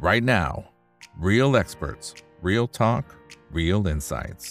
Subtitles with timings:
[0.00, 0.64] right now.
[1.18, 3.04] Real experts, real talk,
[3.52, 4.46] real insights.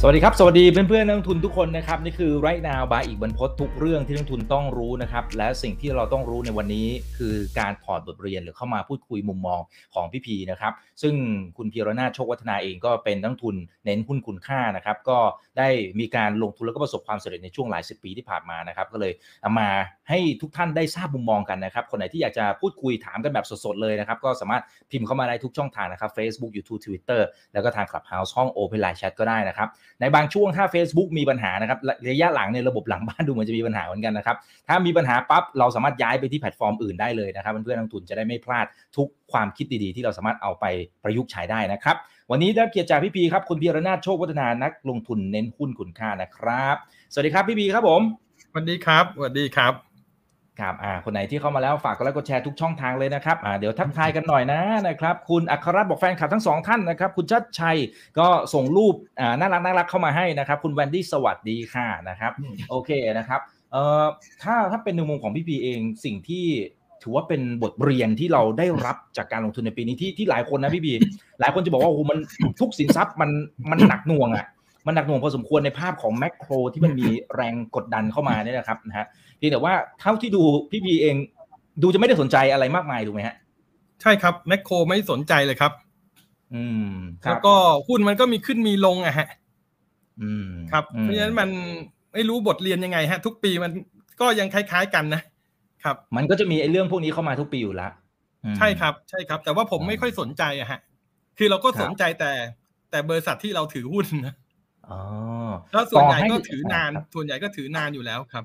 [0.00, 6.86] สวัสดีครับ สวัสดีเพื่อนๆนักทุนทุกคนนะครับ นี่คือไรนาวบายอีกบรรพททุกเรื่องที่นักทุนต้องรู้นะครับ และสิ่งที่เราต้องรู้ในวันนี้
[7.16, 9.60] คือการถอดบทเรียนหรือเข้ามาพูดคุยมุมมอง
[9.94, 10.72] ของพี่พีนะครับ
[11.02, 11.14] ซึ่ง
[11.56, 15.18] คุณพีรนาโชควัฒนาเองก็เป็นนักทุนเน้นหุ้นคุณค่านะครับ ก็
[15.58, 15.68] ได้
[16.00, 19.12] มีการลงทุนแล้วก็ประสบความสำเร็จในช่วงหลายสิบปีที่ผ่านมานะครับ ก็เลย
[19.42, 19.68] เอามา
[20.08, 27.20] ให้ทุกท่านได้ทราบมุมมองกันนะครับ คนไหนที่อยากจะพูดคุยถามกันแบบสดๆเลยนะครับ ก็สามารถพิมพ์เข้ามาได้ทุกช่องทางนะครับ Facebook YouTube Twitter
[27.52, 29.68] แล้วก็ทาง Clubhouse ห้อง Open Line Chat ก็ได้นะครับ
[30.00, 31.78] ในบางช่วงถ้า Facebook มีปัญหานะครับ
[32.10, 34.36] ระยะหลังในระบบหลังบ้านดูเหมือนจะมีปัญหาเหมือนกันนะครับ
[34.68, 38.66] ถ้ามีปัญหาปั๊บเราสามารถย้ายไปที่แพลตฟอร์มอื่นได้เลยนะครับเพื่อนๆนักทุนจะได้ไม่พลาด
[38.96, 40.64] ทุกความคิดดีๆ ที่เราสามารถเอาไป
[41.02, 41.96] ประยุกต์ใช้ได้นะครับ
[42.30, 46.76] วันนี้ได้เกียรติจากพี่พีครับคุณพีรนาถโชควัฒนานักลงทุนเน้นหุ้นคุณค่านะครับ
[47.12, 48.00] สวัสดีครับพี่พีครับผม
[48.50, 49.72] สวัสดีครับสวัสดีครับ
[50.60, 57.76] ครับอ่าคนไหนที่เข้ามาแล้วฝากกดไลค์กดแชร์ทุกช่องทางเลยนะครับอ่าเดี๋ยวทักทายกันหน่อยนะนะครับ คุณอัครรัตน์บอกแฟนคลับทั้งสองท่านนะครับ คุณชัดชัย
[58.18, 62.32] ก็ส่งรูปอ่าน่ารักน่ารักเข้ามาให้นะครับ คุณแวนดี้สวัสดีค่ะนะครับ
[62.70, 63.40] โอเคนะครับ
[63.72, 64.04] เอ่อ
[64.42, 66.46] ถ้าถ้าเป็นในมุมของพี่พีเองสิ่งที่
[67.02, 70.92] ถือว่าเป็นบทเรียนที่เราได้รับจากการลงทุนในปีนี้ที่ที่หลายคนนะพี่พี
[71.40, 72.18] หลายคนจะบอกว่าโอ้โหมัน
[72.60, 73.30] ทุกสินทรัพย์มัน
[73.70, 74.46] มันหนักหน่วงอะ
[74.86, 81.16] มันหนักหน่วงพอสมควรในภาพของแมกโครที่มันมีแรงกดดันเข้ามาเนี่ยนะครับนะฮะเพียงแต่ว่าเท่าที่ดูพี่บีเอง
[81.82, 83.36] ดูจะไม่ได้สนใจอะไรมากมายถูกไหมฮะ
[84.02, 85.72] ใช่ครับแมคโครไม่สนใจเลยครับ
[86.54, 86.90] อืม
[87.22, 87.54] แล้วก็
[87.88, 89.28] หุ้นมันก็มีขึ้นมีลงอะฮะ
[90.22, 91.48] อืมครับเพราะฉะนั้นมัน
[92.12, 93.72] ไม่รู้บทเรียนยังไงฮะ ทุกปีมัน
[94.20, 95.22] ก็ยังคล้าย ๆ กันนะ
[95.84, 97.88] ครับมันก็จะมีไอ้เรื่องพวกนี้เข้ามาทุกปีอยู่ละ
[98.58, 100.80] ใช่ครับ ใช่ครับ แต่ว่าผมไม่ค่อยสนใจอะฮะ
[101.38, 102.32] คือเราก็สนใจแต่
[102.90, 104.34] แต่บริษัทที่เราถือหุ้นนะ
[104.88, 105.00] อ๋อ
[105.72, 108.44] แล้วส่วนใหญ่ก็ถือนาน ส่วนใหญ่ก็ถือนานอยู่แล้วครับ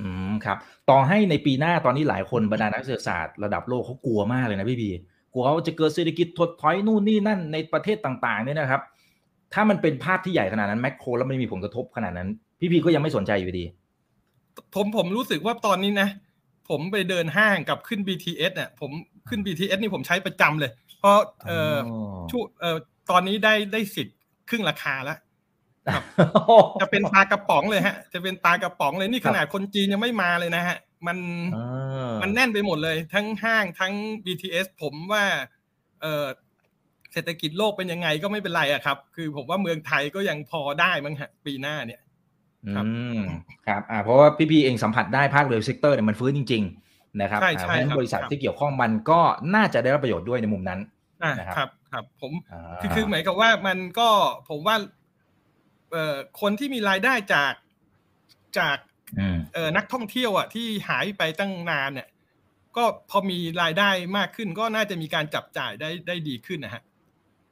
[0.00, 0.58] อืมครับ
[0.90, 4.90] ต่อให้ในปีหน้าตอนนี้หลายคนบรรดานักเศรษฐศาสตร์ระดับโลกเขากลัวมากเลยนะพี่บี
[5.32, 8.82] กลัวว่าจะเกิดเศรษฐกิจถดถอยนู่นนี่นั่นในประเทศต่างๆเนี่ยนะครับ
[9.54, 12.28] ถ้ามันเป็นภาพที่ใหญ่ขนาดนั้นแมคโครแล้วไม่มีผลกระทบขนาดนั้น
[12.60, 13.64] พี่พีก็ยังไม่สนใจอยู่ดี
[14.74, 16.08] ผมผมรู้สึกว่าตอนนี้นะ
[16.68, 18.90] ผมไปเดินห้างกับขึ้น BTS เนี่ยผม
[19.28, 21.76] ขึ้น BTS นี่ผมใช้ประจำเลย เพราะเอ่อ
[22.30, 22.76] ช่วเอ่อ
[23.10, 24.16] ตอนนี้ได้ได้สิทธิ์
[24.48, 25.18] ครึ่งราคาแล้ว
[26.80, 31.18] จะเป็นปลากระป๋องเลยฮะ จะเป็นปลากระป๋องเลยนี่ขนาดคนจีนยังไม่มาเลยนะฮะ มัน
[32.22, 33.92] มันแน่นไปหมดเลย ทั้งห้างทั้ง
[34.24, 35.24] BTS ผมว่า
[36.02, 36.26] เออ
[37.12, 42.00] เศรษฐกิจโลกเป็นยังไงก็ไม่เป็นไรอะครับ คือผมว่าเมืองไทยก็ยังพอได้มั้งฮะปีหน้าเนี่ย
[42.74, 42.84] ครับ
[43.66, 46.62] ครับอ่าเพราะว่าพี่พีเองสัมผัสได้ภาค real sector เนี่ยมันฟื้นจริง
[46.92, 49.20] ๆ นะครับใช่ใช่บริษัทที่เกี่ยวข้องมันก็
[49.54, 50.80] น่าจะได้รับประโยชน์ด้วยในมุมนั้น
[51.38, 52.32] นะครับครับผม
[52.80, 54.08] คือคือหมายกับว่ามันก็
[54.48, 54.76] ผมว่า
[55.92, 57.54] เอ่อคนที่มีรายได้จาก
[58.58, 58.78] จาก
[59.54, 62.08] เอ่อนักท่องเที่ยวอะที่หายไปตั้งนานเนี่ย
[62.76, 66.82] ก็พอมีรายได้มากขึ้นก็น่าจะมีการจับจ่ายได้ได้ดีขึ้นนะฮะ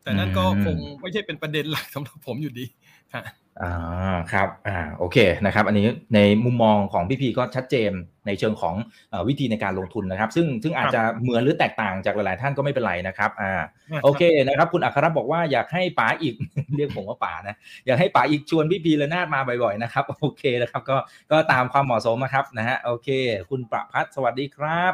[0.03, 2.67] แต่นั่นก็คงไม่ใช่เป็นประเด็นหลักสำหรับผมอยู่ดี
[3.15, 3.25] ฮะ
[3.63, 5.17] อ่าครับอ่าโอเค
[5.47, 7.93] นะครับอันนี้ในมุมมองของพี่พีก็ชัดเจน
[8.27, 8.75] ในเชิงของ
[9.29, 13.53] วิธีในการลงทุนนะครับ ซึ่งซึ่งอาจจะเหมือนหรือแตกต่างจากหลาย ๆ ท่านก็ไม่เป็นไรนะครับอ่า
[14.05, 16.35] โอเคนะครับ คุณอัครบอกว่าอยากให้ป๋าอีก
[16.77, 17.57] เรียกผมว่าป๋านะ
[17.87, 20.97] อยากให้ป๋าอีกชวนพี่พีละนาดมาบ่อยๆนะครับโอเคนะครับก็
[21.31, 23.09] ก็ตามความเหมาะสมนะครับนะฮะโอเค
[23.51, 24.93] คุณประพัฒสวัสดีครับ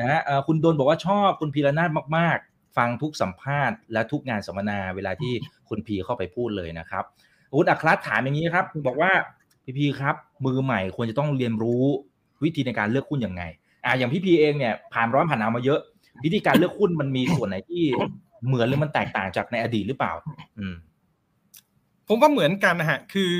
[0.00, 5.32] นะฮะคุณโดนบอกว่าชอบคุณพีละนาดมาก ๆ ฟังทุกสัมภาษณ์และทุกงานสัมมนาเวลาที่
[5.68, 7.04] คุณพีเข้าไปพูดเลยนะครับ
[7.50, 9.10] คุณอัครถามอย่างนี้ครับบอกว่า
[9.64, 10.16] พี่พีครับ
[10.46, 11.84] มือใหม่ควรจะต้องเรียนรู้
[12.44, 13.42] วิธีในการเลือกหุ้นยังไง
[13.84, 15.80] อ่าอย่างพี่พีเองเนี่ยผ่านร้อนผ่านหนาวมาเยอะ
[16.24, 17.84] วิธีการเลือกหุ้นมันมีส่วนไหนที่
[18.46, 20.12] เหมือนหรือมันแตกต่างจากในอดีตหรือเปล่า
[20.58, 20.74] อืม
[22.08, 23.34] ผมว่าเหมือนกันนะฮะ คือ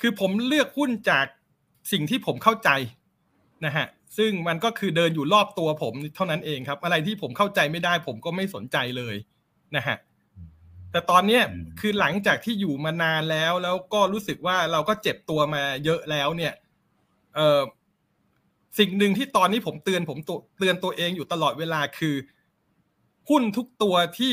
[0.00, 1.26] คือผมเลือกหุ้นจาก
[1.92, 2.70] สิ่งที่ผมเข้าใจ
[3.66, 3.86] นะฮะ
[4.18, 9.14] ซึ่งมันก็คือเดินอยู่รอบตัวผมเท่านั้นเองครับ อะไรที่ผมเข้าใจไม่ได้ ผมก็ไม่สนใจเลย
[9.76, 9.96] นะฮะ
[10.96, 11.44] แต่ตอนเนี้ย
[11.80, 16.54] คือหลังจากที่อยู่มานานแล้ว แล้วก็รู้สึกว่าเราก็เจ็บตัวมาเยอะแล้วเนี่ย
[17.34, 17.60] เออ
[18.78, 20.18] สิ่งหนึ่งที่ตอนนี้ผมเตือนผม
[20.58, 22.14] เตือนตัวเองอยู่ตลอดเวลาคือ
[23.28, 24.32] หุ้นทุกตัวที่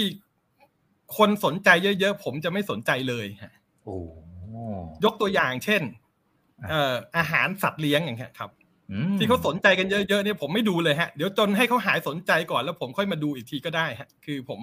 [1.18, 3.54] คนสนใจเยอะๆผมจะไม่สนใจเลยฮะ
[3.84, 3.98] โอ้
[5.04, 5.82] ยกตัวอย่างเช่น
[6.70, 8.52] เอ่ออาหารสัตว์เลี้ยงอย่างเงี้ยครับ
[9.18, 14.62] ที่เขาสนใจกันเยอะๆเนี่ยผมไม่ดูเลยฮะ เดี๋ยวจนให้เขาหายสนใจก่อนแล้วผมค่อยมาดูอีกทีก็ได้ฮะ คือผม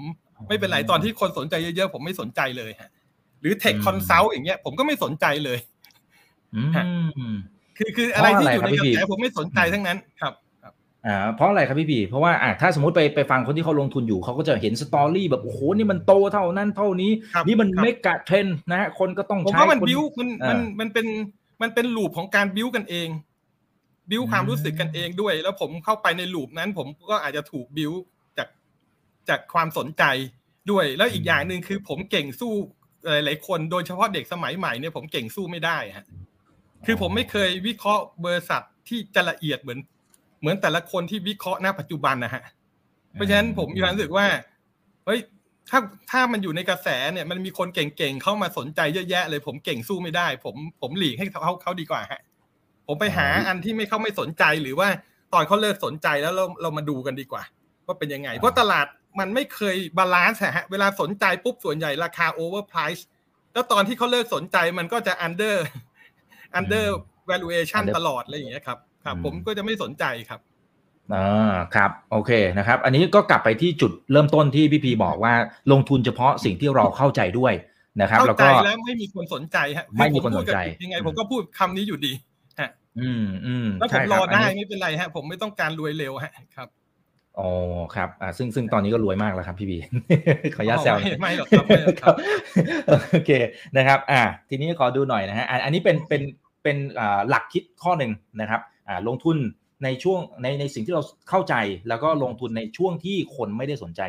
[0.49, 2.91] ไม่เป็นไรตอนที่คนสนใจเยอะๆผมไม่สนใจเลยฮะ
[3.41, 5.59] หรือ tech consult อย่างเงี้ย ผมก็ไม่สนใจเลย
[7.79, 10.35] คือคืออะไรที่อยู่ในกระแสผมไม่สนใจทั้งนั้นครับ
[11.07, 17.11] อ่าเพราะอะไรครับพี่พีเพราะว่าอ่าถ้าสมมติไปไปฟังคนที่เขาลงทุนอยู่เขาก็จะเห็น story แบบโอ้โหนี่มันโตเท่านั้นเท่านี้
[17.47, 21.07] นี่มันเมกะเทรนนะฮะคนก็ต้องใช้ผมว่ามันบิ้วมันมันมันเป็น
[21.63, 23.09] มันเป็นลูปของการบิ้วกันเอง
[24.11, 27.93] บิวความรู้สึกกันเองด้วย แล้วผมเข้าไปในลูปนั้น ผมก็อาจจะถูกบิว
[29.29, 30.05] จากจากความสนใจ
[30.71, 32.53] ด้วย แล้วอีกอย่างหนึ่งคือผมเก่งสู้
[33.05, 36.07] หลายๆคนโดยเฉพาะเด็กสมัยใหม่เนี่ยผมเก่งสู้ไม่ได้ฮะ
[36.87, 39.79] คือผมไม่เคยวิเคราะห์บริษัทที่จะละเอียดเหมือน
[40.41, 42.45] เหมือนแต่ละคนที่วิเคราะห์หน้าปัจจุบันนะฮะ
[43.13, 44.27] เพราะฉะนั้นผมมีความรู้สึกว่า
[45.07, 45.21] เฮ้ย
[45.71, 45.81] ถ้า
[46.11, 52.21] ถ้ามันอยู่ในกระแสเนี่ย มันมีคนเก่งๆเข้ามาสนใจเยอะแยะ เลยผมเก่งสู้ไม่ได้ ผมผมหลีกให้เขาเขาดีกว่าฮะ
[52.87, 54.89] ผมไปหาอันที่ไม่เขาไม่สนใจหรือว่า
[55.33, 57.43] ตอนเขาเลิกสนใจแล้วเราเรามาดูกันดีกว่า
[57.87, 58.87] ว่าเป็นยังไง เพราะตลาด
[59.19, 63.07] มันไม่เคย balance ฮะเวลาสนใจปุ๊บส่วนใหญ่ราคา overpriced
[63.53, 65.67] แล้วตอนที่เขาเลิกสนใจมันก็จะอันเดอร์
[66.55, 66.97] อันเดอร์
[67.31, 70.41] valuation ตลอดอะไรอย่างเงี้ยครับครับ ผมก็จะไม่สนใจครับ
[71.15, 75.35] อ่าครับโอเคนะครับ อันนี้ก็กลับไปที่จุดเริ่มต้นที่พี่พีบอกว่า
[75.73, 77.53] ลงทุนเฉพาะสิ่งที่เราเข้าใจด้วย
[78.01, 82.13] นะครับเข้าแล้วใจก็แล้วไม่มีคนสนใจฮะไม่มีคนสนใจอยังไง ผมก็พูดคำนี้อยู่ดี
[82.61, 82.71] ฮะ
[83.01, 86.69] อืมอืมแล้วผใช่มครบอได้นนี้ไม่เป็นไรฮะ ผมไม่ต้องการรวยเร็วฮะครับ
[87.41, 87.51] อ๋อ
[87.97, 89.79] ครับอ่าซึ่งซึ่งตอนนี้ก็รวยมากแล้วครับพี่บี
[90.55, 92.15] ขออนุญาตแซวไม่ไม่หรอกครับไม่หรอกครับ
[93.13, 93.31] โอเค
[93.77, 96.23] นะครับ อ่า ทีนี้ขอดูหน่อยนะฮะอันอันนี้เป็นเป็น
[96.63, 99.37] เป็นอ่าหลักคิดข้อหนึ่งนะครับอ่าลงทุน
[99.85, 101.55] ในช่วงในในสิ่งที่เราเข้าใจ
[101.89, 104.03] แล้วก็ลงทุนในช่วงที่คนไม่ได้สนใจ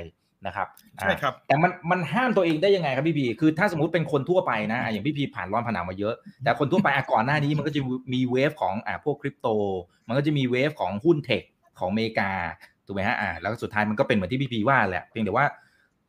[0.48, 0.68] นะครับ
[1.00, 7.82] อ่าใช่ครับแต่มันมันห้ามตัวเองได้ยังไงครับพี่พีคือถ้าสมมติเป็นคนทั่วไปนะอะอย่างพี่พีผ่านร้อนผ่านหนาวมาเยอะ แต่คนทั่วไปอะก่อนหน้านี้มันก็จะ
[8.14, 9.48] มีเวฟของอ่าพวกคริปโต
[10.08, 11.44] มันก็จะมีเวฟของหุ้นเทค
[11.80, 12.32] ของอเมริกา
[12.92, 15.46] ถูกไหมฮะอ่าแล้วก็สุดท้ายมันก็เป็นเหมือนที่พี่พีว่าแหละเพียงแต่ว่า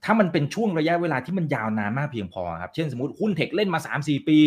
[0.05, 4.38] ถ้ามันเป็นช่วงระยะเวลาที่มันยาวนานมากเพียงพอครับเช่นสมมติหุ้นเทคเล่นมาสามสี่ปี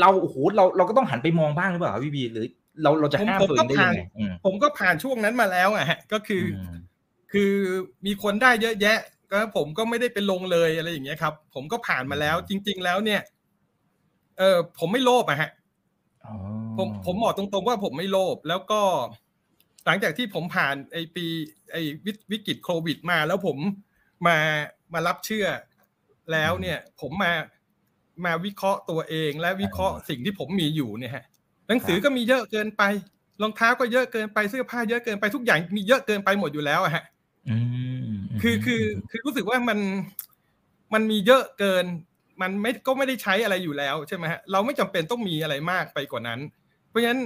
[0.00, 2.46] เราโอ้โหเราเราก็ต้องหันไปมองบ้างหรือเปล่าครับพี่พีหรือ
[2.82, 6.76] เราเราจะห้ามผมตัวเองได้ยังไงอืมผมก็ผ่านช่วงนั้นมาแล้วอะฮะก็คืออม
[7.32, 7.52] คือ
[8.06, 8.98] มีคนได้เยอะแยะ
[9.30, 13.20] ก็ผมก็ไม่ได้ไปลงเลยอะไรอย่างเงี้ยครับ ผมก็ผ่านมาแล้ว จริง ๆ แล้วเนี่ย
[14.38, 15.50] เออผมไม่โลภอะฮะ
[16.26, 16.34] อ๋อ
[16.76, 18.80] ผมผมบอกตรงๆว่าผมไม่โลภแล้วก็
[19.86, 21.26] หลังจากที่ผมผ่านไอปี
[21.72, 23.58] ไอวิวิกฤตโควิดมา แล้วผม
[24.26, 24.38] มา
[24.92, 25.46] มารับเชื่อ
[26.32, 27.32] แล้วเนี่ย ผมมา
[28.24, 31.24] มาวิเคราะห์ตัวเองและวิเคราะห์สิ่งที่ผมมีอยู่เนี่ยฮะ
[31.68, 32.82] หนังสือก็มีเยอะเกินไป
[33.42, 37.04] รองเท้าก็เยอะเกินไปเสื้อผ้าเยอะเกินไปทุกอย่างมีเยอะเกินไปหมดอยู่แล้วอะฮะ
[37.48, 37.56] อื
[38.06, 38.10] ม
[38.42, 39.78] คือคือคือรู้สึกว่ามัน
[40.94, 41.84] มันมีเยอะเกิน
[42.42, 46.40] มันไม่ก็ไม่ได้ใช้อะไรอยู่แล้วใช่ไหมฮะเราไม่จำเป็นต้องมีอะไรมากไปกว่านั้น
[46.88, 47.20] เพราะฉะนั้น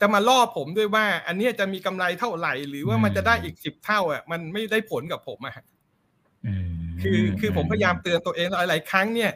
[0.00, 5.64] จะมาล่อผมด้วยว่า อันเนี้ยจะมีกำไรเท่าไหร่ หรือว่ามันจะได้อีกสิบเท่าอะมันไม่ได้ผลกับผมอะฮะ
[6.46, 6.66] อืม
[7.02, 9.32] คือคือผมพยายามเตือนตัวเองหลายๆครั้งเนี่ย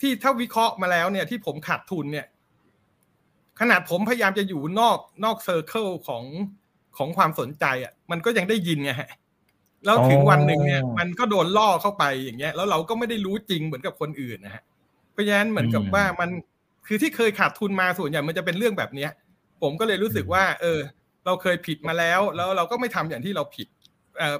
[0.00, 2.26] ที่ถ้าวิเคราะห์มาแล้วเนี่ย ที่ผมขาดทุนเนี่ย
[3.60, 6.24] ขนาดผมพยายามจะอยู่นอกนอกเซอร์เคิลของ
[6.98, 9.10] ของความสนใจอะ มันก็ยังได้ยินไงฮะ
[9.84, 14.62] แล้วถึงวันหนึ่งเนี่ย มันก็โดนล่อเข้าไปอย่างเงี้ย แล้วเราก็ไม่ได้รู้จริงเหมือนกับคนอื่นนะฮะ
[15.12, 16.30] เพราะฉะนั้นเหมือนกับว่ามัน
[16.86, 19.10] คือที่เคยขาดทุนมาส่วนใหญ่มันจะเป็นเรื่องแบบเนี้ย
[19.62, 20.80] ผมก็เลยรู้สึกว่า เออ
[21.26, 23.66] เราเคยผิดมาแล้ว แล้วเราก็ไม่ทำอย่างที่เราผิด
[24.18, 24.36] เออ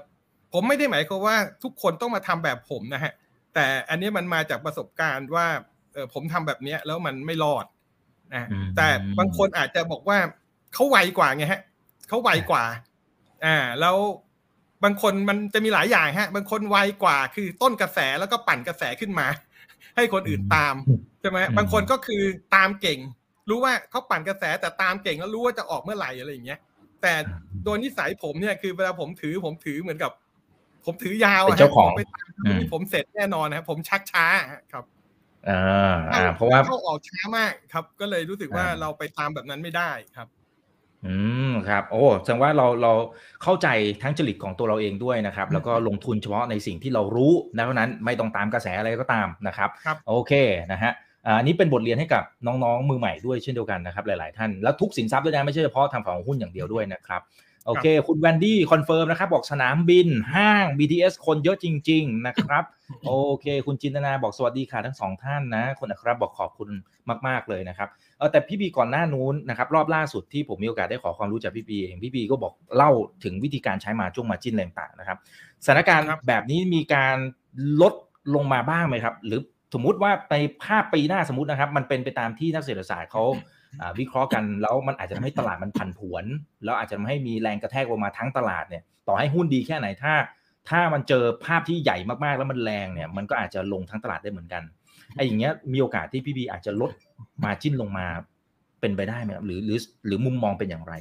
[0.53, 3.13] ผมไม่ได้หมายความว่าทุกคนต้องมาทำแบบผมนะฮะ
[3.55, 5.47] แต่อันนี้มันมาจากประสบการณ์ว่า
[5.95, 7.65] เออผมทำแบบเนี้ยแล้วมันไม่รอด
[8.35, 10.19] นะแต่บางคนอาจจะบอกว่า
[10.75, 11.63] เขาไวกว่าไงฮะ
[12.09, 12.65] เขาไวกว่า
[13.45, 13.97] อ่า แล้ว
[14.85, 19.27] บางคนมันจะมีหลายอย่างฮะ บางคนไวกว่าคือต้นกระแสแล้วก็ปั่นกระแสขึ้นมา
[19.97, 20.75] ให้คนอื่นตาม
[21.21, 22.23] ใช่ไหมบางคนก็คือ
[22.55, 22.99] ตามเก่ง
[23.48, 26.60] รู้ว่าเขาปั่นกระแสแต่ตามเก่งแล้วรู้ว่าจะออกเมื่อไหร่อะไรอย่างเงี้ย
[27.02, 27.14] แต่
[27.64, 30.12] โดยนิสัยผมเนี่ยคือเวลาผมถือผมถือเหมือนกับ
[30.84, 32.29] ผมถือยาวเป็นเจ้าของไปตาม
[32.72, 34.26] ผมเสร็จแน่นอนนะครับผมชักช้า
[34.72, 34.84] ครับ
[35.48, 40.29] อ่าอ่าเพราะว่าเข้าออกช้ามากครับ ก็เลยรู้สึกว่าเราไปตามแบบนั้นไม่ได้ครับ
[41.06, 41.17] อื
[41.50, 42.93] มครับโอ้แสดงว่าเราเรา
[43.43, 43.69] เข้าใจ
[44.03, 50.32] ทั้งจริตของตัวเราเองด้วยนะครับ แล้วก็ลงทุนเฉพาะในสิ่งที่เรารู้นะเพราะนั้นไม่ต้องตามกระแสอะไรก็ตามนะครับครับโอเค
[50.72, 50.93] นะฮะ
[51.39, 57.23] อันนี้เป็นบทเรียนให้กับน้องๆ มือใหม่ด้วยเช่นเดียวกันนะครับ หลายๆท่าน แล้วทุกสินทรัพย์ด้วยนะไม่ใช่เฉพาะทางฝั่งของหุ้นอย่างเดียวด้วยนะครับ
[57.67, 62.65] โอเค คุณแวนดี้ confirm นะครับ บอกสนามบินห้าง BTS คนเยอะจริง ๆ นะครับ
[63.06, 66.69] โอเค คุณจินตนาบอกสวัสดีค่ะทั้งสองท่านนะคนนะครับบอกขอบคุณ
[67.27, 72.91] มาก ๆ เลยนะครับเออแต่พี่พีก่อนหน้านู้นนะครับรอบล่าสุดที่ผมมีโอกาสได้ขอความรู้จากพี่พีเองพี่พีก็บอกเล่า
[73.25, 75.19] ถึงวิธีการใช้มาจุ้งมาจิ้นอะไรต่างๆนะครับ
[75.65, 77.17] สถานการณ์ครับแบบนี้มีการ
[77.83, 77.95] ลด
[78.35, 79.41] ลงมาบ้างไหมครับ หรือ
[79.75, 83.25] สมมุติว่าในภาพปีหน้าสมมตินะครับ มันเป็นไปตามที่นักเศรษฐศาสตร์เขา
[83.81, 86.25] อ่าวิเคราะห์กันแล้วมันอาจจะทำให้ตลาดมันผันผวน
[86.65, 90.15] แล้วอาจจะทำให้มีแรงกระแทกลงมาทั้งตลาดเนี่ยต่อให้หุ้นดีแค่ไหนถ้า
[90.70, 94.63] ถ้ามันเจอภาพที่ใหญ่มากๆแล้วมันแรงเนี่ย มันก็อาจจะลงทั้งตลาดได้เหมือนกัน
[95.15, 96.91] ไอ้อย่างเงี้ยมีโอกาสที่พี่บีอาจจะลด
[97.44, 98.06] มาจิ้นลงมา
[98.81, 100.94] เป็นไปได้ไหมครับหรือหรือหรือมุมมองเป็นอย่างไร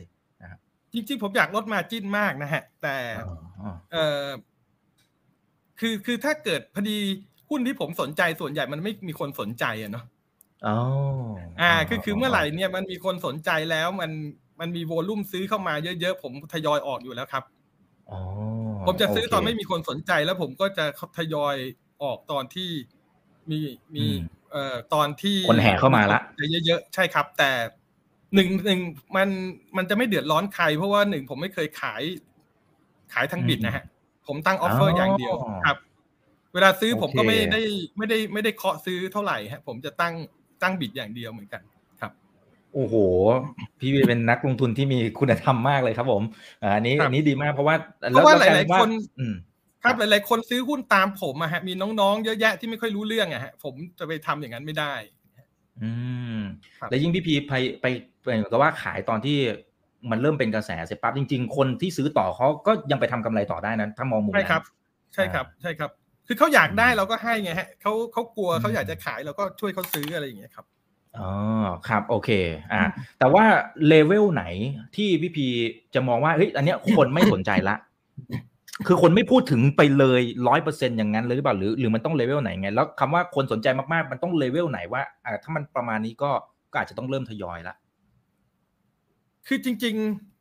[0.94, 4.26] จริงๆผมอยากลดมาจิ้นมากนะฮะ แต่อ๋อเออ
[5.80, 6.98] คือคือถ้าเกิดพอดี
[7.56, 10.06] หุ้นที่ผมสนใจส่วนใหญ่มันไม่มีคนสนใจอะเนาะ
[10.66, 10.76] อ๋อ
[11.62, 14.12] อ่าคือคือเมื่อไหร่เนี่ยมันมีคนสนใจแล้วมัน
[14.60, 17.44] มันมีโวลุ่มซื้อเข้ามาเยอะๆผมทยอยออกอยู่แล้วครับ
[18.12, 18.20] อ๋อ
[18.88, 20.86] ผมจะซื้อโเคตอนไม่มีคนสนใจแล้วผมก็จะ
[21.18, 21.56] ทยอย
[22.04, 22.70] ออกตอนที่
[23.52, 23.60] มี
[23.96, 24.18] มีอืม
[24.52, 26.20] เอ่อตอนที่คนแห่เข้ามาละ
[26.66, 27.52] เยอะๆใช่ครับ แต่
[28.36, 28.82] หนึ่งหนึ่ง
[29.16, 29.30] มัน
[29.78, 32.04] มันจะไม่เดือดร้อนใคร เพราะว่าหนึ่งผมไม่เคยขาย
[33.14, 33.84] ขายทิ้ง bid นะฮะ
[34.28, 35.78] ผมตั้ง offer อย่างเดียวครับ
[36.56, 37.62] เวลาซื้อผมก็ไม่ได้
[37.98, 40.14] ไม่ได้ไม่ได้เคาะซื้อเท่าไหร่ฮะผมจะตั้ง
[40.64, 41.62] ตั้ง bid อย่างเดียวเหมือนกัน
[42.02, 42.12] ครับ
[42.74, 42.96] โอ้โห
[43.80, 46.24] พี่พีเป็นนักลงทุนที่มีคุณธรรมมากเลยครับผม
[46.64, 47.76] อ่าอันนี้ครับอันนี้ดีมากเพราะว่า
[48.12, 49.36] เพราะว่าหแวลายๆกคนอืม
[49.84, 54.94] ครับหลายๆคนซื้อหุ้นตามผมอะฮะมีน้องๆเยอะแยะที่ไม่ค่อยรู้เรื่องอะฮะผมจะไปทำอย่างนั้นไม่ได้
[55.82, 55.92] อื
[56.38, 56.40] ม
[56.80, 57.86] ครับแล้วยิ่งพี่พีไปไป
[58.24, 59.38] ไปเหมือนกับว่าขายตอนที่
[60.10, 64.64] มันเริ่มเป็นกระแสเสร็จปั๊บจริง ๆ คนที่ซื้อต่อเขาก็ยังไปทำกำไรต่อได้นะถ้ามองมุมใช่นั้นครับ
[65.14, 65.92] ใช่ครับ ใช่ครับ
[66.28, 70.66] คือเขาอยากได้เราก็ให้ไงฮะเขาเขากลัวเขาอยากจะขายเราก็ช่วยเขาซื้ออะไรอย่างเงี้ยครับ
[71.20, 71.32] อ๋อ
[71.88, 72.30] ครับโอเค
[72.74, 72.82] อ่า
[73.20, 73.44] แต่ว่า
[73.88, 74.44] เลเวลไหน
[74.96, 75.48] ที่พี่พี
[75.96, 77.76] จะมองว่าเฮ้ยอันเนี้ยคนไม่สนใจละ
[78.88, 86.32] คือคนไม่พูดถึงไปเลยร้อยเปอร์เซ็นอย่างนั้นเลยหรือเปล่าหรือหรือมันต้องเลเวลไหนไงแล้วคำว่าคนสนใจมากๆ มันต้องเลเวลไหนว่าอ่าถ้ามันประมาณนี้ก็
[86.72, 87.76] ก็อาจจะต้องเริ่มทยอยละ
[89.48, 90.35] คือจริง ๆ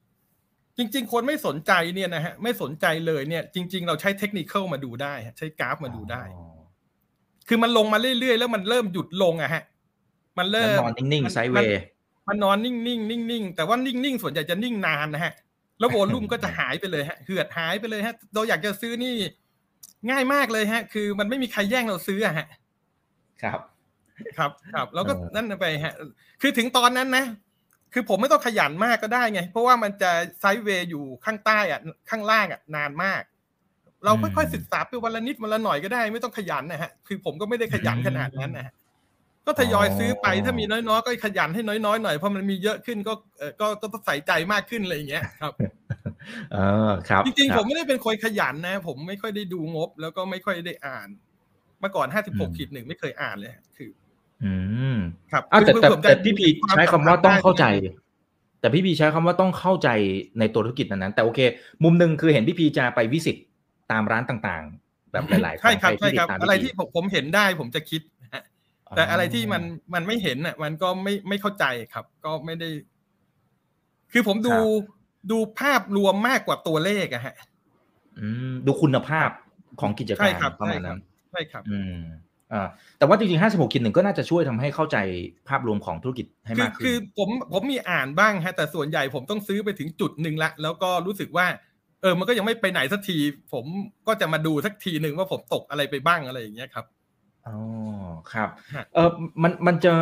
[0.78, 6.54] จริง ๆ คนไม่สนใจเนี่ยนะฮะไม่สนใจเลยเนี่ย จริง ๆ เราใช้เทคนิคมาดูได้ฮะใช้กราฟมาดูได้อ๋อ
[7.48, 9.62] คือมันลงมาเรื่อยๆ แล้วมันเริ่มหยุดลงอะฮะ
[10.38, 11.82] มันแล้วเริ่มนอนนิ่งมัๆไซด์เวย์
[12.28, 15.32] มันนอนนิ่งๆนิ่งๆแต่ว่านิ่งๆส่วนใหญ่จะนิ่งนานนะฮะ
[15.78, 19.12] แล้วโวลุ่มก็จะหายไปเลยฮะเหือดหายไปเลยฮะ เราอยากจะซื้อนี่
[20.10, 22.46] ง่ายมากเลยฮะ คือมันไม่มีใครแย่งเราซื้ออะฮะ
[23.42, 23.60] ครับ
[24.38, 25.94] ครับครับแล้วก็เออนั่นไปฮะ
[26.40, 27.24] คือถึงตอนนั้นนะ
[27.94, 30.10] คือผมไม่ต้องขยันมากก็ได้ไง เพราะว่ามันจะ
[30.40, 33.22] ไซด์เวย์อยู่ข้างใต้อะข้างล่างอะนานมาก
[34.04, 38.72] เราค่อยๆศึกษาไปวันละนิดวันละหน่อยก็ได้ ไม่ต้องขยันนะฮะ คือผมก็ไม่ได้ขยันขนาดนั้นนะฮะ
[39.46, 45.52] ก็ทยอยซื้อไปถ้ามีน้อยๆ ก็ขยันให้น้อยๆหน่อยเพราะมันมีเยอะขึ้นก็เออก็ก็ต้องใส่ใจมากขึ้นอะไรอย่างเงี้ยครับ
[46.52, 46.58] เอ
[46.88, 51.08] อครับ จริงคๆบผมไม่ได้เป็นคนขยันนะ ผมไม่ค่อยได้ดูงบ แล้วก็ไม่ค่อยได้อ่าน
[51.80, 53.90] เมื่อก่อนห้าสิบหกขีดหนึ่งไม่เคยอ่านเลยคือ
[54.44, 54.52] อื
[54.83, 54.83] ม
[55.34, 57.92] ครับอ้าวแต่คือแต่ผมจะแต่พี่พีใช้คำว่าต้องเข้าใจได้
[58.60, 59.88] แต่พี่พีใช้คำว่าต้องเข้าใจ
[60.38, 61.40] ในตัวธุรกิจนั้นๆแต่โอเค
[61.84, 63.36] มุมหนึ่งคือเห็นพี่พีจะไปวิสิต
[63.92, 68.42] ตามร้านต่างๆ แบบหลายๆใช่ครับงใช่ครับติดตามอะไรพี่ที่ผมผมเห็นได้ผมจะคิดนะฮะ
[68.96, 69.62] แต่อะไรที่มัน
[69.94, 71.64] มันไม่เห็นอะ มันก็ไม่ไม่เข้าใจ
[71.94, 72.68] ครับ ก็ไม่ได้
[74.12, 74.54] คือผมดู
[75.30, 77.34] ดูภาพรวมมากกว่าตัวเลขอะฮะ
[78.20, 79.28] อืมดูคุณภาพ
[79.80, 81.00] ของกิจใช่การครับประใช่มาณครันั้บน
[81.32, 82.33] ใช่ครับ อืมอ่า
[82.98, 84.96] แต่ว่าจริงๆ 56คิดหนึ่งก็น่าจะช่วยทำให้เข้าใจ
[85.48, 91.46] ภาพรวมของธุรกิจให้คือมากขึ้นคือผมผมมีอ่านบ้างฮะ แต่ส่วนใหญ่ผมต้องซื้อไปถึงจุดหนึ่งละ แล้วก็รู้สึกว่า
[92.02, 93.18] เออ มันก็ยังไม่ไปไหนสักที
[93.52, 93.64] ผม
[94.06, 96.84] ก็จะมาดูสักทีหนึ่งว่าผมตกอะไรไปบ้างอะไรอย่างเงี้ยครับ
[97.46, 97.56] อ๋อ
[98.32, 99.10] ครับฮะเออ
[99.42, 99.92] มัน มันจะ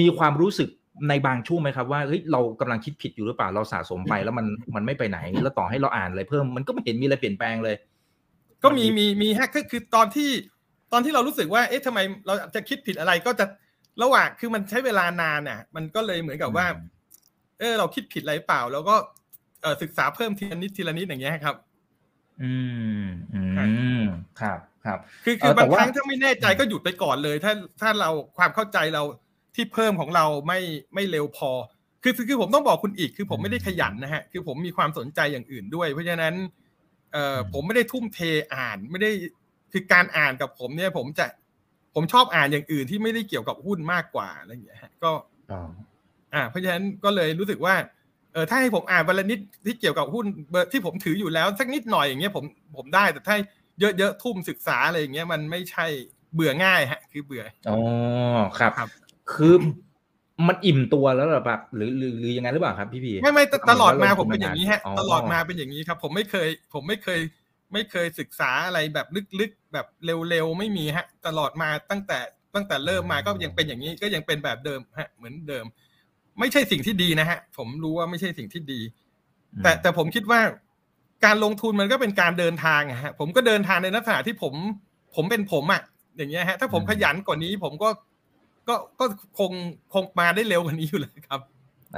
[0.00, 0.68] มีความรู้สึก
[1.08, 4.46] ในบางช่วงไหมครับว่าเฮ้ยเรากำลังคิดผิดอยู่หรือเปล่า เราสะสมไปแล้วมัน
[4.76, 7.76] มันไม่ไปไหน แล้วต่อให้เราอ่านอะไรเพิ่ม มันก็ไม่เห็นมีอะไรเปลี่ยนแปลงเลย
[8.62, 10.30] ก็มี มี มีฮะก็คือตอนที่
[10.92, 13.46] ตอนที่เรารู้สึกว่า เอ๊ะทำไมเราจะคิดผิดอะไรก็จะ
[14.02, 16.86] ระหว่างคือมันใช้เวลานานน่ะ มันก็เลยเหมือนกับว่าอืม
[17.58, 18.94] เออเราคิดผิดอะไรเปล่า แล้วก็
[19.62, 21.56] เออศึกษาเพิ่มทีละนิดทีละนิดอย่างเงี้ยครับ
[22.42, 22.52] อื
[23.02, 23.40] มอื
[24.02, 24.04] ม
[24.40, 29.02] ครับ ครับ คือเอคืออแต่บางว่าครั้งถ้าไม่แน่ใจก็หยุดไปก่อนเลย ถ้าถ้าเราความเข้าใจเรา
[29.54, 30.60] ที่เพิ่มของเราไม่
[30.94, 31.50] ไม่เร็วพอ
[32.02, 36.34] คือคือคือผมต้องบอกคุณอีก คือผมไม่ได้ขยันนะฮะ คือผมมีความสนใจอย่างอื่นด้วย เพราะฉะนั้น
[37.12, 38.20] เอ่อผมไม่ได้ทุ่มเท
[38.54, 39.10] อ่าน ไม่ได้
[39.72, 41.26] คือการอ่านกับผมเนี่ยผมจะ
[41.94, 45.12] ผมชอบอ่านอย่างอื่นที่ไม่ได้เกี่ยวกับหุ้นมากกว่าอะไรอย่างเงี้ยฮะก็
[45.52, 45.60] อ๋อ
[46.34, 47.74] อ่า เพราะฉะนั้นก็เลยรู้สึกว่า
[48.32, 52.44] เออถ้าให้ผมอ่านวันละนิดที่เกี่ยวกับหุ้นเบอร์ที่ผมถืออยู่แล้วสักนิดหน่อยอย่างเงี้ยผม
[52.76, 53.36] ผมได้แต่ถ้า
[53.80, 55.86] เยอะๆทุ่มศึกษาอะไรอย่างเงี้ยมันไม่ใช่
[56.34, 57.78] เบื่อง่ายฮะ คือเบื่ออ๋อ
[58.58, 58.88] ครับครับ
[59.32, 59.54] คือ
[60.48, 67.20] มันอิ่มตัวแล้วเหรอแบบหรือหรือหรือยังไงหรือเปล่าครับพี่พีไม่ไม่ตทำตลอดมาแล้วลงทุนผมเป็นอย่างนี้ฮะอ๋อตลอดมาเป็นอย่างนี้ครับ ผมไม่เคย ผมไม่เคย
[67.72, 69.06] ไม่เคยศึกษาอะไรแบบ
[69.40, 72.18] ลึกๆ แบบเร็วๆไม่มีฮะ ตลอดมาตั้งแต่
[72.54, 75.64] ตั้งแต่เริ่มมาก็ยังเป็นอย่างนี้ก็ยังเป็นแบบเดิมฮะ เหมือนเดิม
[76.38, 78.80] ไม่ใช่สิ่งที่ดีนะฮะ ผมรู้ว่าไม่ใช่สิ่งที่ดี
[79.62, 80.40] แต่แต่ผมคิดว่า
[81.24, 84.54] การลงทุนมันก็เป็นการเดินทางอะฮะ ผมก็เดินทางในลักษณะที่ผม
[85.14, 85.82] ผมเป็นผมอะ
[86.16, 87.88] อย่างเงี้ยฮะ ถ้าผมขยันกว่านี้ผมก็
[88.68, 89.04] ก็ก็
[89.38, 89.52] คง
[89.92, 91.40] คงมาได้เร็วกว่านี้อยู่เลยครับ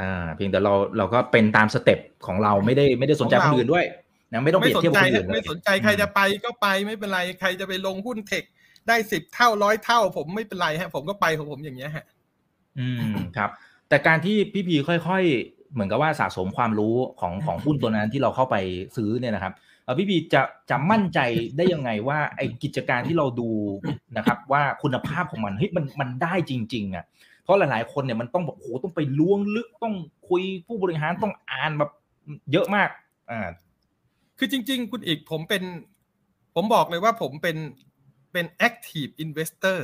[0.01, 3.85] อ่า เพียงแต่เราเราก็เป็นตามสเต็ปของเราไม่ได้ไม่ได้สนใจของคนเราอื่นด้วย
[4.35, 8.45] นะไม่ต้องเปรียบเทียบกับคนอื่นเลยไม่สนใจใครจะไปก็ไปไม่เป็นไรใครจะไปลงหุ้นเทค
[8.89, 12.05] ได้สิบเท่าร้อยเท่า ผมไม่เป็นไรฮะ ผมก็ไปของผมอย่างเงี้ยฮะ
[12.79, 13.51] อืมครับ
[13.89, 18.57] แต่การที่พี่พีค่อยๆ เหมือนกับว่าสะสมความรู้ของของหุ้นตัวนั้นที่เราเข้าไป
[18.97, 19.53] ซื้อเนี่ยนะครับ
[19.85, 21.19] เอ่อพี่พีจะจะมั่นใจ
[21.57, 23.51] ได้ยังไงว่าไอกิจการที่เราดู
[24.17, 27.05] นะครับ ว่าคุณภาพของมันเฮ้ยมันมันได้จริง ๆ อะ
[27.45, 29.95] เพราะหลายๆคนเนี่ยมันต้องบอกโอ้โหต้องไปล้วงลึกต้อง
[30.29, 31.91] คุยผู้บริหารต้องอ่านแบบ
[32.53, 32.89] เยอะมาก
[33.31, 33.49] อ่า
[34.39, 35.63] คือจริง ๆ คุณอีกผมเป็น
[36.55, 37.57] ผมบอกเลยว่าผมเป็น
[38.33, 39.81] เป็น active investor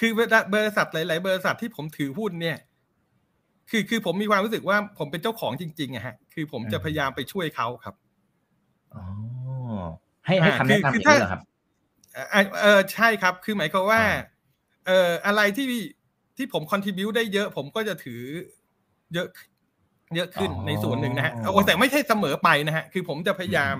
[0.00, 0.10] คือ
[0.50, 2.58] เบริษัทหลายๆบริษัทที่ผมถือหุ้นเนี่ย
[3.70, 7.94] คือคือผมมีความรู้สึกว่าผมเป็นเจ้าของจริงๆอะฮะ คือผมจะพยายามไปช่วยเขาครับ
[8.94, 9.04] อ๋อ
[10.26, 11.42] ให้ให้คำแนะนำอย่างนี้เหรอครับ
[12.62, 14.02] เออใช่ครับ คือหมายความว่า
[14.86, 15.66] เอ่ออะไรที่
[16.36, 18.22] ที่ผม contribute ได้เยอะ ผมก็จะถือ
[19.14, 19.28] เยอะ
[20.16, 23.76] เยอะขึ้นในส่วนหนึ่งนะฮะโอ้แต่ไม่ใช่เสมอไปนะฮะ คือผมจะพยายาม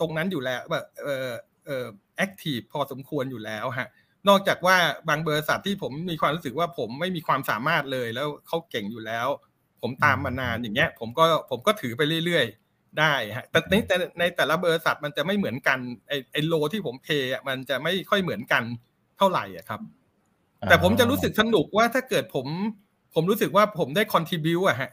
[0.00, 1.28] ตรงนั้นอยู่แล้วแบบเออ
[1.66, 1.86] เออ
[2.16, 3.88] active พอสมควรอยู่แล้วฮะ
[4.28, 4.76] นอกจากว่า
[5.08, 9.28] บางบริษัทที่ผมมีความรู้สึกว่าผมไม่มีความสามารถเลยแล้วเขาเก่งอยู่แล้ว
[9.82, 18.62] ผมตามมานานอย่างเงี้ย ผมก็ผมก็ถือไปเรื่อยๆ ได้ฮะแต่ในแต่ในแต่ละบริษัทมันจะไม่เหมือนกันไอไอ role ที่ผม play มันจะไม่ค่อยเหมือนกัน
[19.18, 19.80] เท่าไหร่อะครับ
[20.70, 22.46] แต่ผมจะรู้สึกสนุกว่าถ้าเกิดผม
[23.14, 24.90] ผมรู้สึกว่าผมได้คอนทิบิวอะฮะ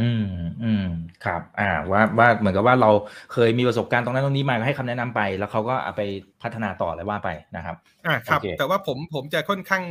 [0.00, 0.24] อืม
[0.62, 0.86] อืม
[1.24, 2.90] ครับ อ่า ว่าว่าเหมือนกับว่าเรา
[3.32, 6.02] เคยมีประสบการณ์ตรงนั้นตรงนี้มาให้คำแนะนำไป แล้วเขาก็เอาไป
[6.42, 7.76] พัฒนาต่ออะไรว่าไปนะครับ
[8.06, 9.82] อ่าครับ แต่ว่าผมผมจะค่อนข้าง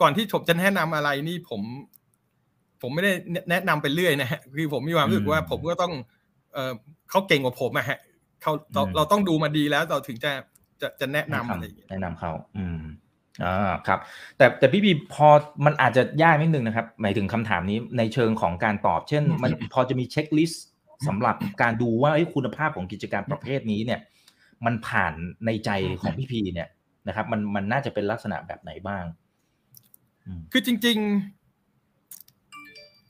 [0.00, 1.62] ก่อนที่ผมจะแนะนำอะไรนี่ผม
[2.82, 3.12] ผมไม่ได้
[3.50, 5.92] แนะนำไปเรื่อยนะฮะคือผมมีความรู้สึกว่าผมก็ต้อง
[6.54, 6.72] เออ
[7.10, 7.98] เขาเก่งกว่าผมอะฮะ
[8.42, 10.32] เขาเราเราต้องดูมาดีแล้วเราถึงจะ
[10.80, 12.80] จะจะแนะนำอะไรอย่างเงี้ยแนะนำเขาอืม
[13.44, 13.98] อ่าครับ
[14.36, 15.28] แต่แต่พี่พีพอ
[15.64, 20.64] มันอาจจะยากนิดนึงนะครับ หมายถึงคำถามนี้ในเชิงของการตอบ เช่น มันพอจะมี checklist
[21.06, 24.00] สำหรับการดูว่าคุณภาพของกิจการประเภทนี้เนี่ย
[24.66, 25.12] มันผ่าน
[25.46, 25.70] ในใจ
[26.00, 26.68] ของพี่พีเนี่ย
[27.08, 29.04] นะครับ มันมันน่าจะเป็นลักษณะแบบไหนบ้าง
[30.52, 31.08] คือจริง ๆ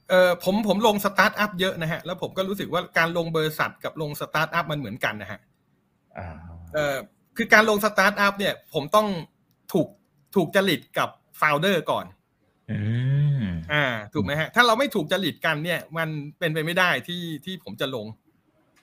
[0.08, 5.40] เออผมผมลงสตาร์ทอัพเยอะนะฮะ แล้วผมก็รู้สึกว่าการลงบริษัทกับลงสตาร์ทอัพมันเหมือนกันนะฮะ
[6.74, 6.96] เออ
[7.36, 9.08] คือการลงสตาร์ทอัพเนี่ย ผมต้อง
[9.72, 9.88] ถูก
[10.34, 11.08] ถูกจริตกับ
[11.38, 12.06] founder ก่อน
[13.72, 13.84] อ่า
[14.14, 16.08] ถูกไหมฮะ ถ้าเราไม่ถูกจริตกันเนี่ย มัน
[16.38, 18.06] เป็นไปไม่ได้ที่ที่ผมจะลง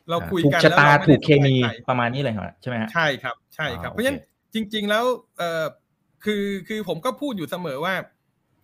[0.10, 1.56] เราคุยกันแล้วเราถูกเคมี
[1.90, 4.20] ประมาณนี้เลยครับใช่ไหมฮะใช่ครับ ใช่ครับ เพราะฉะนั้น
[4.54, 5.04] จริง ๆ แล้ว
[5.38, 5.66] เอ่อ
[6.26, 7.94] คือคือผมก็พูดอยู่เสมอว่า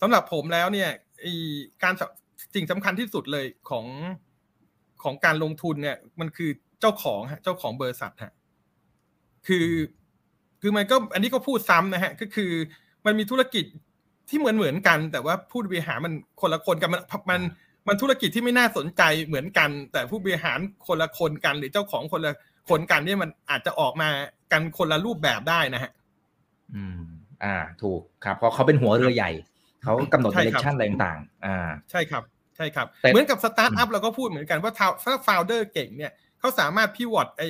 [0.01, 0.89] สำหรับผมแล้วเนี่ย
[1.83, 1.93] การ
[2.55, 3.85] สิ่งสำคัญที่สุดเลยของ
[5.03, 6.49] ของการลงทุนเนี่ย มันคือ
[6.81, 8.33] เจ้าของฮะเจ้าของบริษัทฮะ
[9.47, 9.67] คือ
[10.65, 12.51] คือมันก็อันนี้ก็พูดซ้ำนะฮะก็คือ
[13.05, 13.65] มันมีธุรกิจ
[14.29, 17.41] ที่เหมือนเหมือนกัน แต่ว่าผู้บริหารมันคนละคนกันมันมัน
[17.87, 22.33] มันธุรกิจที่ไม่น่าสนใจเหมือนกัน แต่ผู้บริหารคนละคนกัน หรือเจ้าของคนละ
[22.69, 24.09] คนกันเนี่ยมันอาจจะออกมา
[24.51, 25.91] กันคนละรูปแบบได้นะฮะ
[26.75, 27.01] อืม
[27.43, 29.31] อ่า ถูกครับ เพราะเขาเป็นหัวเรือใหญ่
[29.83, 32.23] เขากำหนดดิเรกชันอะไรต่างๆ อ่า ใช่ครับ
[32.55, 34.71] ใช่ครับ เหมือนกับสตาร์ทอัพเราก็พูดเหมือนกันว่า
[35.03, 37.43] ถ้า founder เก่งเนี่ยเขาสามารถ pivot ไอ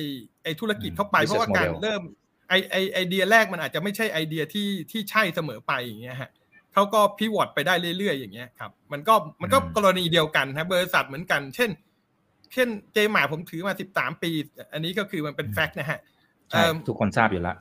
[0.44, 2.02] ไอธุรกิจเข้าไปเพราะว่าการเริ่ม
[2.48, 6.30] ไอไอไอเดียแรกมันอาจจะไม่ใช่ไอเดียที่ที่ใช่เสมอไปอย่างเงี้ยฮะ
[6.72, 11.70] เขาก็ pivot ไปได้เรื่อยๆ อย่างเงี้ยครับ มันก็มันก็กรณีเดียวกันนะบริษัทเหมือนกัน เช่น
[12.52, 14.30] เช่นเจมาร์ทผมถือมาสิบสามปี
[14.72, 15.98] อันนี้ก็คือมันเป็น fact นะฮะ
[16.88, 17.56] ทุกคนทราบอยู่แล้ว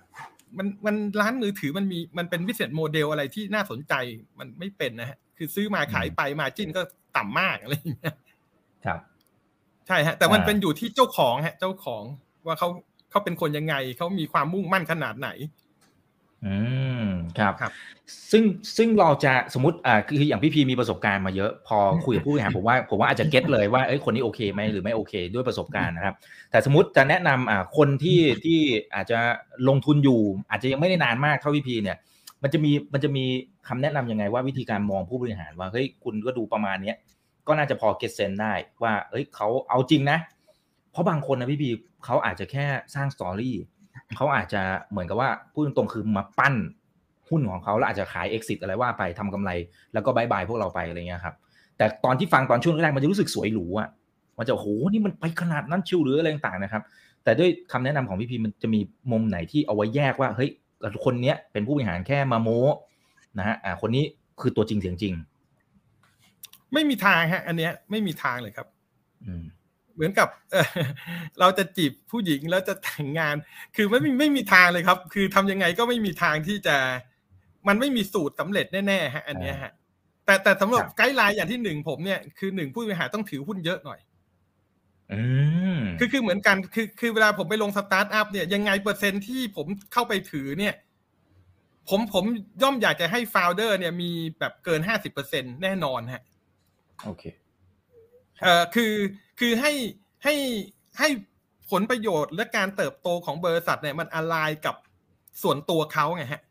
[0.58, 3.94] มันมันร้านมือถือมันมีมันเป็น business model อะไรที่น่าสนใจ
[4.40, 6.82] มันไม่เป็นนะฮะคือซื้อมาขายไปมาจิ้นก็
[7.18, 8.16] ต่ำมากอะไรอย่างเงี้ย
[8.86, 9.00] ครับ
[9.88, 12.04] ใช่ฮะ แต่มันเป็นอยู่ที่เจ้าของฮะ เจ้าของ
[12.46, 12.70] ว่าเขา
[13.14, 15.30] เขาเป็นคนยังไง เขามีความมุ่งมั่นขนาดไหน
[16.46, 16.56] อื
[17.04, 17.08] ม
[17.40, 17.72] ครับรบ
[18.32, 18.44] ซึ่ง
[18.78, 26.16] ซึ่งเราจะสมมติอ่าคืออย่างพี่พีมีประสบการณ์มาเยอะ พอคุยกับผู้บริหารผมว่าผมว่าอาจจะเก็ตเลยว่าเอ้ยคนนี้โอเคไหมหรือไม่โอเคด้วยประสบการณ์นะครับ
[26.52, 28.60] แต่สมมติจะแนะนำอ่าคนที่ที่
[28.96, 29.20] อาจจะ
[29.70, 31.98] ลงทุนอยู่ อาจจะยังไม่ได้นานมากเท่าพี่พีเนี่ย
[32.44, 33.26] มันจะมีมันจะมี
[33.68, 36.98] คำแนะนำยังไงว่าวิธีการมองผู้บริหารว่าเฮ้ยคุณก็ดูประมาณเนี้ย
[37.48, 40.18] ก็น่าจะพอ get sense ได้ว่า เอ้ยเขาเอาจริงนะ
[40.92, 41.70] เพราะบางคนนะพี่พี
[42.06, 43.56] เขาอาจจะแค่สร้าง story
[44.16, 44.62] เขาอาจจะ
[44.92, 46.56] เหมือนกับว่าพูดตรงๆคือมาปั้น
[47.30, 49.52] หุ้นของเขาแล้วอาจจะขาย exit อะไรว่าไปทำกำไร
[49.94, 51.36] แล้วก็ bye bye พวกเราไปอะไรเงี้ยครับ
[51.78, 53.90] แต่ตอนที่ฟังตอนช่วงแรกมันจะรู้สึกสวยหรูอะ
[54.38, 56.84] มันจะโหนี่มันไปขนาดนั้นชิวหรืออะไรต่างๆนะครับ
[57.24, 58.80] แต่ด้วยคำแนะนำของพี่พีมันจะมี
[59.12, 60.50] มุมไหนที่เอาไว้แยกว่าเฮ้ย
[61.06, 62.62] คนเนี้ยเป็นผู้บริหารแค่มาโม้
[63.38, 64.04] นะฮะอ่าคนนี้
[64.42, 65.14] คือตัวจริงเสียงจริง
[66.74, 68.68] ไม่มีทางฮะ อันเนี้ยไม่มีทางเลยครับ
[69.26, 69.44] อืม
[69.94, 70.28] เหมือนกับ
[71.40, 73.36] เราจะจีบผู้หญิงแล้วจะแต่งงาน
[73.76, 76.78] คือไม่มีไม่มีทางเลยครับ คือทำยังไงก็ไม่มีทางที่จะ
[77.68, 79.72] มันไม่มีสูตรสำเร็จแน่ๆฮะ อันนี้ฮะ
[80.26, 84.00] แต่แต่สำหรับไกด์ไลน์อย่างที่หนึ่งผมเนี่ยคือหนึ่งผู้บริหารต้องถือหุ้นเยอะหน่อย
[86.00, 90.76] คือคือเหมือนกันคือคือเวลาผมไปลงสตาร์ทอัพเนี่ยยังไงเปอร์เซ็นที่ผมเข้าไปถือเนี่ย
[91.90, 92.24] ผมผม
[92.62, 96.24] ย่อมอยากจะให้ founder เนี่ยมีแบบเกินห้าสิบเปอร์เซ็นแน่นอนฮะ
[97.06, 97.24] โอเค
[98.42, 98.94] เอ่อคือ
[99.40, 99.72] คือให้
[100.24, 100.36] ให้
[101.00, 101.10] ให้
[101.72, 104.76] ผลประโยชน์และการเติบโตของบริษัทเนี่ยมันอะไรกับ
[105.42, 106.42] ส่วนตัวเขาไงฮะ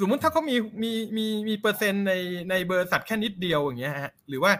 [0.00, 2.12] สมมติถ้าเขามีมีมีมีเปอร์เซ็นต์ใน
[2.50, 4.52] ในบริษัทแค่นิดเดียวอย่างเงี้ยฮะหรือว่า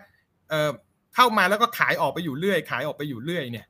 [0.49, 0.71] เอ่อ
[1.15, 3.67] เข้ามาแล้วก็ขายออกไปอยู่เรื่อย ขายออกไปอยู่เรื่อยเนี่ย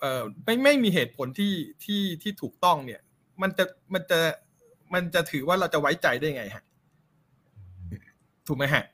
[0.00, 3.00] เอ่อไม่ไม่มีเหตุผลที่ที่ที่ถูกต้องเนี่ย
[3.42, 4.18] มันจะมันจะ
[4.94, 6.64] มันจะถือว่าเราจะไว้ใจได้ไงฮะ
[8.46, 8.84] ถูกไหมฮะ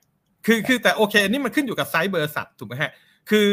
[0.45, 2.91] คือคือแต่โอเค นี่มันขึ้นอยู่กับไซส์บริษัทถูกไหมฮะ
[3.29, 3.49] คือ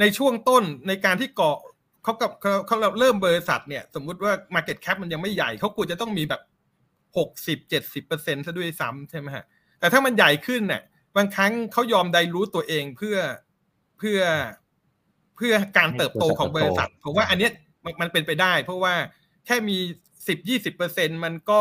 [0.00, 1.58] ในช่วงต้นในการที่เกาะ
[2.02, 6.42] เขากับเขาเขาเริ่มบริษัทเนี่ย สมมุติว่า Market Cap มันยังไม่ใหญ่เขาควรจะต้องมีแบบ
[7.16, 9.44] หกสิบเจ็ดสิบเปอร์เซ็นต์ซะด้วยซ้ำใช่ไหมฮะ
[9.78, 10.82] แต่ถ้ามันใหญ่ขึ้นเนี่ย
[11.16, 13.16] บางครั้งเขายอมไดรู้ตัวเองเพื่อ
[13.98, 14.20] เพื่อ
[15.36, 17.52] เพื่อการเติบโตของบริษัทผมว่าอันเนี้ย
[17.84, 18.94] มันมันเป็นไปได้ เพราะว่า
[19.46, 19.78] แค่มี
[20.28, 21.60] สิบยี่สิบเปอร์เซ็นมันก็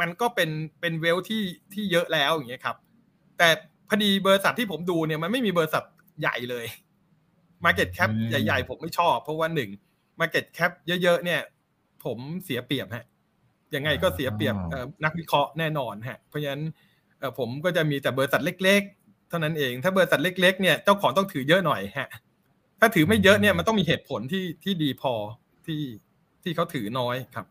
[0.00, 2.76] มันก็เป็นเป็นเวลที่ที่เยอะแล้วอย่างเงี้ยครับ
[3.38, 3.48] แต่
[3.88, 5.84] พอดีบริษัทที่ผมดูเนี่ยมันไม่มีบริษัท
[6.20, 6.66] ใหญ่เลย
[7.64, 9.70] Market Cap อืมใหญ่ๆ ผมไม่ชอบ เพราะว่าหนึ่ง
[10.20, 10.70] Market Cap
[11.02, 11.40] เยอะๆเนี่ย
[12.04, 13.04] ผมเสียเปรียบฮะ
[13.74, 16.62] ยังไงก็เสียเปรียบอ๋อเอ่อนักวิเคราะห์แน่นอนฮะ เพราะฉะนั้น
[17.18, 22.08] เอ่อผมก็จะมีแต่บริษัทเล็ก ๆ เท่านั้นเอง ถ้าบริษัทเล็ก ๆ เนี่ยเจ้าของต้องถือเยอะหน่อยฮะ
[22.80, 25.12] ถ้าถือไม่เยอะเนี่ยมันต้องมีเหตุผลที่ที่ดีพอ
[25.66, 25.80] ที่
[26.42, 27.46] ที่เขาถือน้อยครับ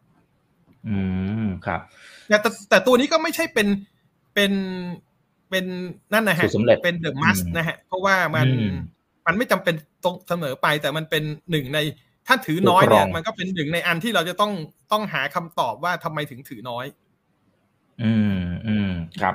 [0.88, 0.98] อื
[1.46, 1.82] มครับ
[2.28, 3.68] แต่แต่แต่ตัวนี้ก็ไม่ใช่เป็น
[4.36, 4.52] เป็น
[5.50, 5.66] เป็น
[6.14, 8.76] นั่นนะฮะสูตรสำเร็จเป็นเดอะมัสอืมนะฮะเพราะว่ามันอืม
[9.26, 11.80] มันไม่จำเป็นตรงเสมอไป แต่มันเป็นหนึ่งใน
[12.28, 14.52] ถ้าถือน้อยเนี่ยผู้ครองมันก็เป็นหนึ่งในอันที่เราจะต้อง
[14.92, 16.86] ต้องหาคำตอบว่าทำไมถึงถือน้อย
[18.04, 19.34] อืมอืมครับ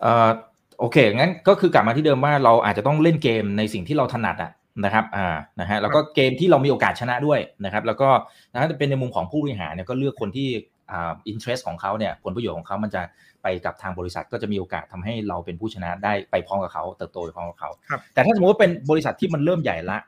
[0.00, 0.30] เอ่อ
[0.78, 4.52] โอเคงั้นก็คือกลับมาที่เดิมว่าเราอาจจะต้องเล่นเกมในสิ่งที่เราถนัดอะ
[4.84, 8.08] นะครับ อ่า นะฮะ แล้วก็เกมที่เรามีโอกาสชนะด้วยนะครับ แล้วก็
[8.50, 10.48] นะถ้าเป็นในมุมของผู้บริหารเนี่ยก็เลือกคนที่
[10.90, 13.02] อ่า interest ของเขาเนี่ยผลประโยชน์ของเขามันจะ
[13.42, 19.98] ไปกับทางบริษัทก็จะมีโอกาสทำให้เราเป็นผู้ชนะได้ไปพร้อมกับเขาเติบโตไปพร้อมกับเขาครับแต่ถ้าสมมติว่าเป็นบริษัทที่มันเริ่มใหญ่ละ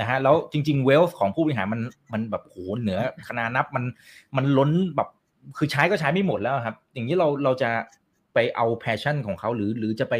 [0.00, 1.80] นะฮะแล้วจริงๆเวลของผู้บริหารมัน
[2.12, 3.84] มันแบบโหเหนือคณานับมัน
[4.36, 5.08] มันล้นแบบ
[5.58, 7.70] คือใช้ก็ใช้ไม่หมดแล้วครับ อย่างนี้เราเราจะ
[8.34, 10.14] ไปเอาแพชชั่นของเขาหรือหรือจะไป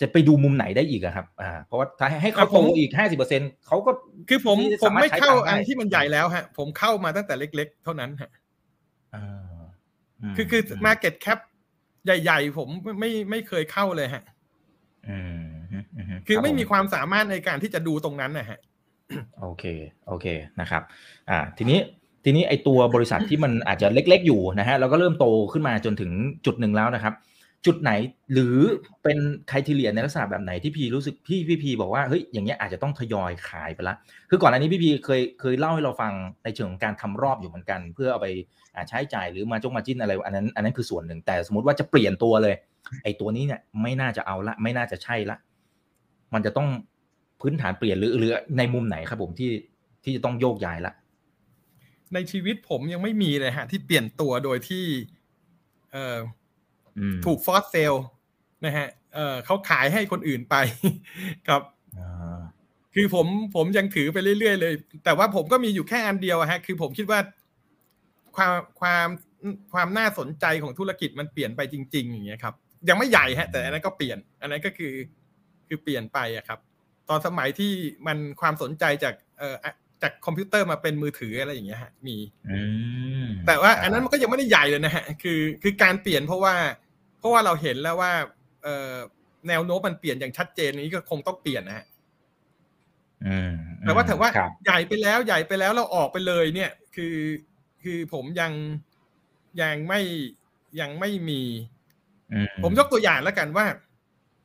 [0.00, 3.90] จะไปดูมุมไหนได้อีกอะครับ อ่า เพราะว่าถ้าให้เขาอะผโตมอีกห้าสิบเปอร์เซ็นเขาก็
[4.28, 8.39] คือผมที่ผมไม่สารถใช้เข้าตังค์อันได้ที่มันใหญ่แล้วฮะ ผมเข้ามาตั้งแต่เล็ก ๆ เท่านั้นฮะอ่าม
[10.36, 11.38] คือคือม Market Cap
[12.04, 12.68] ใหญ่ ๆ ผม
[13.00, 14.24] ไม่ไม่เคยเข้าเลยฮะ
[15.08, 18.58] อืมอืมอืคือไม่รับผมีความสามารถในการที่จะดูตรงนั้นนะฮะ
[19.40, 19.64] โอเค
[20.06, 20.26] โอเค
[20.60, 20.82] นะครับ
[21.30, 21.78] อ่า ทีนี้
[22.24, 26.10] ทีนี้ไอตัวบริษัทที่มันอาจจะเล็ก ๆ อยู่นะฮะแล้วก็เริ่มโตขึ้นมาจนถึง
[26.46, 27.14] จุดหนึ่งแล้วนะครับ
[27.66, 27.92] จุดไหน
[28.32, 28.56] หรือ
[29.02, 29.18] เป็น
[29.50, 33.94] ค r i ทีเรียในลักษณะแบบไหนที่พีรู้สึกพี่พี่พีบอกว่าเฮ้ยอย่างเงี้ยอาจจะต้องทยอยขายไปละ
[34.30, 36.12] คือก่อนอันนี้พี่พีเคยเคยเล่าให้เราฟัง
[36.44, 38.28] ในเชิงของการทำรอบอยู่เหมือนกัน เพื่อเอาไป
[38.88, 42.54] ใช้จ่ายหรือมาจงมาจิ้นอะไรอันนั้นอันนั้นคือส่วนหนึ่งแต่สมมติว่าจะเปลี่ยนตัวเลย
[43.04, 45.36] ไอ้ตัวนี้เนี่ยไม่น่าจะเอาละ ไม่น่าจะใช่ละ
[46.34, 46.68] มันจะต้อง
[47.40, 49.50] พื้นฐานเปลี่ยนหรือหรือในมุมไหนครับผมที่
[50.04, 50.92] ที่จะต้องโยกย้ายละ
[52.14, 54.84] ในชีวิตผมยังไม่มีเลยฮะที่เปลี่ยนตัวโดยที่
[55.92, 56.16] เออ
[57.26, 57.94] ถูกฟอสเซล
[58.64, 60.56] นะฮะเอ่อเขาขายให้คนอื่นไป
[61.48, 61.62] ครับ
[61.98, 62.40] อ่า
[62.94, 64.72] คือผมผมยังถือไปเรื่อยๆเลย
[65.04, 67.20] แต่ว่าผมก็มีอยู่แค่อันเดียวอะฮะ คือผมคิดว่า
[68.36, 69.08] ความความ
[69.72, 72.54] ความน่าสนใจของธุรกิจมันเปลี่ยนไปจริง ๆ อย่างเงี้ยครับ
[72.88, 74.94] ยังไม่ใหญ่ฮะ แต่อันนั้นก็เปลี่ยน อันนั้นก็คือ
[75.68, 76.58] คือเปลี่ยนไปอะครับ
[77.08, 77.72] ตอนสมัยที่
[78.06, 79.56] มันความสนใจจากเอ่อ
[80.02, 82.16] จากคอมพิวเตอร์มาเป็นมือถืออะไรอย่างเงี้ยฮะมี
[82.50, 82.60] อื
[83.24, 86.54] มแต่ว่าอันนั้นมันก็ยังไม่ได้ใหญ่เลยนะฮะคือคือการเปลี่ยนเพราะว่า
[87.20, 88.12] เพราะว่าเราเห็นแล้วว่า
[88.62, 88.94] เอ่อ
[89.48, 91.86] แนวโน้มมันเปลี่ยนอย่างชัดเจนนี้ก็คงต้องเปลี่ยนนะฮะ
[93.26, 97.16] อืมแต่ว่าถือว่าครับใหญ่ไปแล้วใหญ่ไปแล้วเราออกไปเลย เนี่ย คือ
[97.82, 98.52] คือผมยัง
[99.62, 100.00] ยังไม่
[100.80, 101.42] ยังไม่มี
[102.32, 103.66] อืผมยกตัวอย่างแล้วกันว่า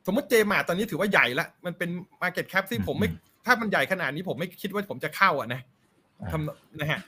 [0.06, 1.90] สมมติเจมาร์ทตอนนี้ถือว่าใหญ่ละมันเป็น
[2.22, 3.08] Market Cap ที่ผมไม่
[3.46, 5.60] ถ้ามันใหญ่ขนาดนี้ผมไม่คิดว่าผมจะเข้าอะนะ
[6.20, 7.00] อ่าทำนะฮะ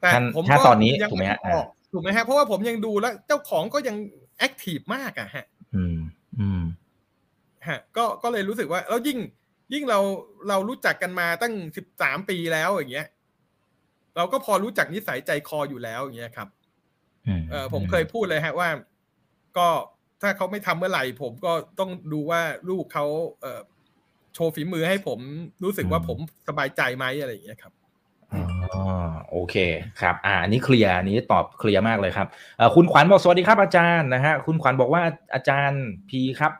[0.00, 3.96] แต่ท่านผมถ้าก็ตอนนี้ยังถูกไหมฮะออกถูกไหมฮะเพราะว่าผมยังดูแล้ว เจ้าของก็ยัง
[4.38, 5.98] active มากอะฮะ อืม
[6.40, 6.62] อืม
[7.68, 9.18] ฮะ ก็ ก็เลยรู้สึกว่า แล้วยิ่ง
[9.72, 10.00] ยิ่งเรา
[10.48, 13.08] เรารู้จักกันมาตั้งสิบสามปีแล้วอย่างเงี้ย
[14.16, 16.48] เราก็พอรู้จักนิสัยใจคออยู่แล้วอย่างเงี้ยครับ
[17.26, 18.68] อืมเออผมเคยพูดเลยฮะว่า
[19.56, 19.68] ก็
[20.22, 23.06] ถ้าเขาไม่ทำเมื่อไหร่ ผมก็ต้องดูว่าลูกเขา
[23.40, 23.60] เออ
[24.34, 25.18] โชว์ฝีมือให้ผม
[25.64, 26.18] รู้สึกว่าผม
[26.48, 27.72] สบายใจไหมอะไรอย่างเงี้ยครับ
[28.34, 28.42] อ๋อ
[29.30, 29.56] โอเค
[30.00, 35.02] ครับ อ่าอันนี้เคลียร์อันนี้ตอบเคลียร์มากเลยครับเอ่อคุณขวัญบอกสวัสดีครับอาจารย์นะฮะคุณขวัญบอกว่า
[35.34, 36.52] อาจารย์พีครับ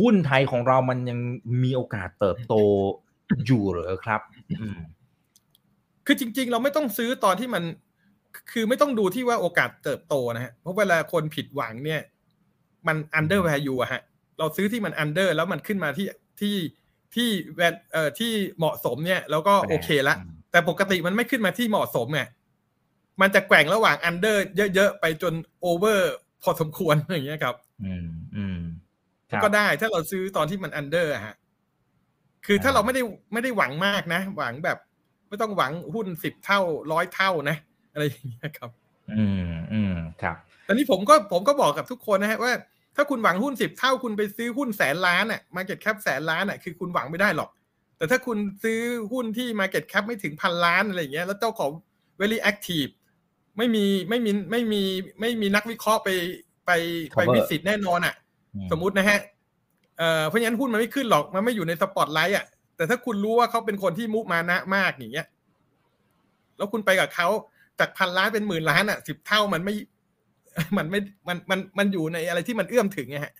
[0.00, 1.18] หุ้นไทยของเรามันยัง
[1.62, 2.54] มีโอกาสเติบโต
[3.46, 4.20] อยู่เหรอครับ
[4.60, 4.78] อืม
[6.06, 7.64] คือจริง ๆ เราไม่ต้องซื้อตอนที่มัน
[8.52, 12.00] คือไม่ต้องดูที่ว่าโอกาสเติบโตนะฮะเพราะเวลาคนผิดหวังเนี่ย
[12.86, 14.02] มัน under value อะฮะ
[14.38, 16.06] เราซื้อที่มัน under แล้วมันขึ้นมาที่
[16.40, 16.56] ที่
[17.14, 17.60] ที่แว
[17.92, 20.16] เอ่อที่เหมาะสมเนี่ย แล้วก็โอเคละ
[20.54, 22.28] แต่ปกติมันไม่ขึ้นมาที่เหมาะสมเนี่ย
[23.20, 24.36] มันจะแกว่งระหว่าง under
[24.74, 26.00] เยอะ ๆ ไปจน over
[26.42, 28.58] พอสมควรอย่างเงี้ยครับ อืมอืม
[29.30, 31.36] ครับก็ได้ถ้าเราซื้อตอนที่มัน under ฮะ
[32.46, 34.78] คือถ้าอ่าเราไม่ได้ไม่ได้หวังมากนะ หวังแบบ
[35.28, 36.60] ไม่ต้องหวังหุ้นสิบเท่า
[36.92, 37.56] ร้อยเท่านะ
[37.92, 38.70] อะไรอย่างเงี้ยครับ
[39.12, 40.36] อืมอืมครับ
[40.66, 42.52] ตอนนี้ผมก็ผมก็บอกกับทุกคนนะฮะว่า
[42.96, 47.50] ถ้าคุณหวังหุ้นสิบเท่าคุณไปซื้อหุ้นแสนล้านอะ market cap แสนล้านอะคือคุณหวังไม่ได้หรอก
[48.04, 48.80] แต่ถ้าคุณซื้อ
[49.12, 51.70] หุ้นที่ market cap ไม่ถึงพันล้านอะไรอย่างเงี้ยแล้วเจ้าของ
[52.20, 52.90] very active
[53.56, 54.82] ไม่มีไม่มีไม่มี
[55.20, 56.08] ไม่มีนักวิเคราะห์ไป
[56.66, 56.70] ไป
[57.16, 58.14] ไป Cover วิสิตแน่นอนอะ
[58.54, 59.18] อืสมมุตินะฮะ
[59.98, 65.26] เอ่อเพราะฉะนั้นหุ้นมันไม่ขึ้นหรอกมันไม่อยู่ในสปอตไลท์อะแต่ถ้าคุณรู้ว่าเขาเป็นคนที่มุมานะมากอย่างเงี้ย
[66.56, 67.28] แล้วคุณไปกับเขา
[67.78, 69.74] จากพันล้านเป็นหมื่นล้านอะสิบเท่ามันไม่
[70.76, 73.34] มันไม่มันมันมันอยู่ในอะไรที่มันเอื้อมถึงไงฮะ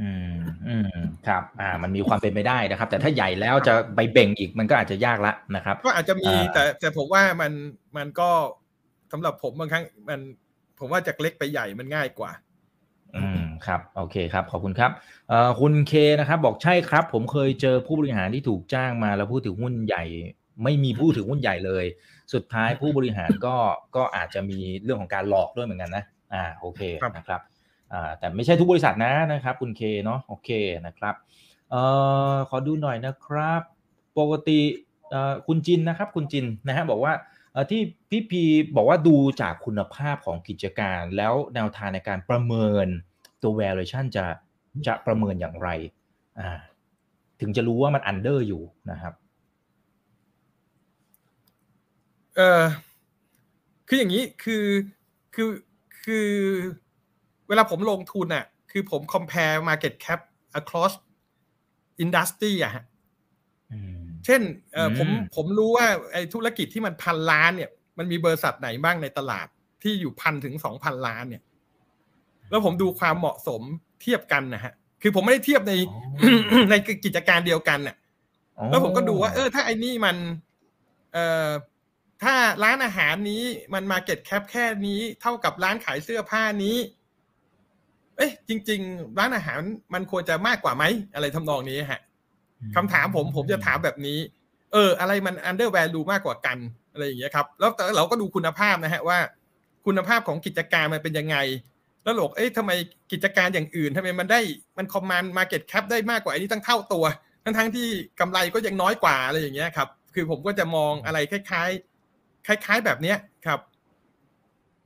[0.00, 0.36] อืม
[0.68, 0.98] อืม
[1.28, 7.52] ครับ อ่า มันมีความเป็นไปได้นะครับ แต่ถ้าใหญ่แล้วจะไปเบ่งอีกมันก็อาจจะยากละนะครับ ก็อาจจะมีอ่าแต่แต่ผมว่ามัน
[7.96, 8.30] มันก็
[9.12, 10.20] สำหรับผมบางครั้งมัน
[10.78, 12.30] ผมว่าจากเล็กไปใหญ่มันง่ายกว่า
[13.16, 14.90] อืมครับ โอเคครับ ขอบคุณครับ
[15.28, 20.04] เอ่อคุณเคนะครับ บอกใช่ครับ ผมเคยเจอผู้บริหารที่ถูกจ้างมาแล้วพูดถึงหุ้นใหญ่
[20.64, 21.84] ไม่มีพูดถึงหุ้นใหญ่เลย
[22.34, 23.56] สุดท้ายผู้บริหารก็
[23.96, 27.55] ก็อาจจะมีเรื่องของการหลอกด้วยเหมือนกันนะ อ่า โอเคครับนะครับอ่า
[28.18, 30.50] แต่ไม่ใช่ทุกบริษัทนะนะครับ คุณเคเนาะโอเค
[30.86, 31.14] นะครับ
[31.70, 31.82] เอ่
[32.32, 33.62] อขอดูหน่อยนะครับ
[34.18, 34.60] ปกติ
[35.46, 37.12] คุณจินนะครับคุณจินนะฮะบอกว่า
[37.70, 38.42] ที่พี่พี
[38.76, 42.86] บอกว่าดูจากคุณภาพของกิจการ แล้วแนวทางในการประเมิน
[43.42, 44.26] ตัว valuation จะ
[44.86, 45.68] จะประเมินอย่างไร
[46.38, 46.50] อ่า
[47.40, 49.14] ถึงจะรู้ว่ามัน under อยู่นะครับ
[52.36, 52.64] เออ
[53.88, 54.66] คืออย่างนี้คือ
[55.34, 55.50] คือ
[56.04, 56.30] คือ
[57.48, 60.20] เวลาผมลงทุนอะ คือผม compare market cap
[60.60, 60.92] across
[62.04, 62.84] industry อะฮะ
[63.72, 64.40] อืมเช่น
[64.72, 69.46] เอออืมผมผมรู้ว่าไอ้ธุรกิจที่มันพันล้านเนี่ย มันมีบริษัทไหนบ้างในตลาด
[69.82, 71.42] ที่อยู่พันถึงสองพันล้านเนี่ย
[72.50, 73.62] แล้วผมดูความเหมาะสม
[74.02, 75.72] เทียบกันนะฮะ คือผมไม่ได้เทียบใน
[76.70, 77.96] ในกิจการเดียวกันน่ะ
[78.58, 80.16] อ๋อแล้วผมก็ดูว่า เออ ถ้าไอ้นี่มัน
[81.12, 81.50] เอ่อ
[82.22, 83.42] ถ้าร้านอาหารนี้
[83.74, 86.76] มัน market cap แค่นี้ เท่ากับร้านขายเสื้อผ้านี้
[88.16, 89.60] เอ้ยจริง ๆ ร้านอาหาร
[89.94, 92.00] มันควรจะมากกว่าไหมอะไรทำนองนี้ฮะ
[92.76, 94.18] คำถามผมผมจะถามแบบนี้
[94.72, 96.58] เออ อะไรมัน under value มากกว่ากัน
[96.92, 99.18] อะไรอย่างเงี้ยครับแล้วแต่เราก็ดูคุณภาพนะฮะว่า
[99.86, 101.36] คุณภาพของกิจการมันเป็นยังไง
[102.04, 102.70] แล้วหลกเอ้ยทำไม
[103.12, 104.40] กิจการอย่างอื่นทำไมมันได้
[104.78, 107.04] มัน command market cap ได้มากกว่าอันนี้ตั้งเท่าตัว
[107.44, 107.88] ทั้งทั้งๆที่
[108.20, 111.70] กำไรก็ยังน้อยกว่าอะไรอย่างเงี้ยครับ คือผมก็จะมองอะไรคล้าย
[112.08, 113.60] ๆ คล้าย ๆ แบบเนี้ยครับ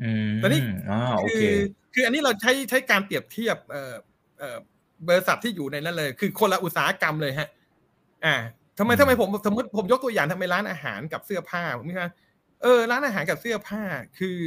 [0.02, 1.48] อืมแต่นี่อ๋อโอคืเคอ
[1.94, 3.94] คืออันนี้เราใช้ใช้การเปรียบเทียบเอ่อ
[4.38, 4.58] เอ่อ
[5.08, 7.48] บริษัทที่อยู่ในนั้นเลย คือคนละอุตสาหกรรมเลยฮะ
[8.24, 8.36] อ่า
[8.78, 12.10] ทำไมอืมทำไมผมสมมติผมยกตัวอย่างทำไมร้านอาหารกับเสื้อผ้าผมนี่นะ
[12.62, 13.82] เออร้านอาหารกับเสื้อผ้า
[14.18, 14.38] คือ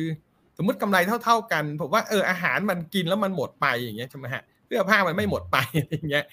[0.57, 5.57] สมมติกำไรเท่า ๆกันผมว่าเอออาหารมันกินแล้วมันหมดไปอย่างเงี้ยใช่ไหมฮะเสื้อผ้ามันไม่หมดไป
[5.91, 6.25] อย่างเงี้ย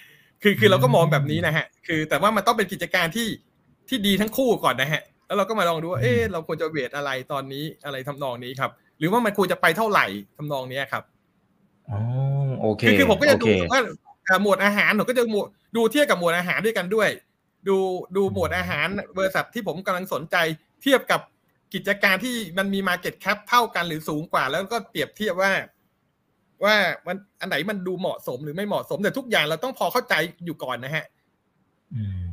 [0.43, 3.27] คือคือเราก็มองแบบนี้นะฮะ คือแต่ว่ามันต้องเป็นกิจการที่
[3.89, 8.71] ที่ดีทั้งคู่ก่อนนะฮะ แล้วเราก็มาลองดูว่าเออเราควรจะเวทอะไรตอนนี้อะไรทำนองนี้ครับ
[9.01, 10.05] หรือว่ามันควรจะไปเท่าไหร่
[10.37, 11.03] ทำนองเนี้ยครับ
[11.89, 11.99] อ๋อ
[12.61, 13.81] โอเคคือคือผมก็จะโอดูเคว่า
[14.27, 17.09] อ่าหมวดอาหารผมก็จะหมวดดูเทียบกับหมวดอาหารด้วยกันด้วย
[17.67, 17.77] ดู
[18.15, 18.87] ดูหมวดอาหาร
[19.17, 20.35] บริษัทที่ผมกำลังสนใจ
[20.83, 21.21] เทียบกับ
[21.73, 25.51] กิจการที่มันมี Market Cap เท่ากันหรือสูงกว่า แล้วก็เปรียบเทียบว่า
[26.63, 26.75] ว่า
[27.07, 30.13] มันอันไหนมันดูเหมาะสมหรือไม่เหมาะสมแต่ทุกอย่างเราต้องพอเข้าใจ
[30.45, 31.05] อยู่ก่อนนะฮะ
[31.95, 32.23] อืม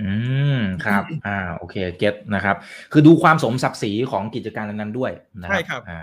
[0.00, 0.39] อืม
[0.84, 2.56] ครับอ่าโอเคเก็ตนะครับ
[2.92, 6.00] คือดูความสมศักดิ์ศรีของกิจการนั้นๆด้วยนะใช่ครับอ่า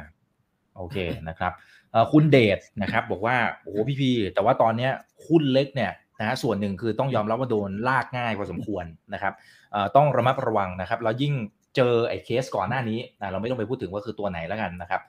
[0.78, 0.98] โอเค
[1.30, 1.52] นะครับ
[1.92, 4.92] เอ่อคุณเดชนะครับ บอกว่าโอ้โหพี่พีแต่ว่าตอนเนี้ย
[5.28, 9.34] หุ้นเล็กเนี่ยนะฮะส่วนหนึ่งคือต้องยอมรับว่าโดนลากง่ายพอสมควรนะครับ
[9.72, 11.34] เอ่อต้องระมัดระวังนะครับแล้วยิ่ง
[11.76, 15.02] เจอไอ้เคสก่อนหน้านี้นะเราไม่ต้องไปพูดถึงว่าคือตัวไหนแล้วกันนะครับ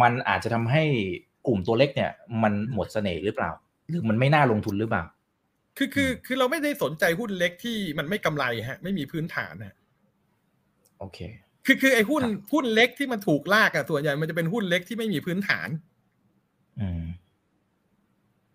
[0.00, 0.84] มันอาจจะทำให้
[1.46, 2.10] กลุ่มตัวเล็กเนี่ย
[2.42, 3.50] มันหมดเสน่ห์หรือเปล่า
[3.90, 5.02] หรือมันไม่น่าลงทุนหรือเปล่า
[5.78, 9.74] คือคือคือเราไม่ได้สนใจหุ้นเล็กที่มันไม่กำไรฮะ ไม่มีพื้นฐานฮะ
[10.98, 11.18] โอเค
[11.66, 15.68] คือคือไอ้หุ้นครับหุ้นเล็กที่มันถูกลากอะส่วนใหญ่มันจะเป็นหุ้นเล็กที่ไม่มีพื้นฐาน
[16.80, 17.02] อืม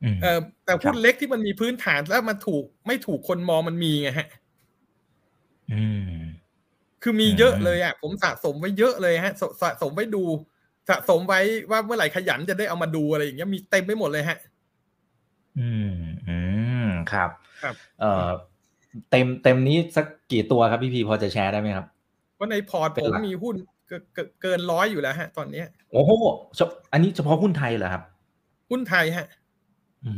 [0.03, 4.27] อืมเออแต่หุ้นครับเล็กที่มันมีพื้นฐานแล้วมันถูกไม่ถูกคนมองมันมีไงฮะ
[5.71, 6.13] อืม
[7.03, 10.23] คือมีอืมเยอะเลยอะ ผมสะสมไว้เยอะเลยฮะสสะสมไว้ดู
[10.89, 14.37] สะสมไว้ว่าเมื่อไหร่ขยันจะได้เอามาดูอะไรอย่างเงี้ยมีเต็มไปหมดเลยฮะ
[15.59, 16.12] อืมอืม
[17.11, 17.29] ครับ
[17.63, 18.27] ครับเอ่อ
[19.11, 21.85] เต็มเต็มนี้สักกี่ตัวครับพี่พีพอจะแชร์ได้ไหมครับ
[22.35, 23.55] เพราะในพอร์ตเป็นผมหลักมีหุ้น
[23.87, 26.11] เกินเกินเกินร้อยอยู่แล้วฮะ ตอนเนี้ยโอ้โห
[26.55, 28.03] เฉพอันนี้เฉพาะหุ้นไทยเหรอครับ
[28.71, 29.25] หุ้นไทยฮะ
[30.05, 30.11] อื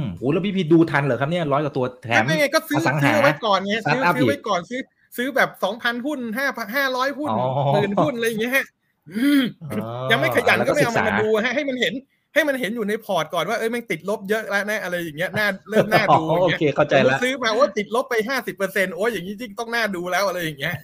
[0.00, 4.80] มโอ้แล้วพี่พีดูทันเหรอครับเนี่ยร้อยกว่าตัวแถมไม่ไงก็ซื้ออสังซื้หาอไว้ก่อนไงซื้อ Startup ซื้อไว้อีกก่อนซื้อ
[5.16, 8.64] ซื้อแบบสองพันหุ้นห้าห้าร้อยหุ้นอ๋อหมื่นหุ้นอะไรอย่างเงี้ยฮะ
[9.10, 9.42] อืม
[9.72, 11.94] อ๋อยังไม่ขยันแล้วก็ไม่เอาศึมันษมาดูฮะให้มันเห็น
[12.34, 20.74] ให้มันเห็นอยู่ในพอร์ตก่อนว่าเอ้ยมันติดลบเยอะแล้วนะอะไรอย่างเงี้ยน่าเริ่มน่าดูอ๋อโอเคเข้าใจสมมุละติซื้อมาว่าติดลบไปห้าสิบเปอร์เซ็นต์โอ้ยอย่างนี้จริงต้องน่าดูแล้วอะไรอย่างเงี้ย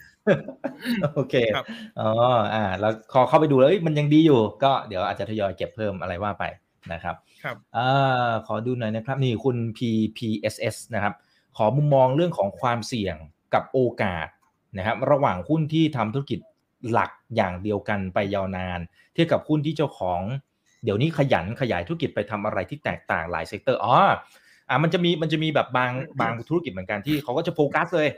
[1.14, 1.64] โอเคครับ
[2.00, 2.10] อ๋อ
[2.54, 6.44] อ่า แล้วพอเข้าไปดูแล้วเอ้ยมันยังดีอยู่ ก็เดี๋ยวอาจจะทยอยเก็บเพิ่มอะไรว่าไป
[6.92, 11.14] นะครับ ครับอ่าขอดูหน่อยนะครับ นี่คุณ PPSS นะครับ
[11.56, 13.16] ขอมุมมองเรื่องของความเสี่ยง
[13.54, 14.28] กับโอกาส
[14.76, 16.40] นะครับ ระหว่างหุ้นที่ทำธุรกิจ
[16.90, 18.80] หลักอย่างเดียวกันไปยาวนาน
[19.14, 20.20] เทียบกับหุ้นที่เจ้าของ
[20.84, 23.94] เดี๋ยวนี้ขยันขยายธุรกิจไปทำอะไรที่แตกต่างหลาย sector อ๋อ
[24.68, 28.08] อ่ามันจะมีมันจะมีแบบบางบางธุรกิจเหมือนกันที่เขาก็จะโฟกัสเลย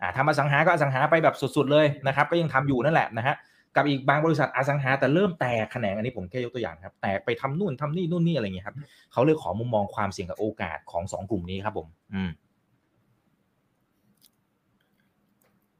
[0.00, 3.36] อ่าทำอสังหาก็อสังหาไปแบบสุดๆเลยนะครับ ก็ยังทำอยู่นั่นแหละนะฮะ
[3.76, 8.76] กับอีกบางบริษัทอสังหาแต่เริ่มแตกแขนงอันนี้ผมแค่ยกตัวอย่างครับแตกไปทำนู่นทำนี่นู่นนี่อะไรอย่างเงี้ยครับ
[9.12, 12.30] เขาเลยขอมุมมองความเสี่ยงกับโอกาสของสองกลุ่มนี้ครับผม อืม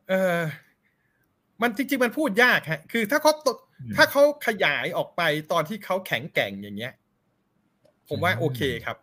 [0.08, 0.40] เออ
[1.62, 3.58] มันจริงๆมันพูดยากฮะคือถ้าเขาตอืม
[3.96, 6.92] ถ้าเขาขยายออกไปตอนที่เขาแข็งแกร่งอย่างเงี้ย
[8.08, 8.96] ผมว่าอืมโอเคครับ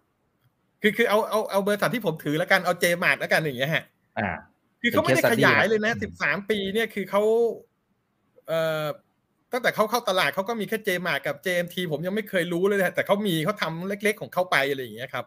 [0.82, 3.84] คือคือเอาเอาเอาบริษัทที่ผมถือแล้วกันเอาเจมาร์แล้วกันอย่างเงี้ยฮะ
[4.18, 4.30] อ่า
[4.82, 7.24] คือเขาไม่ได้เป็นข case study ยายเลยนะครับสิบสามปีเนี่ยคือเขา
[8.48, 8.86] เอ่อ
[9.52, 15.26] ตั้งแต่เขาเข้าตลาดเขาก็มีแค่เจมากับ JMT ผมยังไม่เคยรู้เลยนะแต่เขามีเขาทำเล็ก ๆ ของเขาไปอะไรอย่างเงี้ยครับ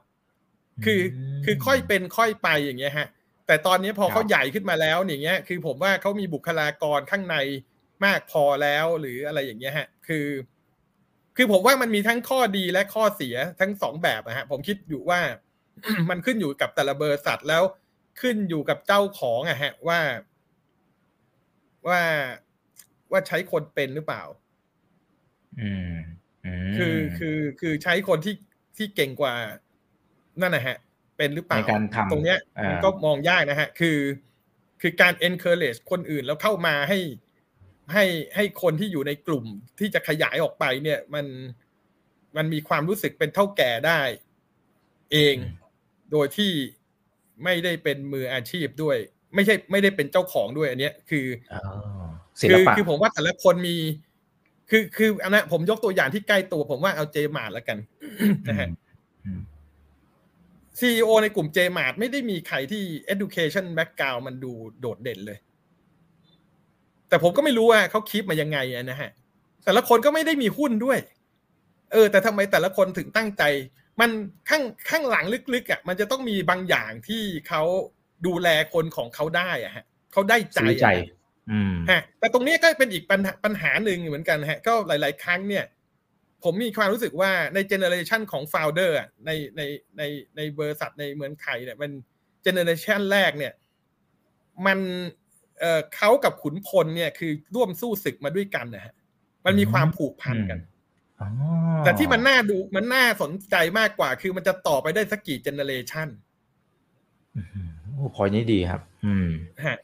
[0.85, 1.01] คือ
[1.45, 3.07] คือค่อยเป็นค่อยไปอย่างเงี้ยฮะ
[3.47, 7.37] แต่ตอนนี้พอครับเขาใหญ่ขึ้นมาแล้วอย่างเงี้ย คือผมว่าเขามีบุคลากรข้างใน
[8.05, 10.27] มากพอแล้วหรืออะไรอย่างเงี้ยฮะ คือ
[11.37, 15.21] คือผมว่ามันมีทั้งข้อดีและข้อเสียทั้งสองแบบนะฮะ ผมคิดอยู่ว่า
[16.11, 17.63] มันขึ้นอยู่กับแต่ละบริษัทแล้ว
[18.21, 20.01] ขึ้นอยู่กับเจ้าของอะฮะ ว่า
[21.89, 22.03] ว่า
[23.11, 24.23] ว่าใช้คนเป็นหรือเปล่า
[25.61, 25.95] อืม
[26.45, 28.35] มคือคือคือใช้คนที่
[28.77, 29.35] ที่เก่งกว่า
[30.41, 30.77] นั่นนะฮะ
[31.17, 33.99] เป็นหรือเปล่าในการทำตรงเนี้ยอ่ามัมันก็มองยากนะฮะ คือ
[34.81, 36.99] คือการ encourage คนอื่นแล้วเข้ามาให้
[37.93, 38.05] ให้
[38.37, 39.45] ให้คนที่อยู่ในกลุ่ม
[39.79, 41.27] ที่จะขยายออกไปเนี่ย มัน
[42.37, 44.01] มันมีความรู้สึกเป็นเท่าแก่ได้
[45.13, 45.37] เอง
[46.13, 46.53] โดยที่
[47.45, 48.97] ไม่ได้เป็นมืออาชีพด้วย
[49.35, 51.61] ไม่ใช่ไม่ได้เป็นเจ้าของด้วยอันเนี้ย คืออ๋อ
[52.41, 53.77] ศิคืลอปะคือผมว่าแต่ละคนมี
[54.71, 57.79] คือคืออันนั้นผมยกตัวอย่างที่ใกล้ตัวผมว่าเอาเจมาร์แล้วกัน
[58.49, 58.69] นะฮะ
[59.25, 59.41] อืม
[60.79, 65.39] CEO ในกลุ่มเจมาร์ไม่ได้มีใครที่ education background มันดูโดดเด่นเลย
[67.11, 69.11] แต่ผมก็ไม่รู้ว่าเขาคิดมายังไงอะนะฮะ
[69.65, 70.99] แต่ละคนก็ไม่ได้มีหุ้นด้วย
[71.93, 73.43] เออ แต่ทำไมแต่ละคนถึงตั้งใจ
[74.01, 74.11] มัน
[74.49, 77.63] ข้างข้างหลังลึกๆอะมันจะต้องมีบางอย่างที่เขา
[78.27, 81.17] ดูแลคนของเขาได้อะฮะเขาได้ใจซื้อใจอะฮะ
[81.51, 85.65] อืมฮะแต่ตรงนี้ก็เป็นอีกปัญหาปัญหาหนึ่งเหมือนกันฮะ ก็หลาย ๆ ครั้งเนี่ย
[86.45, 88.97] ผมมีความรู้สึกว่าใน generation ของ founder
[89.27, 89.63] ในใน
[89.99, 90.03] ใน
[90.37, 91.91] ในบริษัทในเมืองไทยเนี่ย มัน
[92.43, 93.53] generation แรกเนี่ย
[94.67, 94.79] มัน
[95.61, 98.95] เอ่อเขากับขุนพลเนี่ยคือร่วมสู้ศึกมาด้วยกันนะฮะ
[99.45, 100.59] มันมีความผูกพันกัน
[101.21, 101.29] อ๋อ
[101.85, 106.09] แต่ที่มันน่าดูมันน่าสนใจมากกว่า คือมันจะต่อไปได้สักกี่เจเนอเรชัน
[107.37, 109.29] อื้อหือโอ้พอยนี้ดีครับ อืม
[109.67, 109.77] ฮะ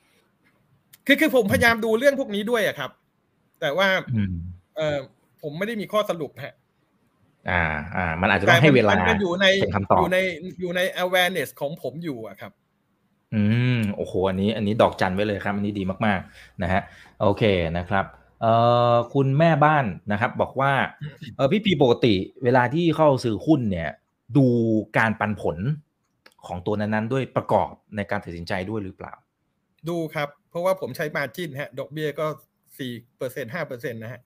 [1.07, 2.91] คือคือผมพยายามดูเรื่องพวกนี้ด้วยอะครับ
[3.61, 4.35] แต่ว่าอืม
[4.77, 4.99] เออ
[5.43, 6.55] ผมไม่ได้มีข้อสรุปฮะ
[7.51, 7.62] อ่า
[7.97, 10.19] อ่า มันอาจจะต้องให้เวลามันอยู่ในเป็นคำตอบอยู่ใน
[10.61, 12.53] อยู่ใน awareness ของผมอยู่อะครับ
[13.35, 13.43] อื
[13.76, 16.82] ม โอ้โหอันนี้ อันนี้ดอกจันไว้เลยครับ อันนี้ดีมากๆนะฮะ
[17.20, 17.42] โอเค
[17.78, 18.04] นะครับ
[18.42, 18.52] เอ่
[18.92, 20.72] อคุณแม่บ้านนะครับ บอกว่า
[21.37, 23.90] เออพี่ปีปกติ เวลาที่เข้าซื้อหุ้นเนี่ย
[24.37, 24.46] ดู
[24.98, 25.56] การปันผล
[26.46, 29.14] ของตัวนั้นๆ ด้วยประกอบในการตัดสินใจด้วยหรือเปล่า
[29.88, 32.26] ดูครับ เพราะว่าผมใช้มาจิ้นฮะ ดอกเบี้ยก็
[32.78, 34.20] สี่เปอร์เซ็นห้าเปอร์เซ็นนะฮะ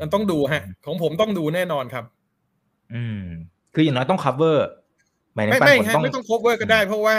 [0.00, 2.04] มันต้องดูฮะ ของผมต้องดูแน่นอนครับ
[2.94, 3.24] อืม
[3.74, 4.58] คืออย่างน้อยต้อง cover
[5.34, 7.16] หมายถึงไม่ปันไม่ผลฮะต้องไม่ต้อง cover ก็ได้เพราะว่า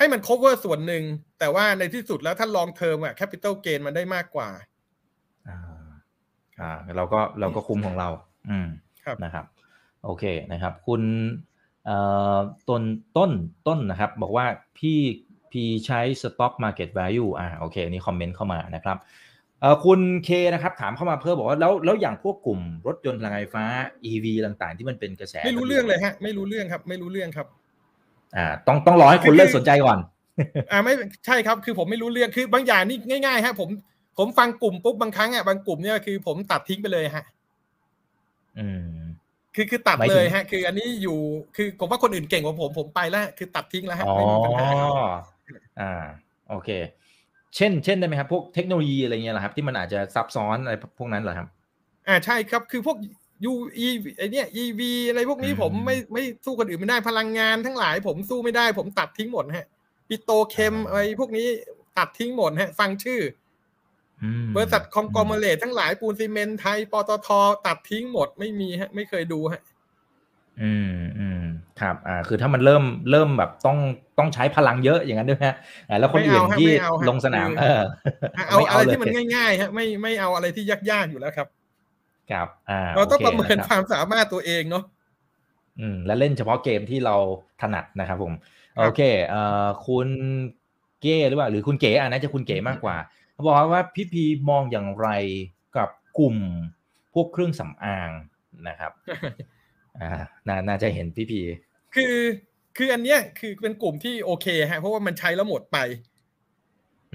[0.00, 1.04] ให้มัน cover ส่วนหนึ่ง
[1.38, 4.48] แต่ว่าในที่สุดแล้วถ้า long term อะ capital gain มันได้มากกว่า
[5.48, 5.58] อ่า
[6.60, 8.08] อ่าเราก็เราก็คุ้มของเรา
[8.48, 8.68] อืม
[9.04, 9.44] ครับนะครับ
[10.04, 11.02] โอเคนะครับ คุณ
[11.84, 11.96] เอ่
[12.36, 12.82] อต้น
[13.16, 13.30] ต้น
[13.66, 14.46] ต้นนะครับ บอกว่า
[14.78, 14.98] พี่
[15.52, 18.98] พี่ใช้ stock market value อ่าโอเคอันนี้คอมเมนต์เข้ามานะครับ
[19.60, 23.64] เอ่อคุณเคนะครับถามเข้ามาเพิ่มบอกว่าแล้วแล้วอย่างพวกกลุ่มรถยนต์พลังงานไฟฟ้า
[24.10, 27.46] EV ต่างๆ ที่มันเป็นกระแสไม่รู้เรื่องเลยฮะ ไม่รู้เรื่องครับ ไม่รู้เรื่องครับ
[28.36, 29.98] อ่าต้องต้องรอให้คนเลิกสนใจก่อน
[30.72, 30.94] อ่าไม่
[31.26, 33.68] ใช่ครับคือผมไม่รู้เรื่องคือบางอย่างนี่ง่ายๆฮะผม
[34.18, 37.24] ผมฟังกลุ่มปุ๊บบางครั้งอะบางกลุ่มเนี่ยคือผมตัดทิ้งไปเลยฮะ
[38.58, 39.00] อืม
[39.54, 41.18] คือคือตัดหมายถึงเลยฮะ คืออันนี้อยู่
[41.56, 44.92] คือผมว่าคนอื่นเก่งกว่าผมผมไปแล้ว คือตัดทิ้งแล้วฮะอ๋อไม่มีปัญหาครับ
[45.80, 45.92] อ่า
[46.50, 46.70] โอเค
[47.56, 51.48] เช่น เช่นได้ไหมครับ พวกเทคโนโลยีอะไรเงี้ยเหรอครับ ที่มันอาจจะซับซ้อนอะไรพวกนั้นเหรอครับ
[52.08, 52.96] อ่าใช่ครับ คือพวก
[53.50, 53.52] U
[53.84, 53.88] E
[54.18, 59.66] ไอเนี้ย E V อะไรพวกนี้อืมผมไม่ไม่สู้คนอื่นไม่ได้พลังงานทั้งหลาย ผมสู้ไม่ได้ ผมตัดทิ้งหมดฮะ
[60.08, 61.46] ปิโตรเคมอ๋อออะไรพวกนี้
[61.98, 63.20] ตัดทิ้งหมดฮะ ฟังชื่อ
[64.22, 67.28] อืมบริษัท conglomerate ทั้งหลายปูนซีเมนต์ไทยปตท
[67.66, 69.62] ตัดทิ้งหมดไม่มีฮะ ไม่เคยดูฮะ
[70.62, 71.42] อืมอืม
[71.80, 73.78] ครับ อ่า คือถ้ามันเริ่มเริ่มแบบต้อง
[74.18, 75.56] ต้องใช้พลังเยอะอย่างนั้นด้วยฮะ
[75.88, 76.68] อ่าแล้วคนอื่นที่
[77.08, 77.82] ลงสนาม เออ
[78.48, 81.48] เอาอะไรที่มันง่ายๆฮะ ไม่ไม่เอาอะไรที่ยากๆอยู่แล้วครับ
[82.32, 84.84] ครับอ่าเราต้องประเมินความสามารถตัวเองเนาะ
[85.80, 87.16] อืมและเล่นเฉพาะเกมที่เรา
[87.60, 88.32] ถนัดนะครับผม
[88.78, 90.08] โอเคเอ่อคุณ
[91.02, 92.96] เก้หรือเปล่าหรือคุณเก๋อะน่าจะคุณเก๋มากกว่า
[93.32, 95.08] เขาบอกว่าพี่พีมองอย่างไร
[95.76, 96.36] กับกลุ่ม
[97.14, 98.10] พวกเครื่องสำอาง
[98.68, 98.92] นะครับ
[100.00, 100.10] อ่า
[100.48, 101.40] น่าน่าจะเห็นพี่พี
[101.94, 102.14] คือ
[102.76, 105.78] คืออันเนี้ยคือเป็นกลุ่มที่โอเคฮะเพราะว่ามันใช้แล้วหมดไป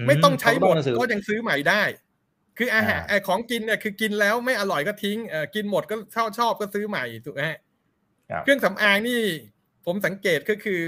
[0.06, 1.82] ไม่ต้องใช้หมดก็ยังซื้อใหม่ได้
[2.58, 7.58] คืออาหารไอของกินเนี่ยคือกินแล้วไม่อร่อยก็ทิ้งเออกินหมดก็ชอบชอบก็ซื้อใหม่ถูกไหมฮะ
[8.42, 9.20] เครื่องสำอางนี่
[9.86, 10.80] ผมสังเกตก็คือ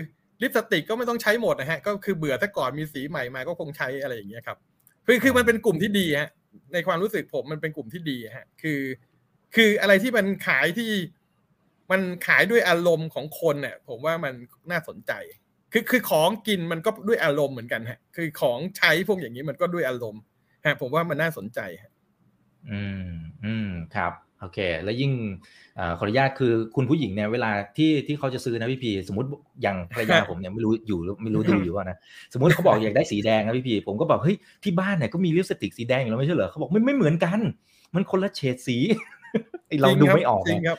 [0.42, 4.58] ลิปสติกก็ไม่ต้องใช้หมดนะฮะก็คือเบื่อถ้าก่อนมีสีใหม่มาก็คงใช้อะไรอย่างเงี้ยครับ
[5.06, 6.30] คือคือมันเป็นกลุ่มที่ดีฮะ
[6.72, 8.80] ในความรู้สึกผมมันเป็นกลุ่มที่ดีฮะคือ
[9.56, 10.90] คืออะไรที่มันขายที่
[11.90, 14.32] มันขายด้วยอารมณ์ของคนเนี่ยผมว่ามัน
[14.70, 15.12] น่าสนใจ
[15.72, 20.22] คือคือของกินมันก็ด้วยอารมณ์เหมือนกันฮะคือของใช้พวกอย่างนี้มันก็ด้วยอารมณ์
[20.64, 21.90] ฮะผมว่ามันน่าสนใจฮะ
[22.70, 23.10] อืม
[23.44, 25.12] อืมครับโอเค แล้วยิ่ง
[25.78, 29.28] อขออนุญาตคือคุณผู้หญิงเนี่ยเวลาที่ที่เขาจะซื้อนะพี่พีสมมติ
[29.62, 31.96] อย่างภรรยาผมเนี่ยไม่รู้อยู่ไม่รู้ดูอยู่ว่านะ
[32.32, 37.38] สมมติเขาบอกอยากได้สีแดงนะพี่พีผมก็บอกเฮ้ยที่บ้านเนี่ยก็มีลิปสติกสีแดงอยู่แล้วไม่ใช่เหรอเขาบอกไม่ไม่เหมือนกัน
[37.94, 38.76] มันคนละเฉดสี
[39.82, 40.78] เราดูไม่ออกจริงครับ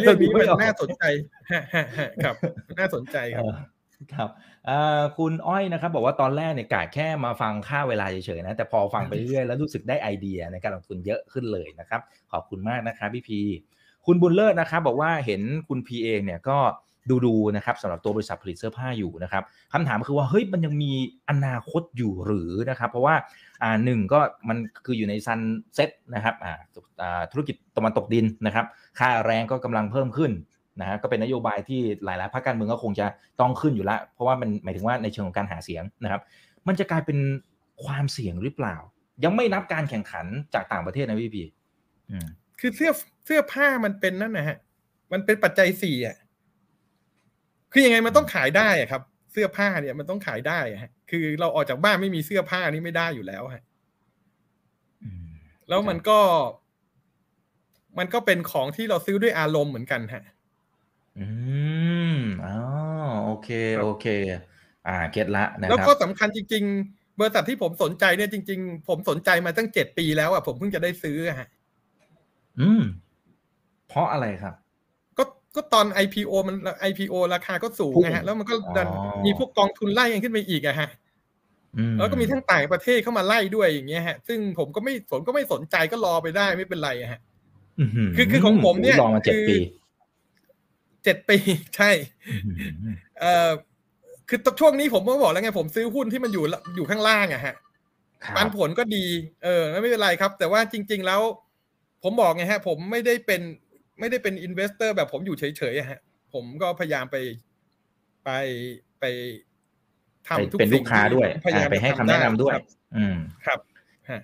[0.00, 1.04] เรื่องนี้มันน่าสนใจ
[2.24, 2.34] ครับ
[2.78, 3.44] น่าสนใจครับ
[4.14, 4.30] ครับ
[5.18, 12.00] คุณอ้อยนะครับ บอกว่าตอนแรกเนี่ยกะแค่มาฟังค่าเวลาเฉยๆนะ แต่พอฟังไปเรื่อยๆแล้วรู้สึกได้ไอเดียในการลงทุนเยอะขึ้นเลยนะครับ
[12.32, 13.40] ขอบคุณมากนะครับพี่พี
[14.06, 16.58] คุณบุญเลิศนะครับ บอกว่าเห็นคุณพีเองเนี่ยก็
[17.10, 19.42] ดูดูนะครับสำหรับตัวบริษัทผลิตเสื้อผ้าอยู่นะครับ
[19.72, 20.92] คำถามคือว่าเฮ้ยมันยังมี
[21.28, 23.14] อนาคตอยู่หรือนะครับ เพราะว่า
[23.62, 25.40] อ่าหนึ่งก็มันคืออยู่ในซัน
[25.74, 28.66] เซ็ตนะครับอ่าธุรกิจตะวันตกดินนะครับ
[28.98, 30.30] ค่าแรงก็กำลังเพิ่มขึ้น
[30.80, 33.06] นะฮะก็เป็นนโยบายที่หลายๆภาคการเมืองก็คงจะ
[33.40, 36.22] ต้องขึ้นอยู่แล้วเพราะว่ามันหมายถึงว่าในเชิงของการหาเสียงนะครับ
[36.68, 37.18] มันจะกลายเป็น
[37.84, 38.76] ความเสี่ยงหรือเปล่า
[39.24, 41.44] ยังไม่นับการแข่งขันจากต่างประเทศนะพี่พี
[42.60, 42.92] คือเสื้อ
[43.24, 44.58] เสื้อผ้ามันเป็นนั่นนะฮะ
[45.12, 46.16] มันเป็นปัจจัยสี่อะ
[47.72, 49.02] คือยังไงมันต้องขายได้อะครับ
[49.32, 53.62] เสื้อผ้าเนี่ยมันต้องขายได้อะฮะ คือเราออกจากบ้านไม่มีเสื้อผ้านี่ไม่ได้อยู่แล้วฮะ
[55.68, 56.18] แล้วมันก็
[57.98, 60.24] มันก็เป็นของที่เราซื้อด้วยอารมณ์เหมือนกันฮะ
[61.18, 61.26] อื
[62.14, 62.56] ม อ๋อ
[63.24, 63.48] โอเค
[63.78, 64.06] โอเค
[64.88, 71.48] อ่า เก็ตละนะครับแล้วก็สำคัญจริง ๆ บริษัทที่ผมสนใจเนี่ยจริง ๆ ผมสนใจมาตั้งเจ็ดปีแล้วอะผมเพิ่งจะได้ซื้อฮะ
[72.60, 72.82] อืม
[73.88, 74.54] เพราะอะไรครับ
[75.56, 76.56] ก็ตอน IPO มัน
[76.88, 78.88] IPO ราคาก็สูงนะฮะแล้วมันก็ดัน
[79.24, 80.88] มีพวกกองทุนไล่กันขึ้นไปอีกอะฮะ
[81.98, 87.20] แล้วก็มีทั้งต่างประเทศเข้ามาไล่ด้วยอย่างเงี้ยฮะ ซึ่งผมก็ไม่สนก็ไม่สนใจก็รอไปได้ไม่เป็นไรอะฮะ
[88.16, 89.56] คือคือของผมเนี่ยรอมาเจ็ดปี
[91.04, 91.38] เจ็ดปี
[91.76, 91.90] ใช่
[93.20, 93.50] เอ่อ
[94.28, 96.44] คือช่วงนี้ผมก็บอกแล้วไงผมซื้อหุ้นที่มันอยู่
[96.76, 97.54] อยู่ข้างล่างอะฮะ
[98.36, 99.04] ปันผลก็ดี
[99.44, 101.20] เออไม่เป็นไรครับ แต่ว่าจริง ๆแล้ว
[102.02, 103.40] ผมบอกไงฮะ ผมไม่ได้เป็น
[104.00, 106.00] ไม่ได้เป็นอินเวสเตอร์แบบผมอยู่เฉยๆฮะ
[106.32, 107.16] ผมก็พยายามไป
[108.24, 108.30] ไป
[109.00, 109.04] ไป
[110.28, 112.54] ทำทุกเป็นลูกค้าด้วยพยายามไปให้คำแนะนำด้วย
[112.96, 113.58] อืมครับ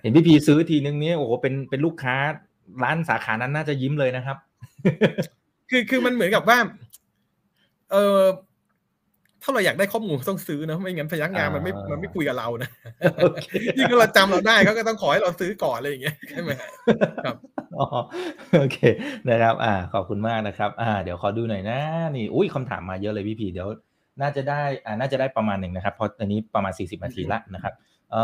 [0.01, 2.15] เห็นพี่พีซื้อทีนึงนี้โอ้โหเป็นเป็นลูกค้า
[2.83, 4.37] ร้านสาขานั้นน่าจะยิ้มเลยนะครับ
[5.69, 6.57] คือคือมันเหมือนกับว่า
[7.91, 8.21] เออ
[9.43, 12.69] ถ้าเราอยากได้ข้อมูลต้องซื้อนะไม่งั้นพนักงานมันไม่มันไม่คุยกับเรานะ
[13.77, 16.51] ยิ่งเราจำเราได้เขาก็ต้องขอให้เราซื้อก่อนอะไรอย่างเงี้ยใช่ไหม
[17.23, 17.35] ครับ
[18.57, 18.77] โอเค
[19.29, 21.79] นะครับ อ่า ขอบคุณมากนะครับ อ่า เดี๋ยวขอดูหน่อยนะ
[22.15, 23.67] นี่อุ้ยคำถามมาเยอะเลยพี่พีเดี๋ยว
[24.21, 27.73] น่าจะได้อ่าน่าจะได้ประมาณหนึ่งนะครับเพราะตอนนี้ประมาณสี่สิบนาทีละนะครับ
[28.11, 28.21] เอ่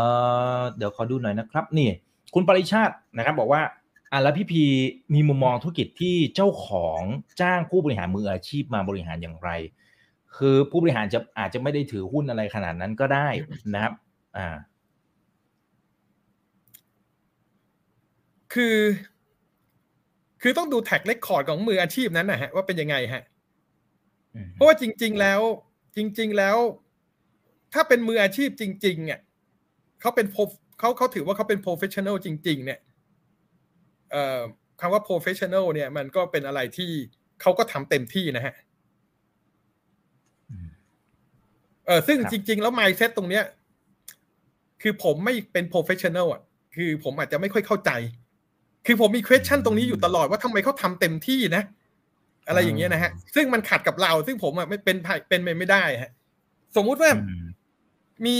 [0.58, 1.88] อเดี๋ยวขอดูหน่อยนะครับ นี่
[2.34, 3.60] คุณปริชาตินะครับ บอกว่า
[4.12, 4.64] อ่าแล้วพี่พี
[5.14, 7.00] มีมุมมองธุรกิจที่เจ้าของ
[7.40, 9.50] จ้างผู้บริหารมืออาชีพมาบริหารอย่างไร
[10.36, 13.28] คือผู้บริหารจะอาจจะไม่ได้ถือหุ้นอะไรขนาดนั้นก็ได้
[13.74, 13.92] นะครับ
[14.36, 14.48] อ่า
[18.54, 18.78] คือ
[20.42, 23.22] คือต้องดูแท็กเรคคอร์ดของมืออาชีพนั้นนะฮะว่าเป็นยังไงฮะ
[24.52, 25.40] เพราะว่าจริง ๆ แล้ว
[25.96, 26.56] จริง ๆ แล้ว
[27.72, 29.20] ถ้าเป็นมืออาชีพจริงๆเนี่ย
[30.00, 32.85] เขาเป็นเขาเขาถือว่าเขาเป็น professional จริง ๆ เนี่ยเอ่อ
[34.80, 36.90] คำว่า professional เนี่ย มันก็เป็นอะไรที่
[37.40, 38.54] เขาก็ทำเต็มที่นะฮะ
[41.86, 43.44] เออซึ่งจริง ๆ แล้ว mindset ตรงเนี้ย
[44.82, 46.42] คือผมไม่เป็น professional อะ
[46.76, 47.90] คือผมอาจจะไม่ค่อยเข้าใจ
[48.86, 51.62] คือผมมี question ตรงนี้อยู่ตลอดว่าทำไมเขาทำเต็มที่นะ
[52.48, 54.96] อะไรอย่างเงี้ยนะฮะ ซึ่งมันขัดกับเรา ซึ่งผมอะไม่เป็น
[55.28, 56.10] เป็นไปไม่ได้ฮะ
[56.76, 57.10] สมมุติว่า
[58.26, 58.38] มี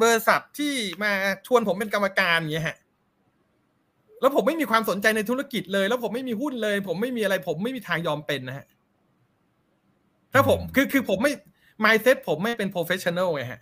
[0.00, 1.12] บริษัทที่มา
[1.46, 2.76] ชวนผมเป็นกรรมการอย่างเงี้ยฮะ
[4.22, 8.66] แล้วผมไม่มีความสนใจในธุรกิจเลย แล้วผมไม่มีหุ้นเลย ผมไม่มีอะไร ผมไม่มีทางยอมเป็นนะฮะ
[10.32, 11.32] ถ้าผมคือคือผมไม่
[11.84, 13.60] mindset ผมไม่เป็น professional ไงฮะ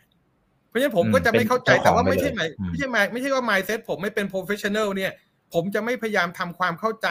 [0.69, 5.13] เพราะฉะนั้นผมก็จะไม่เข้าใจแต่ว่าไม่ใช่หมายไม่ใช่หมายไม่ใช่ว่า mindset ผมไม่เป็น professional เนี่ย
[5.55, 7.09] ผมจะไม่พยายามทำความเข้าใจ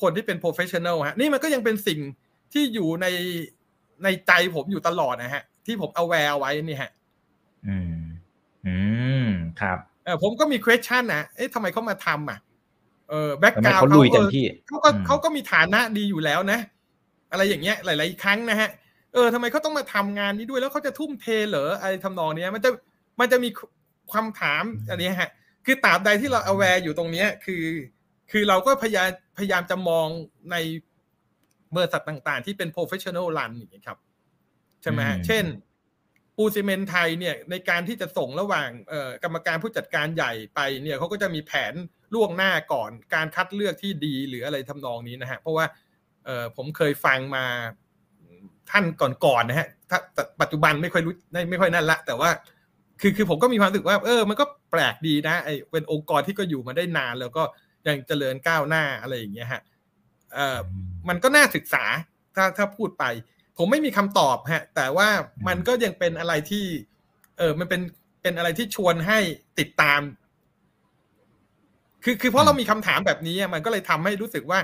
[0.00, 2.00] คนที่เป็น professional ฮะนี่มันก็ยังเป็นสิ่ง
[2.52, 3.06] ที่อยู่ใน
[4.04, 6.90] ในใจผมอยู่ตลอดนะฮะ ที่ผมเอาแวร์ไว้นี่ฮะ
[7.68, 7.98] อืม
[8.66, 8.76] อื
[9.26, 9.28] ม
[9.60, 12.38] ครับเออผมก็มี question นะเอ๊ะทำไมเขามาทำอะ
[13.10, 16.60] เออแบ็กกราวเขาลุยเต็มที่เขาก็เขาก็มีฐานะดีอยู่แล้วนะ
[17.30, 18.70] อะไรอย่างเงี้ยหลาย ๆ ครั้งนะฮะ
[19.14, 22.70] เออทำไมเขาต้องมาทำงานนี้ด้วยแล้วเขาจะทุ่มเทเหรออะไรทำนองเนี้ยมันจะ
[23.20, 23.48] มันจะมี
[24.12, 25.30] ความถามอันนี้ฮะ
[25.66, 27.64] คือตราบใดที่เรา aware อยู่ตรงเนี้ยคือ
[28.30, 30.06] คือเราก็พยายามพยายามจะมอง
[30.50, 30.56] ใน
[31.74, 33.98] บริษัทต่าง ๆ ที่เป็น professional run อย่างเงี้ยครับ
[34.82, 35.44] ใช่ไหมฮะเช่น
[36.36, 38.68] ปูซีเมนไทยเนี่ยในการที่จะส่งระหว่าง
[39.24, 41.74] กรรมการผู้จัดการใหญ่ไปเนี่ยเขาก็จะมีแผน
[42.14, 45.66] ล่วงหน้าก่อนการคัดเลือกที่ดีหรืออะไรทำนองนี้นะฮะเพราะว่า
[46.56, 47.44] ผมเคยฟังมา
[48.70, 48.84] ท่าน
[49.24, 49.68] ก่อนๆนะฮะ
[50.40, 51.14] ปัจจุบันไม่ค่อยรู้
[51.50, 52.30] ไม่ค่อยนั่นละ แต่ว่า
[53.00, 57.42] คือคือผมก็มีความรู้สึกว่าเออ มันก็แปลกดีนะไอเป็นองค์กรที่ก็อยู่มาได้นาน แล้วก็
[57.86, 59.62] ยังเจริญก้าวหน้าอะไรอย่างเงี้ยฮะ
[60.34, 60.58] เออ
[61.08, 61.84] มันก็น่าศึกษา
[62.34, 63.04] ถ้าถ้าพูดไป
[63.58, 65.08] ผมไม่มีคำตอบฮะ แต่ว่า
[65.48, 66.64] มันก็ยังเป็นอะไรที่
[67.38, 67.80] เออมันเป็น
[68.22, 69.18] เป็นอะไรที่ชวนให้
[69.58, 70.00] ติดตาม
[72.06, 74.58] คือคือเพราะเรามีคำถามแบบนี้มันก็เลยทำให้รู้สึกว่า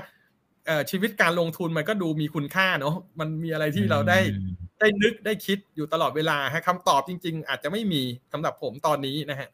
[0.67, 4.19] เออชีวิตการลงทุนมันก็ดูมีคุณค่าเนาะมันมีอะไรที่เราได้
[4.79, 8.01] ได้นึกได้คิดอยู่ตลอดเวลาฮะคำตอบจริง ๆ อาจจะไม่มี
[8.33, 9.49] สำหรับผมตอนนี้นะฮะ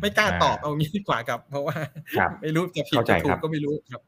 [0.00, 1.76] ไม่กล้าตอบเอางี้ดีกว่าครับ เพราะว่า
[2.42, 4.02] ไม่รู้จะผิดจะถูกก็ไม่รู้ครับ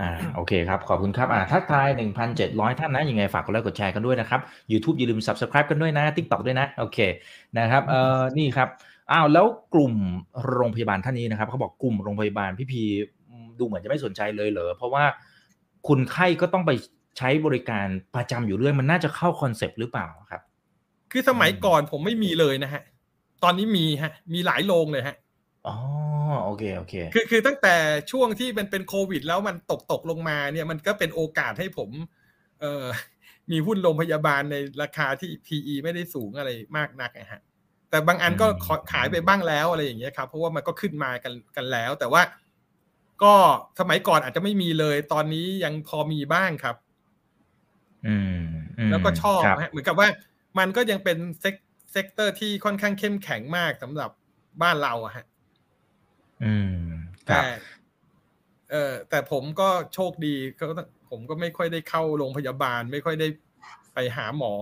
[0.00, 1.88] อ่าโอเคครับ ขอบคุณครับอ่าทักทาย
[2.34, 4.40] 1,700 ท่านนะ ยังไงฝากกดไลค์กดแชร์กันด้วยนะครับ
[4.72, 6.98] YouTube อย่าลืม Subscribe กันด้วยนะ TikTok ด้วยนะ โอเค
[7.58, 8.68] นะครับเอ่อนี่ครับ
[9.12, 9.94] อ้าวแล้วกลุ่ม
[10.52, 12.82] โรงพยาบาลท่านนี้นะครับเขาบอกกลุ่มโรงพยาบาลพี่พี
[13.58, 15.04] ดูเหมือนจะไม่สนใจเลยเหรอเพราะว่า
[15.88, 16.70] คุณไข้ก็ต้องไป
[17.18, 20.42] ใช้บริการประจำอยู่เรื่อยมันน่าจะเข้าคอนเซปต์หรือเปล่าครับ
[21.12, 22.82] คือสมัยก่อนผมไม่มีเลยนะฮะ
[23.44, 25.16] ตอนนี้มีฮะ มีหลายโรงเลยฮะ
[25.66, 25.76] อ๋อ
[26.44, 27.74] โอเคโอเค คือคือตั้งแต่
[28.10, 31.90] ช่วงที่มันเป็นโควิด แล้วมันตกตกลงมาเนี่ยมันก็เป็นโอกาสให้ผม
[32.60, 32.84] เอ่อ
[33.50, 37.40] มีหุ้นโรงพยาบาลในราคาที่ PE ไม่ได้สูงอะไรมากนักนะฮะ
[37.90, 38.46] แต่บางอันก็
[38.92, 42.22] ขายไปบ้างแล้วอะไรอย่างเงี้ยครับเพราะว่ามันก็ขึ้นมากันกันแล้ว แต่ว่า
[43.22, 43.34] ก็
[43.80, 46.76] สมัยก่อนอาจจะไม่มีเลย ตอนนี้ยังพอมีบ้างครับ
[48.06, 48.40] อืม
[48.90, 50.08] แล้วก็ชอบเหมือนกับว่า
[50.58, 51.18] มันก็ยังเป็น
[51.92, 54.10] sector ที่ค่อนข้างเข้มแข็งมากสำหรับ
[54.62, 55.26] บ้านเราอะฮะ
[56.44, 56.74] อืม
[57.26, 57.40] แต่
[58.70, 60.64] เออแต่ผมก็โชคดีก็
[61.10, 63.28] ผมก็ไม่ค่อยได้เข้าโรงพยาบาล ไม่ค่อยได้
[63.94, 64.52] ไปหาหมอ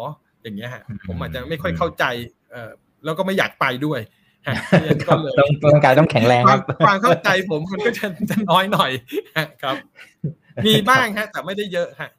[0.43, 2.05] อย่างเงี้ยฮะ ผมอาจจะไม่ค่อยเข้าใจ
[2.51, 2.71] เออ
[3.07, 4.01] แล้วก็ไม่อยากไปด้วย
[5.09, 5.21] ต้อง
[5.73, 8.91] ร่างกายต้องแข็งแรงครับความเข้าใจผมมันก็จะจะน้อยหน่อย
[9.63, 9.77] ครับ
[10.67, 12.11] มีบ้างฮะ แต่ไม่ได้เยอะฮะ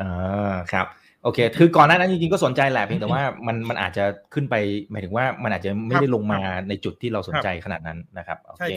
[0.00, 0.86] อ่าครับ
[1.24, 4.04] โอเค คือก่อนหน้านั้นจริงๆก็สนใจแหละเพียงแต่ว่ามันมันอาจจะ
[4.34, 4.54] ขึ้นไป
[4.90, 8.72] หมายถึงว่ามันอาจจะไม่ได้ลงมาในจุดที่เราสนใจขนาดนั้นนะครับโอเค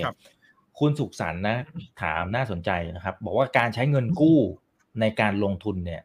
[0.80, 1.58] คุณสุขสันต์นะ
[2.02, 4.40] ถามน่าสนใจนะครับ บอกว่าการใช้เงินกู้
[5.00, 6.02] ในการลงทุนเนี่ย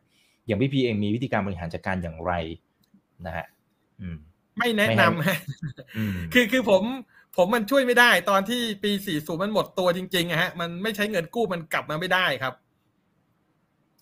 [0.47, 2.33] อย่างพี่พีเองมีวิธีการบริหารจัดการอย่างไร
[3.27, 3.47] นะฮะ
[4.59, 5.39] ไม่แนะนำฮะ
[6.33, 6.83] คือคือผม
[7.37, 12.55] ผมมันช่วยไม่ได้ ตอนที่ปีสี่สูมันหมดตัวจริงๆฮะ มันไม่ใช้เงินกู้มันกลับมาไม่ได้ครับ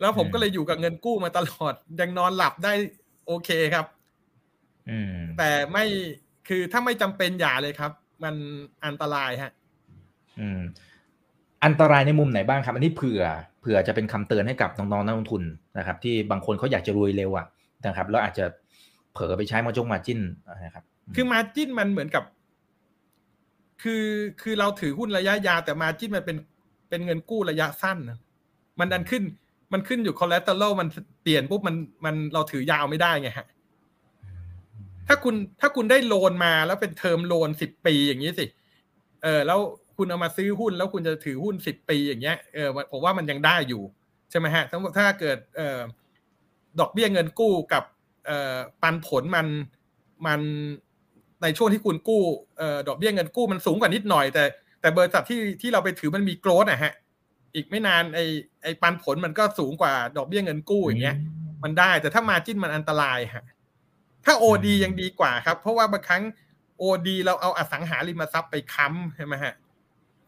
[0.01, 2.73] แล้วผมก็เลยอยู่กับเงินกู้มาตลอด ยังนอนหลับได้
[3.27, 3.87] โอเคครับ
[4.91, 5.85] อืมแต่ไม่
[6.49, 7.93] คือถ้าไม่จำเป็นอย่าเลยครับ
[8.25, 8.35] มัน
[8.87, 9.53] อันตรายฮะ
[10.41, 10.61] อืม
[11.65, 13.23] อันตรายในมุมไหนบ้างครับ อันนี้เผื่อ
[13.61, 15.43] เผื่อจะเป็นคำเตือนให้กับน้องๆนักลงทุน
[15.79, 17.47] นะครับ ที่บางคนเขาอยากจะรวยเร็วอะ
[17.87, 18.45] นะครับ แล้วอาจจะ
[19.13, 20.21] เผลอไปใช้มาจงมาจิ้น
[20.65, 20.85] นะครับ
[21.15, 22.25] คือมาจิ้นมันเหมือนกับ
[23.83, 24.05] คือ
[24.43, 26.37] คือเราถือหุ้นระยะยาวแต่มาจิ้นมันเป็น
[26.89, 28.19] เป็นเงินกู้ระยะสั้นนะ
[28.81, 29.23] มันดันขึ้น
[29.73, 30.89] มันขึ้นอยู่ collateral มัน
[31.23, 33.47] เปลี่ยนปุ๊บมันมันเราถือยาวไม่ได้ไงฮะ
[35.09, 38.47] ถ้าคุณถ้าคุณได้ loan มาแล้วเป็น term loan สิบปีอย่างนี้สิ
[39.23, 39.59] เออ แล้ว
[39.97, 43.83] คุณเอามาซื้อหุ้น แล้วคุณจะถือหุ้นสิบปีอย่างเงี้ยเออผมว่ามันยังได้อยู่
[44.31, 44.65] ใช่ไหมฮะ
[44.99, 45.81] ถ้าเกิดเออ
[46.81, 48.02] ดอกเบี้ยเงินกู้กับเอ่อ
[48.83, 49.47] ปันผลมัน
[50.27, 50.41] มัน
[51.43, 52.23] ในช่วงที่คุณกู้
[52.59, 54.45] เอ่อดอกเบี้ยเงินกู้มันสูงกว่านิดหน่อย แต่
[54.81, 56.93] แต่บริษัทที่ที่เราไปถือมันมีโกรดอะฮะ
[57.55, 58.21] อีกไม่นานไอ
[58.63, 61.17] ไอปันผลมันก็สูงกว่าดอกเบี้ยเงินกู้อย่างเงี้ย
[61.63, 63.45] มันได้แต่ถ้ามาจิ้นมันอันตรายฮะ
[64.25, 66.23] ถ้าโอดียังดีกว่าครับ เพราะว่าบางครั้ง
[66.79, 69.55] โอดีเราเอาอสังหาริมทรัพย์ไปค้ำใช่ไหมฮะ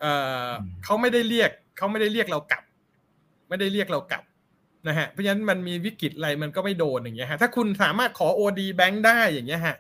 [0.00, 0.04] เอ
[0.46, 0.48] อ
[0.84, 2.62] เขาไม่ได้เรียกเขาไม่ได้เรียกเรากลับ
[3.48, 4.22] ไม่ได้เรียกเรากลับ
[4.88, 9.76] นะฮะเพราะฉะนั้นมันมีวิกฤตอะไรมันก็ไม่โดนอย่างเงี้ยฮะถ้าคุณสามารถขอโอดีแบงค์ได้อย่างเงี้ยฮะ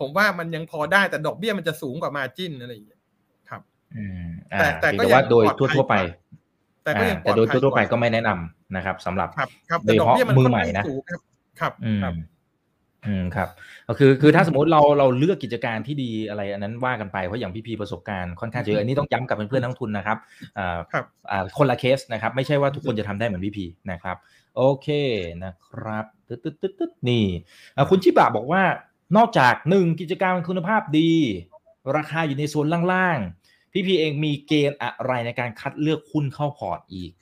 [0.00, 3.00] ผมว่ามันยังพอได้แต่ดอกเบี้ยมันจะสูงกว่ามาจิ้นอะไรอย่างเงี้ย
[3.50, 3.60] ครับ
[3.96, 4.28] อืม
[4.58, 5.94] แต่แต่ก็ว่าโดยทั่วๆไป
[6.84, 9.28] แต่ก็ยังแต่โดยทั่วไปก็ไม่แนะนำนะครับสำหรับ
[9.84, 10.84] โดยเฉพาะมือใหม่นะ
[11.60, 12.14] ครับอืมครับ
[13.06, 13.48] อืมครับ
[13.88, 20.18] ก็คือคือถ้าสมมติเราเราเลือกกิจการที่ดีอะไรอันนั้นว่ากันไปเพราะอย่างพี่พีประสบการณ์ค่อนข้างจะเยอะอันนี้ต้องย้ำกับเพื่อนๆนักลงทุนนะครับ
[20.58, 24.16] อ่าครับอ่าคนละเคสนะครับ ไม่ใช่ว่าทุกคนจะทำได้เหมือนพี่พีนะครับ
[24.56, 24.88] โอเค
[25.44, 27.26] นะครับตึ๊ดตึ๊ดตึ๊ดตึ๊ดนี่
[27.76, 28.62] อ่าคุณชิบะบอกว่า
[29.16, 31.12] นอกจากหนึ่งกิจการคุณภาพดี
[31.96, 37.12] ราคาอยู่ในโซนล่างๆ พี่พีเองมีเกณฑ์อะไรในการคัดเลือกหุ้นเข้าพอร์ตอีก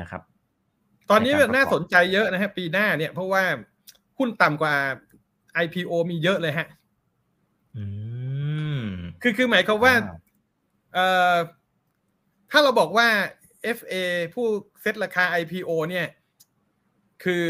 [0.00, 0.22] นะครับ
[1.10, 3.44] ตอนนี้ในการประกอบน่าสนใจเยอะนะฮะปีหน้าเนี่ยเพราะว่า
[4.18, 4.74] หุ้นต่ำกว่า
[5.64, 6.68] IPO มีเยอะเลยฮะ
[7.76, 7.84] อื
[8.78, 8.82] ม
[9.22, 10.16] คือคือหมายความว่าอ่า
[10.94, 11.36] เอ่อ
[12.50, 13.08] ถ้าเราบอกว่า
[13.78, 13.94] FA
[14.34, 14.46] ผู้
[14.80, 16.06] เซตราคา IPO เนี่ย
[17.24, 17.48] คือ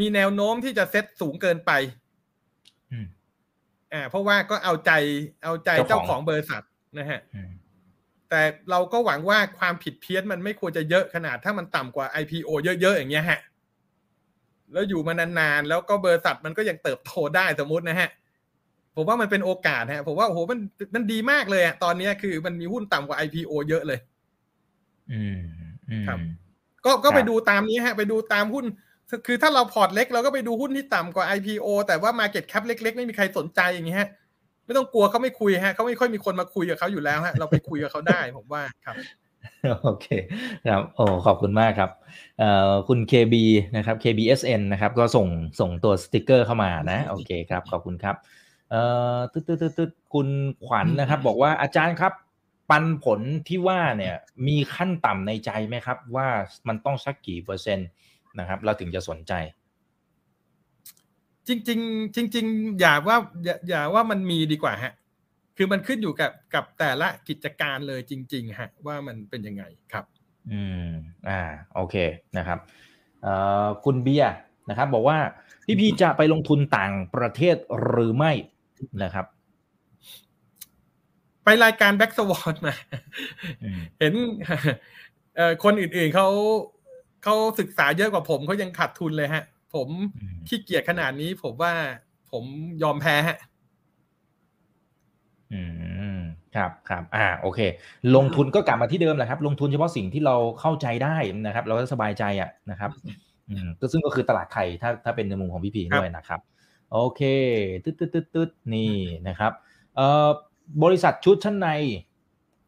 [0.00, 1.70] มีแนวโน้มที่จะเซตสูงเกินไป
[2.92, 3.06] อืม
[3.92, 4.92] อ่า เพราะว่าก็เอาใจ
[5.44, 6.62] เอาใจเจ้าเจ้าของของบริษัท
[6.98, 7.50] นะฮะอืม
[8.30, 13.40] แต่เราก็หวังว่าความผิดเพี้ยนมันไม่ควรจะเยอะขนาดถ้ามันต่ำกว่า IPO เยอะๆอย่างเงี้ยฮะ
[14.72, 18.08] แล้วอยู่มานานๆ แล้วก็บริษัทมันก็ยังเติบโตได้สมมุตินะฮะ
[18.96, 20.58] ผมว่ามันเป็นโอกาสฮะ ผมว่าโอ้โหมัน
[20.94, 24.00] มันดีมากเลยอะตอนเนี้ยคือมันมีหุ้นต่ำกว่า IPO เยอะเลย
[25.12, 25.38] อืม
[25.90, 26.18] อืมครับ
[26.84, 28.66] ก็ก็ไปดูตามนี้ฮะ ไปดูตามหุ้น
[29.26, 34.08] คือถ้าเราพอร์ตเล็กเราก็ไปดูหุ้นที่ต่ำกว่า IPO แต่ว่า Market Cap เล็ก ๆ ไม่มีใครสนใจอย่างงี้ฮะ
[34.64, 38.96] ไม่ต้องกลัวเขาไม่คุยฮะเขาไม่ค่อยมีคนมาคุยกับเขาอยู่แล้วฮะเราไปคุยกับเขาได้ผมว่าครับ
[39.82, 40.06] โอเค
[40.68, 41.90] ครับโอ้ขอบคุณมากครับ
[42.38, 43.34] เอ่อคุณ KB
[43.76, 45.26] นะครับ KBSN นะครับ ก็ส่ง
[45.60, 48.16] ส่งตัวสติกเกอร์เข้ามานะ โอเคครับ ขอบคุณครับ
[48.70, 48.82] เอ่
[49.14, 50.28] อตึ๊ดตึ๊ดตึ๊ดตึ๊ดคุณ
[50.66, 52.12] ขวัญนะครับ บอกว่าอาจารย์ครับ
[52.70, 54.14] ปันผลที่ว่าเนี่ย
[54.46, 56.28] มีขั้นต่ำในใจไหมครับ ว่า
[56.68, 57.88] มันต้องสักกี่เปอร์เซ็นต์
[58.38, 59.32] นะครับ เราถึงจะสนใจ
[61.48, 64.92] จริง ๆ จริง ๆ อย่าว่าอย่าอย่าว่ามันมีดีกว่าฮะ
[65.56, 70.04] คือมันขึ้นอยู่กับกับแต่ละกิจการเลยจริง ๆ ฮะ ว่ามันเป็นยังไงครับ
[70.50, 70.86] อืม
[71.28, 71.40] อ่า
[71.74, 71.96] โอเค
[72.38, 72.58] นะครับ
[73.22, 74.34] เอ่อคุณเบียร์
[74.68, 75.18] นะครับ บอกว่า
[75.66, 78.32] พี่พีจะไปลงทุนต่างประเทศหรือไม่
[79.02, 79.39] นะครับไป
[81.64, 82.74] รายการแบ็กสวอนมา
[83.62, 84.14] อืมเห็น
[85.36, 86.28] เอ่อคนอื่นๆเขา
[87.24, 89.44] เขาศึกษาเยอะกว่าผมเขายังขาดทุนเลยฮะ
[89.74, 91.72] ผมอืมขี้เกียจขนาดนี้ ผมว่า
[92.30, 92.44] ผม
[92.82, 93.38] ยอมแพ้ฮะ
[95.52, 95.62] อื
[96.18, 96.20] ม
[96.56, 97.60] ครับครับอ่าโอเค
[98.16, 102.90] ลงทุนก็กลับมาที่เดิมแหละครับ ลงทุนเฉพาะสิ่งที่เราเข้าใจได้นะครับ เราก็สบายใจอะนะครับ
[103.50, 106.40] อืมก็ซึ่งก็คือตลาดไทยถ้าถ้าเป็นในมุมของพี่พีครับด้วยนะครับ
[106.92, 107.22] โอเค
[107.84, 108.94] ตึ๊ดตึ๊ดตึ๊ดตึ๊ดนี่
[109.28, 109.52] นะครับ
[109.96, 110.28] เอ่อ
[110.84, 111.68] บริษัทชุดชั้นใน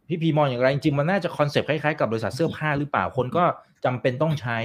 [0.08, 3.44] พี่พีมองอย่างไรจริงๆมันน่าจะคอนเซปต์คล้ายๆกับบริษัทเสื้อผ้าหรือเปล่าคนก็
[3.84, 4.58] จำเป็นต้องใช้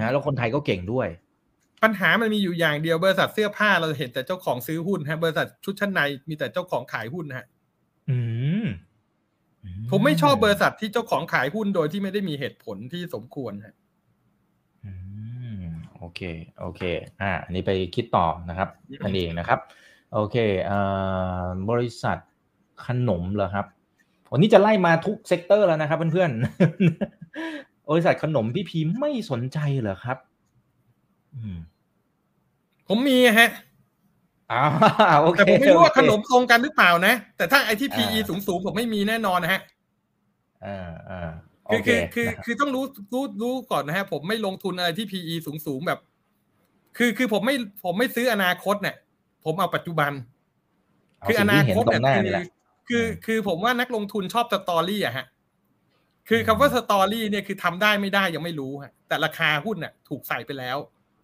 [0.00, 1.08] นะแล้วคนไทยก็เก่งด้วย
[1.82, 7.46] ปัญหามันมีอยู่อย่างเดียวบริษัทเสื้อผ้าเราเห็นแต่เจ้าของซื้อหุ้นฮะบริษัทชุดชั้นในมีแต่เจ้าของขายหุ้นฮะ
[8.10, 8.18] อื
[8.62, 8.64] ม
[9.90, 13.74] ผมไม่ชอบบริษัทที่เจ้าของขายหุ้นโดยที่ไม่ได้มีเหตุผลที่สมควรฮะ
[14.84, 14.92] อื
[15.58, 15.62] ม
[15.96, 16.20] โอเค
[16.60, 16.82] โอเค
[17.20, 18.68] อ่าอันนี้ไปคิดต่อนะครับ
[19.02, 19.60] นั่นเองนะครับ
[20.12, 20.78] โอเคเอ่
[21.42, 22.18] อบริษัท
[22.86, 23.66] ขนมเหรอครับ
[24.32, 30.18] วันนี้จะไล่มาทุก sector แล้วนะครับเพื่อนๆบริษัทขนมพี่พีไม่สนใจเหรอครับ
[31.34, 31.58] อืม
[32.88, 33.50] ผมมีฮะ
[34.52, 34.62] อ่า
[35.22, 39.60] โอเคแต่ผมไม่รู้ว่าโอเคขนมตรงกันหรือเปล่านะ แต่ถ้าไอที่อ่า PE สูงสูงๆผมไม่มีแน่นอนนะฮะ
[40.64, 41.30] อ่าอ่า
[41.66, 46.00] โอคือเคคือคือนะครับคือต้องรู้รู้รู้ก่อนนะฮะผมไม่ลงทุนอะไรที่ PE สูงสูงๆแบบ
[46.96, 48.96] คือคือผมไม่ผมไม่ซื้ออนาคตเนี่ย
[49.44, 50.12] ผมเอาปัจจุบัน
[51.20, 52.46] เาคืออสิ่งนาที่เห็นคตตรเนี่ยงหน้าคือนี่แหละ
[52.88, 55.26] คืออืมคือผมว่านักลงทุนชอบสตอรี่อะฮะ
[56.28, 60.76] คือคำว่าสตอรี่เนี่ยคือทำได้ไม่ได้ยังไม่รู้ฮะ แต่ราคาหุ้นน่ะถูกใส่ไปแล้ว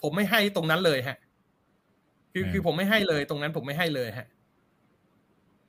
[0.03, 1.17] ผมไม่ให้ตรงนั้นเลยฮะ
[2.33, 4.27] คือคือผมไม่ให้เลยตรงนั้นผมไม่ให้เลยฮะ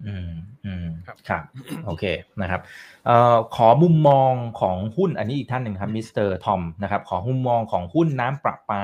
[0.07, 0.31] อืม
[0.65, 1.43] อืมครับครับ
[1.85, 2.03] โอเค
[2.41, 2.61] นะครับ
[3.05, 8.83] เอ่อขอมุมมองของหุ้นอันนี้อีกท่านหนึ่งครับมิสเตอร์ทอมนะครับขอมุมมองของหุ้นน้ำประปา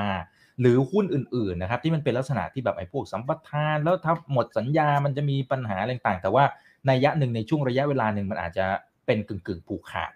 [0.60, 6.44] หรือหุ้นอื่นๆนะครับ ที่มันเป็นลักษณะที่แบบไอ้พวกสัมปทาน แล้วถ้าหมดสัญญามันจะมีปัญหาอะไรต่างๆแต่ว่า
[6.88, 8.66] ในระยะหนึ่งในช่วงระยะเวลาหนึ่งมันอาจจะ
[9.06, 10.12] เป็นกึ่งๆผูกขาด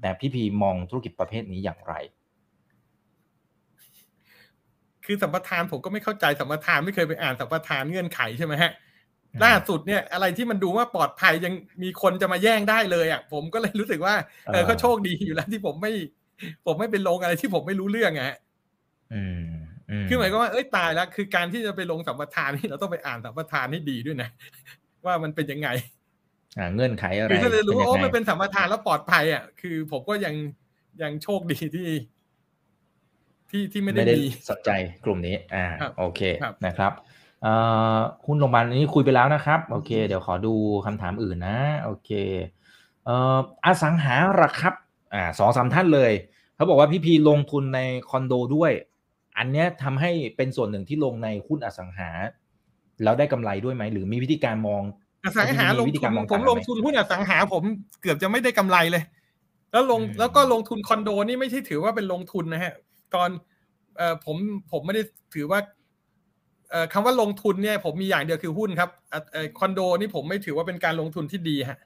[0.00, 1.94] แต่พี่พีมองธุรกิจประเภทนี้อย่างไร
[5.04, 8.72] คือสัมปทานผมก็ไม่เข้าใจสัมปทานไม่เคยไปอ่านสัมปทานเงื่อนไขใช่ไหมฮะ
[9.32, 14.14] อืมล่าสุดเนี่ยอะไรที่มันดูว่าปลอดภัยยังมีคนจะมาแย่งได้เลยอะผมก็เลยรู้สึกว่า
[14.46, 15.92] เออเออก็โชคดีอยู่แล้วที่ผมไม่
[16.66, 18.36] ผมไม่เป็นลงอะไรที่ผมไม่รู้เรื่องอะฮะ
[19.14, 19.42] อืม
[19.90, 24.28] อืมคือหมายความว่าเอ้ยตายแล้วคือการที่จะไปลงสัมปทานนี่เราต้องไปอ่านสัมปทานให้ดีด้วยนะ
[25.06, 25.99] ว่ามันเป็นยังไงอ่า
[26.74, 30.34] เงื่อนไขอะไรคือถ้าเลยรู้ว่าโอ้ยังไงมันเป็นสัมปทานแล้วปลอดภัยอะคือผมก็ยัง
[31.02, 31.86] ยังโชคดีที่
[33.50, 34.70] ที่ที่ไม่ได้ไม่ได้มีสนใจ
[35.04, 36.92] กลุ่มนี้ อ่าครับโอเคครับนะครับ
[37.42, 37.52] เอ่
[37.96, 40.54] อหุ้นโรงพยาบาลอันนี้คุยไปแล้วนะครับ โอเค เดี๋ยวขอดู
[40.86, 42.10] คำถามอื่นนะ โอเค
[43.04, 44.74] เอ่ออสังหาระครับ
[45.14, 46.12] อ่าสองสามท่านเลย
[46.56, 47.80] เขาบอกว่าพี่พีลงทุนใน
[48.10, 48.72] คอนโดด้วย
[49.38, 52.10] อันเนี้ยทำให้เป็นส่วนหนึ่งที่ลงในหุ้นอสังหา
[53.02, 57.62] แล้วได้กำไรด้วยไหม หรือมีวิธีการมองอ สังหาลงวิธีทุการนมองผมต่างกันไหมลงทุนหุ้นอสังหาผม
[58.02, 59.02] เกือบจะไม่ได้กำไรเลย
[59.72, 62.74] แล้วลงอืมแล้วก็ลงทุนคอนโดนี่ไม่ใช่ถือว่าเป็นลงทุนนะฮะ
[63.14, 63.30] ตอน
[63.96, 64.36] เอ่อผม
[64.72, 65.02] ผมไม่ได้
[65.34, 65.60] ถือว่า
[66.70, 71.78] เอ่อคำว่าลงทุนเนี่ย ผมมีอย่างเดียวคือหุ้นครับอะเอ่อคอนโดนี่ผมไม่ถือว่าเป็นการลงทุนที่ดีฮะ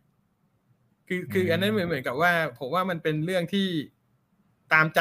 [1.09, 3.67] คือคืออันนั้นเหมือนเหมือนกับว่า ผมว่ามันเป็นเรื่องที่
[4.73, 5.01] ตามใจ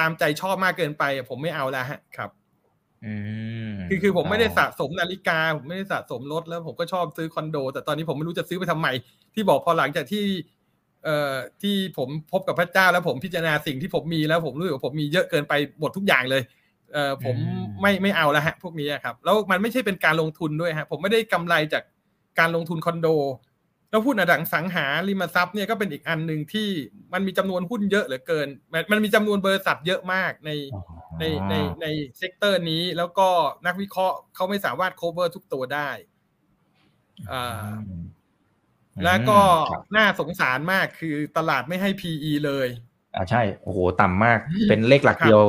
[0.00, 2.37] ตามใจชอบมากเกินไปอะผมไม่เอาแล้วฮะครับอืม
[3.88, 8.88] คือคือผมไม่ได้สะสมนาฬิกา ผมไม่ได้สะสมรถแล้วผมก็ชอบซื้อคอนโด แต่ตอนนี้ผมไม่รู้จะซื้อไปทำไม
[9.34, 10.24] ที่บอกพอหลังจากที่
[11.04, 16.42] เอ่อที่ผมพบกับพระเจ้าแล้วผมพิจารณาสิ่งที่ผมมีแล้วผมรู้สึกว่าผมมีเยอะเกินไปหมดทุกอย่างเลย
[16.92, 17.36] เอ่อผม
[17.80, 21.82] ไม่ไม่เอาแล้วฮะ พวกนี้อะครับ แล้วมันไม่ใช่เป็นการลงทุนด้วยฮะ ผมไม่ได้กำไรจาก
[22.38, 23.08] การลงทุนคอนโด
[23.90, 26.68] แล้วหุ้นอดังสังหาริมทรัพย์เนี่ยก็เป็นอีกอันหนึ่งที่
[27.12, 31.86] มันมีจำนวนหุ้นเยอะเหลือเกิน มันมันมีจำนวนบริษัทเยอะมากในอ๋อ ในในใน
[32.18, 33.28] sector นี้แล้วก็
[33.66, 35.90] นักวิเคราะห์เขาไม่สามารถ cover ทุกตัวได้
[37.32, 37.44] อ่า
[37.88, 38.04] อืม
[39.04, 39.40] แล้วก็
[39.70, 42.68] ครับน่าสงสารมากคือตลาดไม่ให้ PE เลย
[43.14, 44.38] อ่าใช่ โอ้โห ต่ำมาก
[44.68, 45.40] เป็นเลขหลักเดียว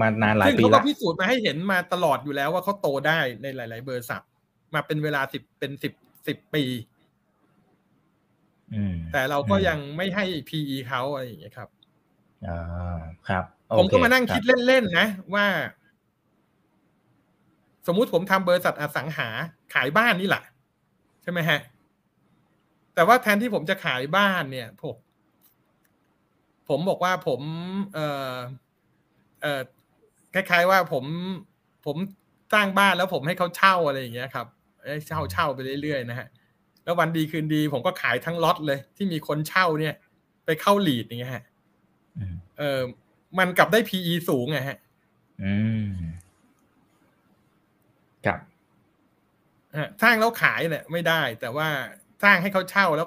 [0.00, 4.22] มานานหลายซึ่งปีเขาก็แล้วพิสูจน์มาให้เห็นมาตลอดอยู่แล้วว่าเขาโตได้ในหลายๆบริษัท
[4.74, 5.92] มาเป็นเวลาสิบเป็นสิบ
[6.26, 6.64] สิบปี
[8.74, 11.68] อืมแต่เราก็อืมยังไม่ให้ PE เขาอะไรอย่างเงี้ยครับ
[12.48, 15.46] อ่าครับโอผมก็เคมานั่งรับคิดเล่นๆนะ ว่า
[17.86, 19.28] สมมุติผมทำบริษัทอสังหา
[19.74, 20.42] ขายบ้านนี่แหละ
[21.22, 21.60] ใช่ไหมฮะ
[22.94, 24.96] แต่ว่าแทนที่ผมจะขายบ้านเนี่ยผม
[26.68, 27.40] ผมบอกว่าผม
[27.94, 27.98] เอ
[28.32, 28.34] อ
[29.42, 29.60] เออ
[30.34, 31.04] คล้ายๆว่าผม
[31.86, 31.96] ผม
[32.52, 34.46] สร้างบ้านแล้วผมให้เขาเช่าอะไรอย่างเงี้ยครับ
[34.86, 36.28] ให้เช่าเช่าไปเรื่อยๆนะฮะ
[36.84, 39.94] แล้ววันดีคืนดี ผมก็ขายทั้งล็อตเลย ที่มีคนเช่าเนี่ย
[40.44, 41.51] ไปเข้าหลีดอย่างเงี้ยฮะอืม
[42.58, 42.80] เออ
[43.38, 44.78] มันกลับได้ PE สูงไงฮะ
[45.44, 45.54] อื
[45.86, 45.88] ม
[48.26, 48.38] ครับ
[49.76, 51.68] ฮะสร้างแล้วขายเนี่ยไม่ได้ แต่ว่า
[52.22, 53.06] สร้างให้เขาเช่าแล้ว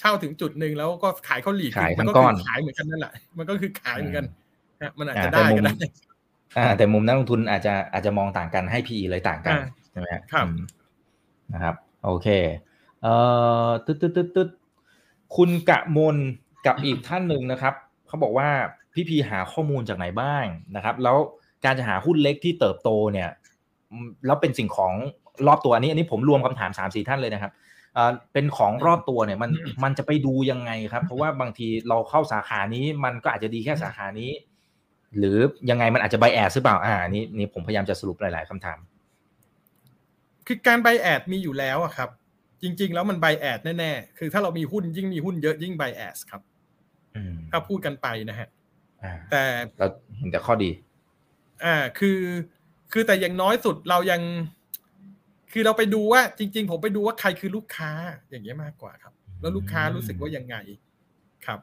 [0.00, 4.26] เช่าถึงจุดหนึ่งแล้วก็ขายเขาหลีกขายมัทั้งก็ก้คือนขายเหมือนกันนั่นแหละมันก็คือขายเหมือนกัน
[4.82, 5.88] ฮะมันอาจอ่าจะแต่ได้มุก็มได้
[6.56, 10.58] อ่าแต่มุมนักลงทุนอาจจะอาจจะมองต่างกันให้ PE เลยต่างกันอ่าใช่ไหมฮะครับอืม
[11.52, 11.74] นะครับ
[12.04, 12.28] โอเค
[13.02, 13.14] เอ่
[13.66, 14.48] อตึ๊ดตึ๊ดตึ๊ดตึ๊ด
[15.36, 16.16] คุณกะมน
[16.66, 17.74] กับอีกท่านหนึ่งนะครับ
[18.14, 18.50] เขาบอกว่า
[18.94, 20.44] พี่พีหาข้อมูลจากไหนบ้าง
[20.76, 21.16] นะครับ แล้ว
[21.64, 23.28] การจะหาหุ้นเล็กที่เติบโตเนี่ย
[24.26, 24.92] แล้วเป็นสิ่งของ
[25.46, 27.52] รอบตัวอันนี้ อันนี้ผมรวมคำถามสามสี่ท่านเลยนะครับ
[28.32, 29.50] เป็นของรอบตัวเนี่ยมัน
[29.84, 34.30] มันจะไปดูยังไงครับ เพราะว่าบางทีเราเข้าสาขานี้มันก็อาจจะดีแค่สาขานี้
[35.18, 35.38] หรือ
[35.70, 38.78] ยังไงมันอาจจะไบแอดหรือเปล่าอ่านนี้นี่ผมพยายามจะสรุปหลาย ๆคำถาม
[40.46, 42.08] คือการไบแอดมีอยู่แล้วอะครับ
[42.62, 46.42] จริง ๆ แล้วมันไบแอดแน่ๆคือถ้าเรามีหุ้นยิ่งมีหุ้นเยอะยิ่งไบแอดครับ
[47.50, 48.48] ถ้าพูดกันไปนะฮะ
[49.04, 49.42] อ่าแต่
[49.78, 49.86] เรา
[50.18, 50.70] เห็นแต่ข้อดี
[51.64, 52.20] อ่าคือ
[52.92, 54.20] คือแต่อย่างน้อยสุดเรายัง
[55.52, 57.90] คือเราไปดูว่า จริง ๆ ผมไปดูว่าใครคือลูกค้า
[58.30, 60.56] อย่างเงี้ยมากกว่าครับ แล้วลูกค้ารู้สึกว่ายังไง
[61.46, 61.60] ครับ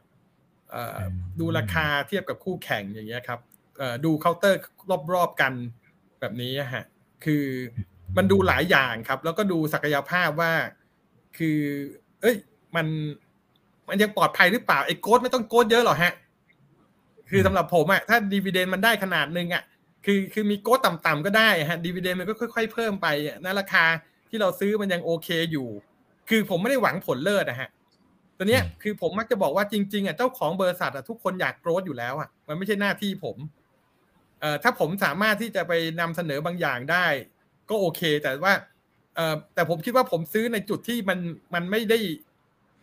[0.72, 3.40] เอ่ออืมดูราคาเทียบกับคู่แข่งอย่างเงี้ยครับ
[3.78, 4.60] เอ่อดูเคาน์เตอร์
[5.14, 5.54] รอบๆกัน
[6.20, 6.84] แบบนี้อะฮะ
[7.26, 7.46] คือ
[8.18, 10.54] มันดูหลายอย่างครับ แล้วก็ดูศักยภาพว่า
[11.38, 11.60] คือ
[12.22, 12.38] เอ้ย
[12.76, 12.88] มัน
[13.90, 16.14] มันยังปลอดภัยหรือเปล่าไอ้โกดไม่ต้องโกดเยอะหรอกฮะ
[17.30, 19.64] คือสำหรับผมอะถ้าดีเวเดนมันได้ขนาดหนึ่งอะ
[20.06, 23.86] คือคือมีโกดต่ำๆก็ได้ฮะดีเวเดนมันก็ค่อย ๆ เพิ่มไปอะนะราคา
[24.30, 25.68] ที่เราซื้อมันยังโอเคอยู่
[26.30, 27.70] คือผมไม่ได้หวังผลเลิศนะฮะ
[28.38, 33.38] ตอนเนี้ยอืมคือผมมักจะบอกว่าจริงๆอะเจ้าของบริษัทอะทุกคนอยากโกรธอยู่แล้วอะมันไม่ใช่หน้าที่ผม
[34.40, 37.06] เอ่อถ้าผมสามารถที่จะไปนำเสนอบางอย่างได้
[37.70, 38.54] ก็โอเค แต่ว่า
[39.16, 41.20] เอ่อแต่ผมคิดว่าผมซื้อในจุดที่มัน
[41.54, 42.00] มันไม่ได้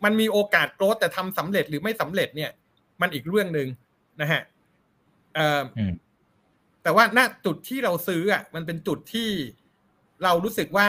[0.04, 2.50] มันมีโอกาสโกรธแต่ทำสำเร็จหรือไม่สำเร็จเนี่ย
[3.00, 3.68] มันอีกเรื่องหนึ่ง
[4.20, 4.42] นะฮะ
[5.34, 5.92] เอ่ออม
[6.82, 9.28] แต่ว่าณจุดที่เราซื้ออะ มันเป็นจุดที่
[10.24, 10.88] เรารู้สึกว่า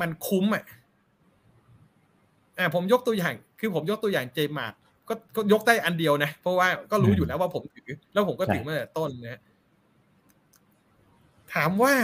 [0.00, 0.64] มันคุ้มอะ
[2.58, 9.40] อ่าผมยกตัวอย่าง คือผมยกตัวอย่างเจมาร์ทก็ก็ยกได้อันเดียวนะ เพราะว่าก็รู้อยู่แล้วว่าผมถือ แล้วผมก็ถือมาตั้งแต่ต้นนะ
[11.54, 11.94] ถามว่า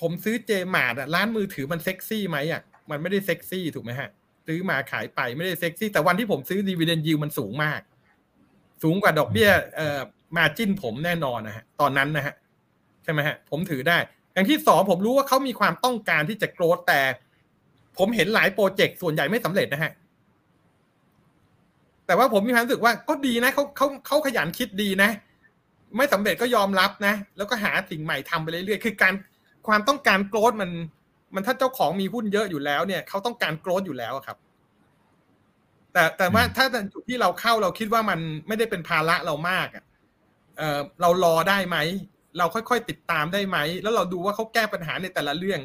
[0.00, 4.08] ผมซื้อเจมาร์ทอะร้านมือถือมันเซ็กซี่ไหมอะมันไม่ได้เซ็กซี่ถูกไหมฮะ
[4.46, 7.80] ซื้อมาขายไปไม่ได้เซ็กซี่ แต่วันที่ผมซื้อดีเวเดนยิวมันสูงมาก
[8.82, 10.00] สูงกว่าดอกเบี้ยเอ่อ
[10.36, 12.34] มาจิ้นผมแน่นอนนะฮะตอนนั้นนะฮะ
[13.04, 13.98] ใช่ไหมฮะผมถือได้
[14.32, 17.00] อย่างที่สองผมรู้ว่าเขามีความต้องการที่จะโกรธแต่
[17.98, 19.92] ผมเห็นหลายโปรเจกต์ส่วนใหญ่ไม่สำเร็จนะฮะ
[22.06, 25.10] แต่ว่าผมมีความรู้สึกว่าก็ดีนะเขาเขาเขาขยันคิดดีนะ
[25.96, 29.14] ไม่สำเร็จก็ยอมรับนะ แล้วก็หาสิ่งใหม่ทำไปเรื่อยๆ คือการ
[29.66, 30.70] ความต้องการโกรธมัน
[31.34, 34.38] มันถ้าเจ้าของมีหุ้นเยอะอยู่แล้วเนี่ยเขาต้องการโกรธอยู่แล้วอะครับ
[35.92, 39.84] แต่แต่ว่าอืมถ้าในจุดที่เราเข้าเราคิดว่ามันไม่ได้เป็นภาระเรามากอะ
[40.58, 41.76] เออเรารอได้ไหม
[42.38, 45.60] เราค่อยๆติดตามได้ไหม แล้วเราดูว่าเขาแก้ปัญหาในแต่ละเรื่อง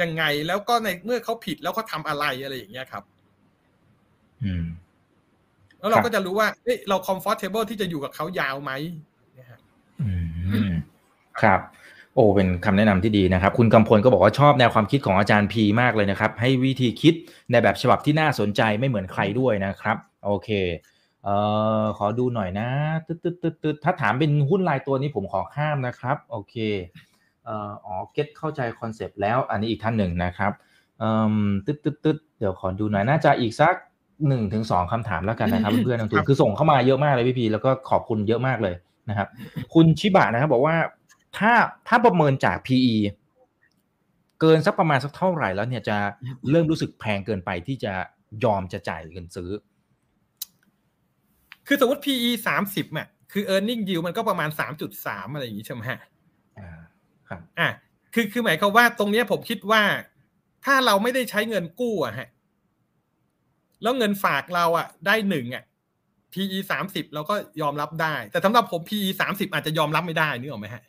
[0.00, 3.04] ยังไง แล้วก็ในเมื่อเขาผิดแล้วเขาทาอะไรอะไรอย่างเงี้ยครับ
[4.44, 4.64] อืม
[5.78, 8.72] แล้วเราก็จะรู้ว่าเอ้ยเรา comfortable ที่จะอยู่กับเขายาวไหม
[9.38, 9.58] นะฮะ
[10.00, 10.08] อื
[10.68, 10.72] ม
[11.40, 11.60] ครับ
[12.14, 17.14] โอ้เป็นคำแนะนำที่ดีนะครับ คุณกำพลก็บอกว่าชอบแนวความคิดของอาจารย์พีมากเลยนะครับ ให้วิธีคิด
[17.50, 20.48] ในแบบฉบับที่น่าสนใจไม่เหมือนใครด้วยนะครับ โอเค
[21.24, 21.34] เอ่
[21.80, 22.68] อขอดูหน่อยนะ
[23.06, 26.54] ตึ๊ดตึ๊ดตึ๊ดตึ๊ดถ้าถามเป็นหุ้นรายตัวนี้ผมขอข้ามนะครับ โอเค
[27.44, 30.52] เอ่ออ๋อ get เข้าใจ concept แล้ว อันนี้อีกท่านหนึ่งนะครับ
[30.98, 31.36] เอ่อ
[31.66, 33.74] ตึ๊ดตึ๊ดตึ๊ดเดี๋ยวขอดูหน่อยน่าจะอีกสัก
[34.28, 38.74] หนึ่งถึงสองคำถามแล้วกันนะครับเพื่อนๆนักลงทุนคือส่งเข้ามาเยอะมากเลยพี่พีแล้วก็ขอบคุณเยอะมากเลย
[39.08, 39.28] นะครับ
[39.74, 40.76] คุณชิบะนะครับบอกว่า
[41.38, 41.52] ถ้า
[41.88, 42.96] ถ้าประเมินจาก PE
[44.40, 45.96] เกินสักประมาณสักเท่าไหร่แล้วเนี่ยจะ
[46.50, 47.92] เริ่มรู้สึกแพงเกินไปที่จะ
[48.44, 49.50] ยอมจะจ่ายเงินซื้อ
[51.66, 56.00] คือสมมติ PE สามสิบอะคือ earning yield มันก็ประมาณสามจุดสามอะไรอย่างงี้ใช่ไหมฮะ
[56.58, 56.80] อ่า
[57.28, 57.68] ครับอะ
[58.14, 59.82] คือคือหมายความว่าตรงเนี้ยผมคิดว่า
[60.64, 62.28] ถ้าเราไม่ได้ใช้เงินกู้อะฮะ
[63.82, 65.64] แล้วเงินฝากเราอะได้หนึ่งอะ
[66.32, 70.82] PE สามสิบเราก็ยอมรับได้ แต่สำหรับผม PE สามสิบอาจจะยอมรับไม่ได้นึกออกไหมฮะ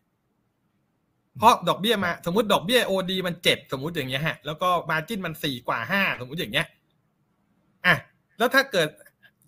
[1.37, 6.67] เพราะดอกเบี้ยมาสมมติดอกเบี้ย OD มันเจ็ดสมมติอย่างเงี้ยฮะแล้วก็มาจิ้นมันสี่กว่าห้าสมมติอย่างเงี้ย
[7.85, 7.95] อะ
[8.37, 8.89] แล้วถ้าเกิด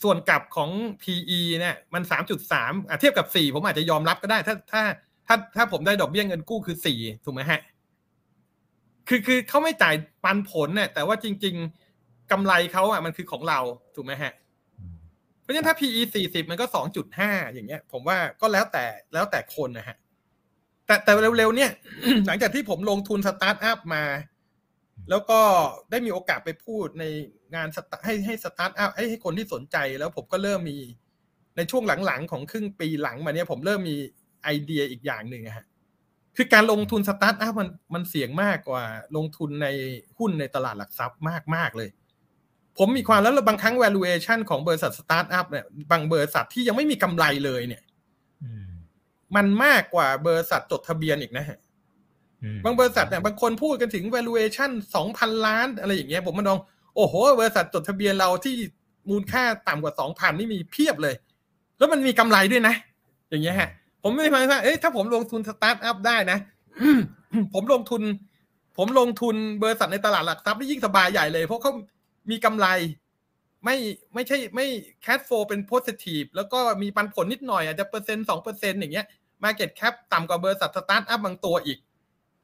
[0.03, 0.69] ส่วนกลับของ
[1.03, 4.83] PE เนี่ยมันสามจุดสามเทียบกับสี่ผมอาจจะยอมรับก็ได้ ถ้าถ้า
[5.27, 7.59] ถ้าถ้าผมได้ดอกเบี้ยเงินกู้คือสี่ถูกไหมฮะ
[9.07, 11.55] คือคือเขาไม่จ่ายปันผลเนี่ยแต่ว่าจริง
[11.93, 13.59] ๆกำไรเขาอะมันคือของเรา
[13.95, 14.33] ถูกไหมฮะ
[15.41, 19.97] เพราะฉะนั้นถ้า PE สี่สิบมันก็สองจุดห้าอย่างเงี้ย ผมว่าก็แล้วแต่แล้วแต่คนนะฮะ
[20.88, 21.71] แต่แต่เร็วๆเนี่ย
[22.27, 24.03] หลังจากที่ผมลงทุนสตาร์ทอัพมา
[25.09, 25.39] แล้วก็
[25.91, 27.03] ได้มีโอกาสไปพูดใน
[27.55, 27.67] งาน
[28.05, 30.77] ให้ให้สตาร์ทอัพให้ให้คนที่สนใจแล้วผมก็เริ่มมี
[31.57, 33.97] ในช่วงหลังๆ ของครึ่งปีหลังมาเนี่ยผมเริ่มมี
[34.43, 35.65] ไอเดียอีกอย่างหนึ่งฮะ
[36.35, 38.83] คือการลงทุนสตาร์ทอัพมันมันเสี่ยงมากกว่า
[39.15, 39.67] ลงทุนใน
[40.17, 41.89] หุ้นในตลาดหลักทรัพย์มากมากเลย
[42.77, 47.83] ผมมีความแล้วบางครั้ง valuation ของบริษัทสตาร์ทอัพเนี่ยบางบริษัทที่ยังไม่มีกำไรเลยเนี่ย
[49.28, 51.57] มมันมากกว่าบริษัทจดทะเบียนอีกนะฮะ
[52.43, 56.59] อืมบางบริษัทเนี่ยบางคนพูดกันถึง valuation สองพันล้านอะไรอย่างเงี้ยผมมาลอง
[56.95, 58.55] โอ้โห บริษัทจดทะเบียนเราที่
[59.09, 61.15] มูลค่าต่ำกว่าสองพันนี่มีเพียบเลย
[61.78, 62.75] แล้วมันมีกำไรด้วยนะ
[63.30, 63.69] อย่างเงี้ยฮะ
[64.03, 66.38] ผมไม่ได้หมายว่าเอ้ยถ้าผมลงทุนสตาร์ทอัพได้นะ
[67.53, 68.01] ผมลงทุน
[68.78, 71.71] ผมลงทุนบริษัทในตลาดหลักทรัพย์นี่ยิ่งสบายใหญ่เลย เพราะเขา
[72.32, 72.67] มีกำไร
[73.65, 73.75] ไม่
[74.13, 74.67] ไม่ใช่ไม่
[75.05, 79.05] cash flow เป็น positive แล้วก็มีปันผลนิดหน่อยอาจจะเปอร์เซ็นต์สองเปอร์เซ็นต์อย่างเงี้ย
[79.43, 81.77] market cap ต่ำกว่าบริษัทสตาร์ทอัพบางตัวอีก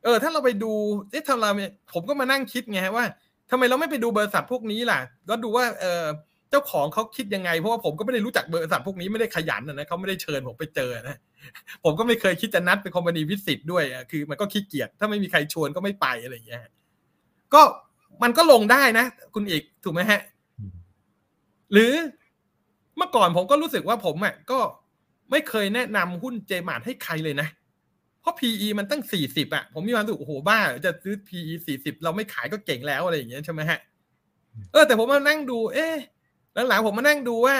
[0.04, 0.72] เออ ถ้าเราไปดู
[1.12, 1.62] เอ๊ะทำไม
[1.94, 3.06] ผมก็มานั่งคิดไงว่า
[3.52, 5.00] ทำไมเราไม่ไปดูบริษัทพวกนี้ล่ะ
[5.30, 6.06] ก็ดูว่าเออ
[6.50, 11.18] เจ้าของเขาคิดยังไง เพราะว่าผมก็ไม่ได้รู้จักบริษัทพวกนี้ไม่ได้ขยันนะเขาไม่ได้เชิญผมไปเจอนะ
[11.84, 16.62] ผมก็ไม่เคยคิดจะนัดเป็น company visit ด้วยอะคือ มันก็ขี้เกียจถ้าไม่มีใครชวนก็ไม่ไปอะไรอย่างเงี้ย
[17.54, 17.62] ก็
[18.24, 20.22] มันก็ลงได้นะ คุณเอกถูกไหมฮะ
[21.74, 21.94] หรือ
[22.98, 24.60] เมื่อก่อนผมก็รู้สึกว่าผมอะก็
[25.32, 27.48] ไม่เคยแนะนำหุ้นเจมาร์ทให้ใครเลยนะ
[28.22, 33.80] เพราะ PE มันตั้งสี่สิบอะ ผมมีความรู้สึกโอ้โหบ้า จะซื้อ PE สี่สิบเราไม่ขายก็เก่งแล้วอะไรอย่างเงี้ยใช่ไหมฮะ
[34.72, 35.96] เออแต่ผมมานั่งดู เอ๊ะ
[36.70, 37.56] หลังๆผมมานั่งดูว่า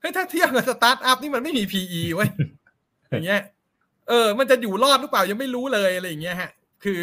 [0.00, 2.30] เฮ้ยถ้าเทียบกับสตาร์ทอัพนี่มันไม่มี PE เว้ย
[3.10, 3.42] อย่างเงี้ย
[4.08, 6.50] เออ มันจะอยู่รอดหรือเปล่ายังไม่รู้เลยอะไรอย่างเงี้ยฮะ
[6.84, 7.00] คือ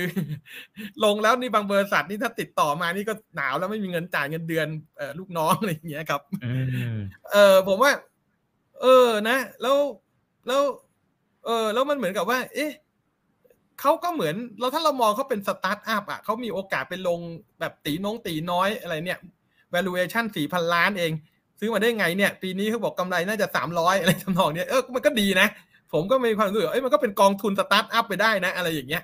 [1.03, 4.67] ลงแล้วนี่บางบริษัทนี่ถ้าติดต่อมานี่ก็หนาวแล้วไม่มีเงินจ่ายเงินเดือน
[4.97, 6.53] เออลูกน้องอะไรอย่างเงี้ยครับอื
[6.95, 6.97] ม
[7.31, 7.91] เออผมว่า
[8.81, 9.77] เออนะ แล้ว
[10.47, 10.61] แล้ว
[11.45, 12.71] เออ แล้วมันเหมือนกับว่า เอ๊ะ
[13.81, 17.19] เขาก็เหมือนเราถ้าเรามองเขาเป็นสตาร์ทอัพอะเขามีโอกาสไปลง
[17.59, 19.19] แบบตีน้องตีน้อยอะไรเนี่ย
[19.73, 21.11] valuation สี่พันล้านเอง
[21.59, 25.47] ซื้อมาได้ไงเนี่ย ปีนี้เขาบอกกำไรน่าจะสามร้อยอะไรทำนองเนี้ยเออมันก็ดีนะ
[25.93, 29.03] ผมก็มีความรู้สึกว่าเอ้ยมันก็เป็นกองทุนสตาร์ทอัพไปได้นะ อะไรอย่างเงี้ย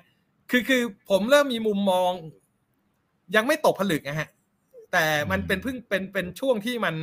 [0.50, 2.10] คือคือผมเริ่มมีมุมมอง
[3.36, 4.28] ยังไม่ตกผลึกนะฮะ
[4.92, 6.94] แต่มันเป็นเพิ่งเป็นเป็นช่วงที่มัน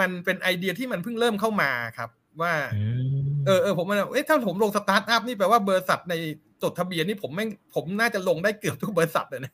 [0.00, 2.10] มันเป็นไอเดียที่มันเพิ่งเริ่มเข้ามาครับ
[2.42, 2.84] ว่าอื
[3.24, 6.14] มเออเออผมว่าเอ้ยถ้าผมลงสตาร์ทอัพนี่แปลว่าบริษัทใน
[6.62, 9.52] จดทะเบียนนี่ผมแม่งผมน่าจะลงได้เกือบทุกบริษัทเลยนะ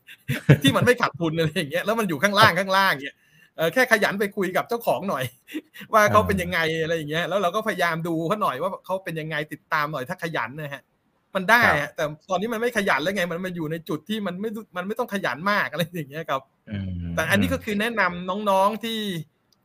[0.63, 3.17] ที่มันไม่ขาดทุนอะไรอย่างเงี้ยแล้วมันอยู่ข้างล่างข้างล่างเงี้ย
[3.57, 5.25] เออแค่ขยันไปคุยกับเจ้าของหน่อย
[5.95, 10.83] ว่าเขาเป็นยังไงอะไรอย่างเงี้ยแล้วเราก็พยายามดูเขาหน่อยว่าเขาเป็นยังไงติดตามหน่อยถ้าขยันนะฮะ
[11.35, 19.01] มันได้ฮะแต่ตอนนี้มันไม่ขยันแล้วไง มันมาอยู่ในจุดที่มันไม่มันไม่ต้องขยันมากอะไรอย่างเงี้ยครับอืมแต่อันนี้ก็คือแนะนำน้องๆที่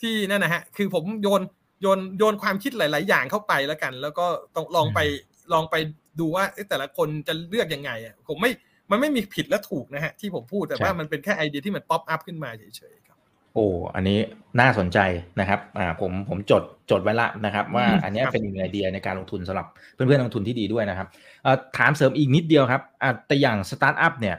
[0.02, 1.42] ที่นั่นนะฮะ คือผมโยน
[1.82, 5.00] โยนโยนความคิดหลาย ๆ อย่างเข้าไปแล้วกัน แล้วก็ต้องลองไป
[5.54, 5.76] ลองไป
[6.20, 8.52] ดูว่าเอ๊ะแต่ละคนจะเลือกยังไงอะผมไม่
[8.92, 13.07] มันไม่มีผิดและถูกนะฮะที่ผมพูดแต่ว่ามันเป็นแค่ไอเดียที่มัน pop up ขึ้นมาเฉยๆครับ
[13.58, 14.20] โโอ้อันนี้
[14.60, 15.00] น่าสนใจ
[15.40, 21.08] นะครับอ่าผมผมจดจดไว้ละนะครับ ว่าอันนี้เป็นอีกไอเดียในการลงทุนสำหรับเพื่อนๆนักลงทุนที่ดีด้วยนะครับ
[21.78, 24.36] ถามเสริมอีกนิดเดียวครับอ่าแต่อย่างสตาร์ทอัพเนี่ย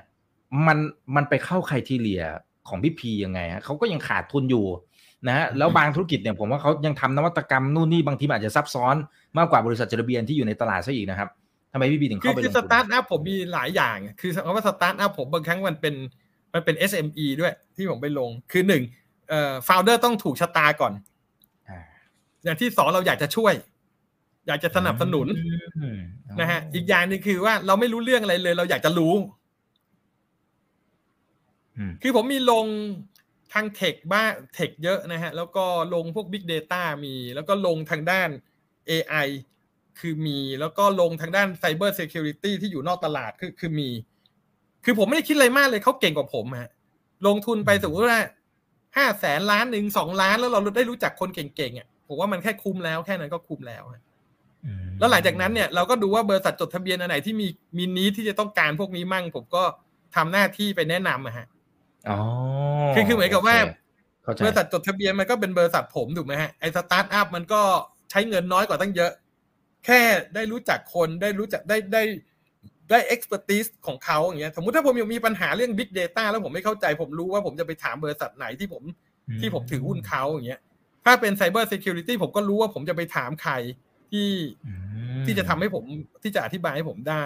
[0.66, 0.78] มัน
[1.16, 2.24] มันไปเข้า criteria
[2.68, 4.66] ของพี่พียังไงฮะเขาก็ยังขาดทุนอยู่
[5.26, 8.94] นะฮะแล้วบางธุรกิจเนี่ยผมว่าเขายังทำนวัตกรรมนู่นนี่บางทีอาจจะซับซ้อน
[9.38, 11.28] มากกว่าบริษัทจดทะเบียนที่อยู่ในตลาดซะอีกนะครับ
[11.72, 15.94] ทำไมพี่บีถึงเข้าไปลงทุนคือสตาร์ทอัพผมมีหลายอย่าง คือคำว่าสตาร์ทอัพผมบางครั้งมันเป็น
[16.54, 18.82] มันเป็น SME ด้วยที่ผมไปลงคือหนึ่ง
[19.28, 20.92] เอ่อ founder ต้องถูกชะตาก่อน
[22.44, 23.54] อย่างที่สองเราอยากจะช่วย
[24.46, 25.26] อยากจะสนับสนุน
[26.40, 29.14] นะฮะ อีกอย่างนึงคือว่าเราไม่รู้เรื่องอะไรเลย เราอยากจะรู้
[32.02, 32.66] คือผมมีลง
[33.52, 35.64] ทาง tech บ้าง tech เยอะนะฮะ แล้วก็
[35.94, 38.28] ลงพวก Big Data มี แล้วก็ลงทางด้าน
[38.90, 39.28] AI
[40.00, 43.90] คือมี แล้วก็ลงทางด้าน Cyber Security ที่อยู่นอกตลาดคือคือมี
[44.84, 46.70] คือผมไม่ได้คิดอะไรมากเลยเขาเก่งกว่าผมฮะ
[47.26, 48.20] ลงทุนไปสมมติว่า
[48.98, 53.84] ห้าแสนล้านหนึ่งสองล้านแล้วเราได้รู้จักคนเก่งๆอะผมว่ามันแค่คุ้มแล้วแค่นั้นก็คุ้มแล้ว
[54.98, 59.62] แล้วหลังจากนั้นเนี่ยเราก็ดูว่าบริษัทจดทะเบียนอันไหนที่มีมีนี้ที่จะต้องการพวกนี้มั่ง ผมก็
[60.16, 61.46] ทำหน้าที่ไปแนะนำอะฮะ
[62.10, 62.20] อ๋อ
[62.94, 63.56] คือคือเหมือนกับว่า
[64.44, 67.60] บริษัทจดทะเบียนมันก็เป็นบริษัทผมถูกไหมฮะไอ้สตาร์ทอัพมันก็
[68.10, 69.12] ใช้เงินน้อยกว่าตั้งเยอะ
[69.84, 70.00] แค่
[70.34, 72.02] ได้รู้จักคนได้รู้จักได้ได้
[72.90, 78.82] ได้ expertise ของเขาอย่างเงี้ยสมมติถ้าผมมีปัญหาเรื่อง big data แล้วผมไม่เข้าใจผมรู้ว่าผมจะไปถามบริษัทไหนที่ผม
[79.40, 80.60] ที่ผมถือหุ้นเขาอย่างเงี้ย
[81.04, 83.52] ถ้าเป็น cyber security ผมก็รู้ว่าผมจะไปถามใคร
[84.10, 84.30] ที่
[85.26, 85.84] ที่จะทำให้ผม
[86.22, 87.24] ที่จะอธิบายให้ผมได้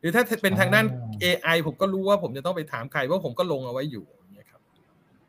[0.00, 0.86] หรือถ้าเป็นทางด้าน
[1.24, 4.04] AI ผมก็รู้ว่าผมจะต้องไปถามใครว่าผมก็ลงเอาไว้อยู่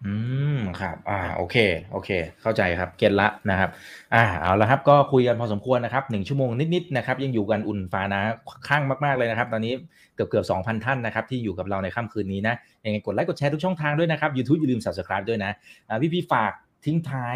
[0.06, 0.14] อื
[0.58, 1.56] มครับ อ่าโอเค
[1.92, 2.10] โอเค
[2.42, 3.70] เข้าใจครับเก็ตละนะครับ
[4.14, 8.22] อ่าเอาละครับก็คุยกันพอสมควรนะครับหนึ่งชั่วโมงนิดๆนะครับ ยังอยู่กันอุ่นฟ้านะ
[8.68, 9.74] ข้างมากๆเลยนะครับ ตอนนี้
[10.16, 15.52] เกือบเกือบสองพันท่านนะครับ ที่อยู่กับเราในค่ำคืนนี้นะยังไงกดไลค์กดแชร์ทุกช่องทางด้วยนะครับ YouTube อย่าลืม subscribe ด้วยนะ
[15.88, 16.52] อ่าพี่พี่ฝาก
[16.86, 17.36] ทิ้งท้าย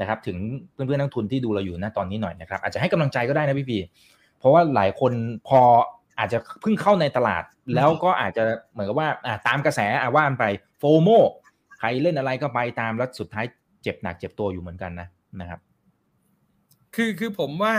[0.00, 0.38] นะครับ ถึง
[0.72, 3.82] เพื่อนๆนักทุนที่ดูเราอยู่นะตอนนี้หน่อยนะครับ อาจจะให้กำลังใจก็ได้นะพี่พี่
[4.38, 5.12] เพราะว่าหลายคน
[5.48, 5.60] พอ
[6.18, 7.42] อาจจะเพิ่งเข้าในตลาด
[7.76, 9.08] แล้วก็อาจจะเหมือนกับว่า
[9.48, 10.44] ตามกระแสอาว่านไป
[10.78, 11.08] โฟโม
[11.80, 13.46] ใครเล่นอะไรก็ไปตามแล้วสุดท้าย
[13.82, 15.08] เจ็บหนักเจ็บตัวอยู่เหมือนกันนะ
[15.40, 15.60] นะครับ
[16.94, 17.74] คือคือผมว่า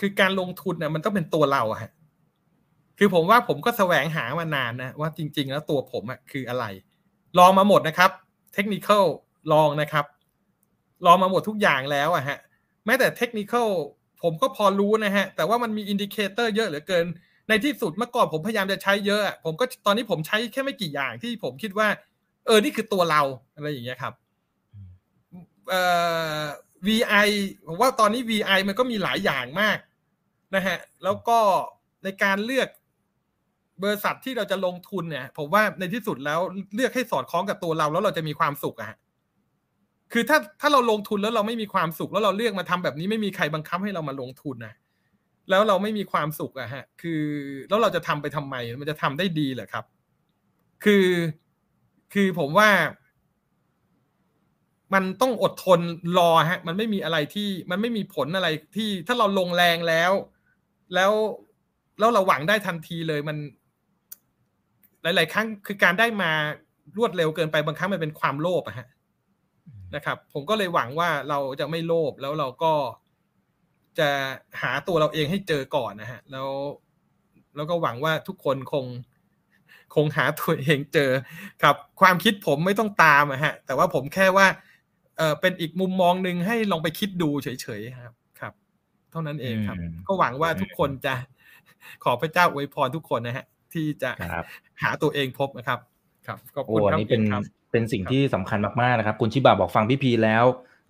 [0.00, 1.92] คือการลงทุนเนี่ยมันต้องเป็นตัวเราอะฮะ
[2.98, 6.64] คือผมว่าผมก็แสวงหามานานนะว่าจริง ๆ แล้วตัวผมอะคืออะไร
[7.38, 8.10] ลองมาหมดนะครับ
[8.54, 8.88] เทคนิค
[9.52, 10.04] ลองนะครับ
[11.06, 12.38] ลองมาหมดทุกอย่างแล้วอะฮะ
[12.86, 13.54] แม้แต่เทคนิค
[14.22, 17.06] ผมก็พอรู้นะฮะ แต่ว่ามันมี indicator เยอะเหลือเกิน
[17.48, 21.88] ในที่สุดเมื่อก่อนผมพยายามจะใช้เยอะ ผมก็ตอนนี้ผมใช้แค่ไม่กี่อย่างที่ผมคิดว่า
[22.48, 23.22] เออ นี่คือตัวเรา
[23.54, 24.14] อะไรอย่างเงี้ยครับ
[25.70, 25.82] เอ่
[26.40, 26.44] อ
[26.86, 27.28] VI
[27.66, 29.78] ผมว่าตอนนี้ VI มันก็มีหลายอย่างมาก
[30.54, 31.38] นะฮะ แล้วก็
[32.04, 32.68] ในการเลือก
[33.82, 36.40] บริษัทที่เราจะลงทุนเนี่ย ผมว่าในที่สุดแล้ว
[36.74, 38.96] เลือกให้สอดคล้องกับตัวเราแล้วเราจะมีความสุขอะ
[40.12, 44.74] คือถ้าถ้าเราลงทุนแล้วเราไม่มีความสุข แล้วเราเลือกมาทำแบบนี้ไม่มีใครบังคับให้เรามาลงทุนนะ
[45.50, 47.22] แล้วเราไม่มีความสุขอะฮะ คือ
[47.68, 49.84] แล้วเราจะทำไปทำไมมันจะทำได้ดีเหรอครับ
[50.84, 51.06] คือ
[52.12, 52.70] คือผมว่า
[54.94, 55.80] มันต้องอดทน
[56.18, 60.12] รอฮะ มันไม่มีอะไรที่มันไม่มีผลอะไรที่ถ้าเราลงแรงแล้ว
[60.94, 61.12] แล้ว
[61.98, 63.36] แล้วเราหวังได้ทันทีเลยมัน
[65.02, 66.30] หลาย ๆ ครั้งคือการได้มา
[66.96, 68.88] รวดเร็วเกินไปบางครั้งมันเป็นความโลภอะฮะ
[69.94, 72.72] นะครับ ผมก็เลยหวังว่าเราจะไม่โลภแล้วเราก็
[73.98, 74.08] จะ
[74.62, 76.48] หาตัวเราเองให้เจอก่อนนะฮะ แล้ว
[77.56, 78.84] แล้วก็หวังว่าทุกคนคง
[79.94, 81.10] คงหาตัวเองเจอ
[81.62, 84.46] ครับ ความคิดผมไม่ต้องตามอะฮะแต่ว่าผมแค่ว่า
[85.16, 88.52] เออเป็นอีกมุมมองหนึ่งให้ลองไปคิดดูเฉยๆครับครับ
[89.10, 89.76] เท่านั้นเองครับ
[90.06, 91.14] ก็หวังว่าทุกคนจะ
[92.04, 94.10] ขอพระเจ้าอวยพรทุกคนนะฮะที่จะ
[94.82, 95.78] หาตัวเองพบนะครับ
[96.26, 97.22] ครับก็คุณครับนี่เป็น
[97.72, 100.44] เป็นสิ่งที่สำคัญมากๆนะครับ คุณชิบะบอกฟังพี่พีแล้ว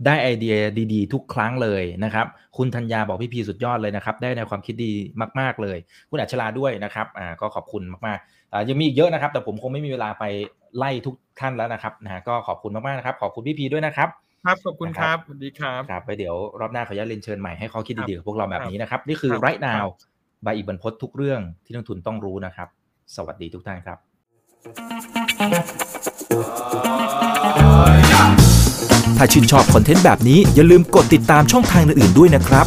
[0.06, 0.54] ได้ไอเดีย
[0.92, 2.26] ดีๆ ทุกครั้งเลยนะครับ
[2.56, 4.92] คุณธัญญาบอกพี่พีสุดยอดเลยนะครับ ได้ในความคิดดี
[5.40, 5.78] มาก ๆเลย
[6.10, 8.37] คุณอัชราด้วยนะครับอ่าก็ขอบคุณมากๆ
[8.68, 10.24] ยังมีอีกเยอะนะครับ แต่ผมคงไม่มีเวลาไป
[10.76, 14.08] ไล่ทุกท่านแล้วนะครับนะก็ขอบคุณมากๆนะครับ ขอบคุณพี่พีด้วยนะครับ
[14.44, 19.86] ครับขอบคุณครับสวัสดีครับครับไปเดี๋ยวรอบหน้าขออนุญาตเรียนเชิญใหม่ให้ข้อคิดดีๆกับพวกเราแบบนี้นะครับ นี่คือไรนาว
[20.42, 22.68] ใบอีกบรรพททุกเรื่องที่นักทุนต้องรู้นะครับ
[23.16, 23.98] สวัสดีทุกท่านครับ
[29.18, 32.66] ถ้าชื่นชอบคอนเทนต์แบบนี้อย่าลืมกดติดตามช่องทางอื่นๆด้วยนะครับ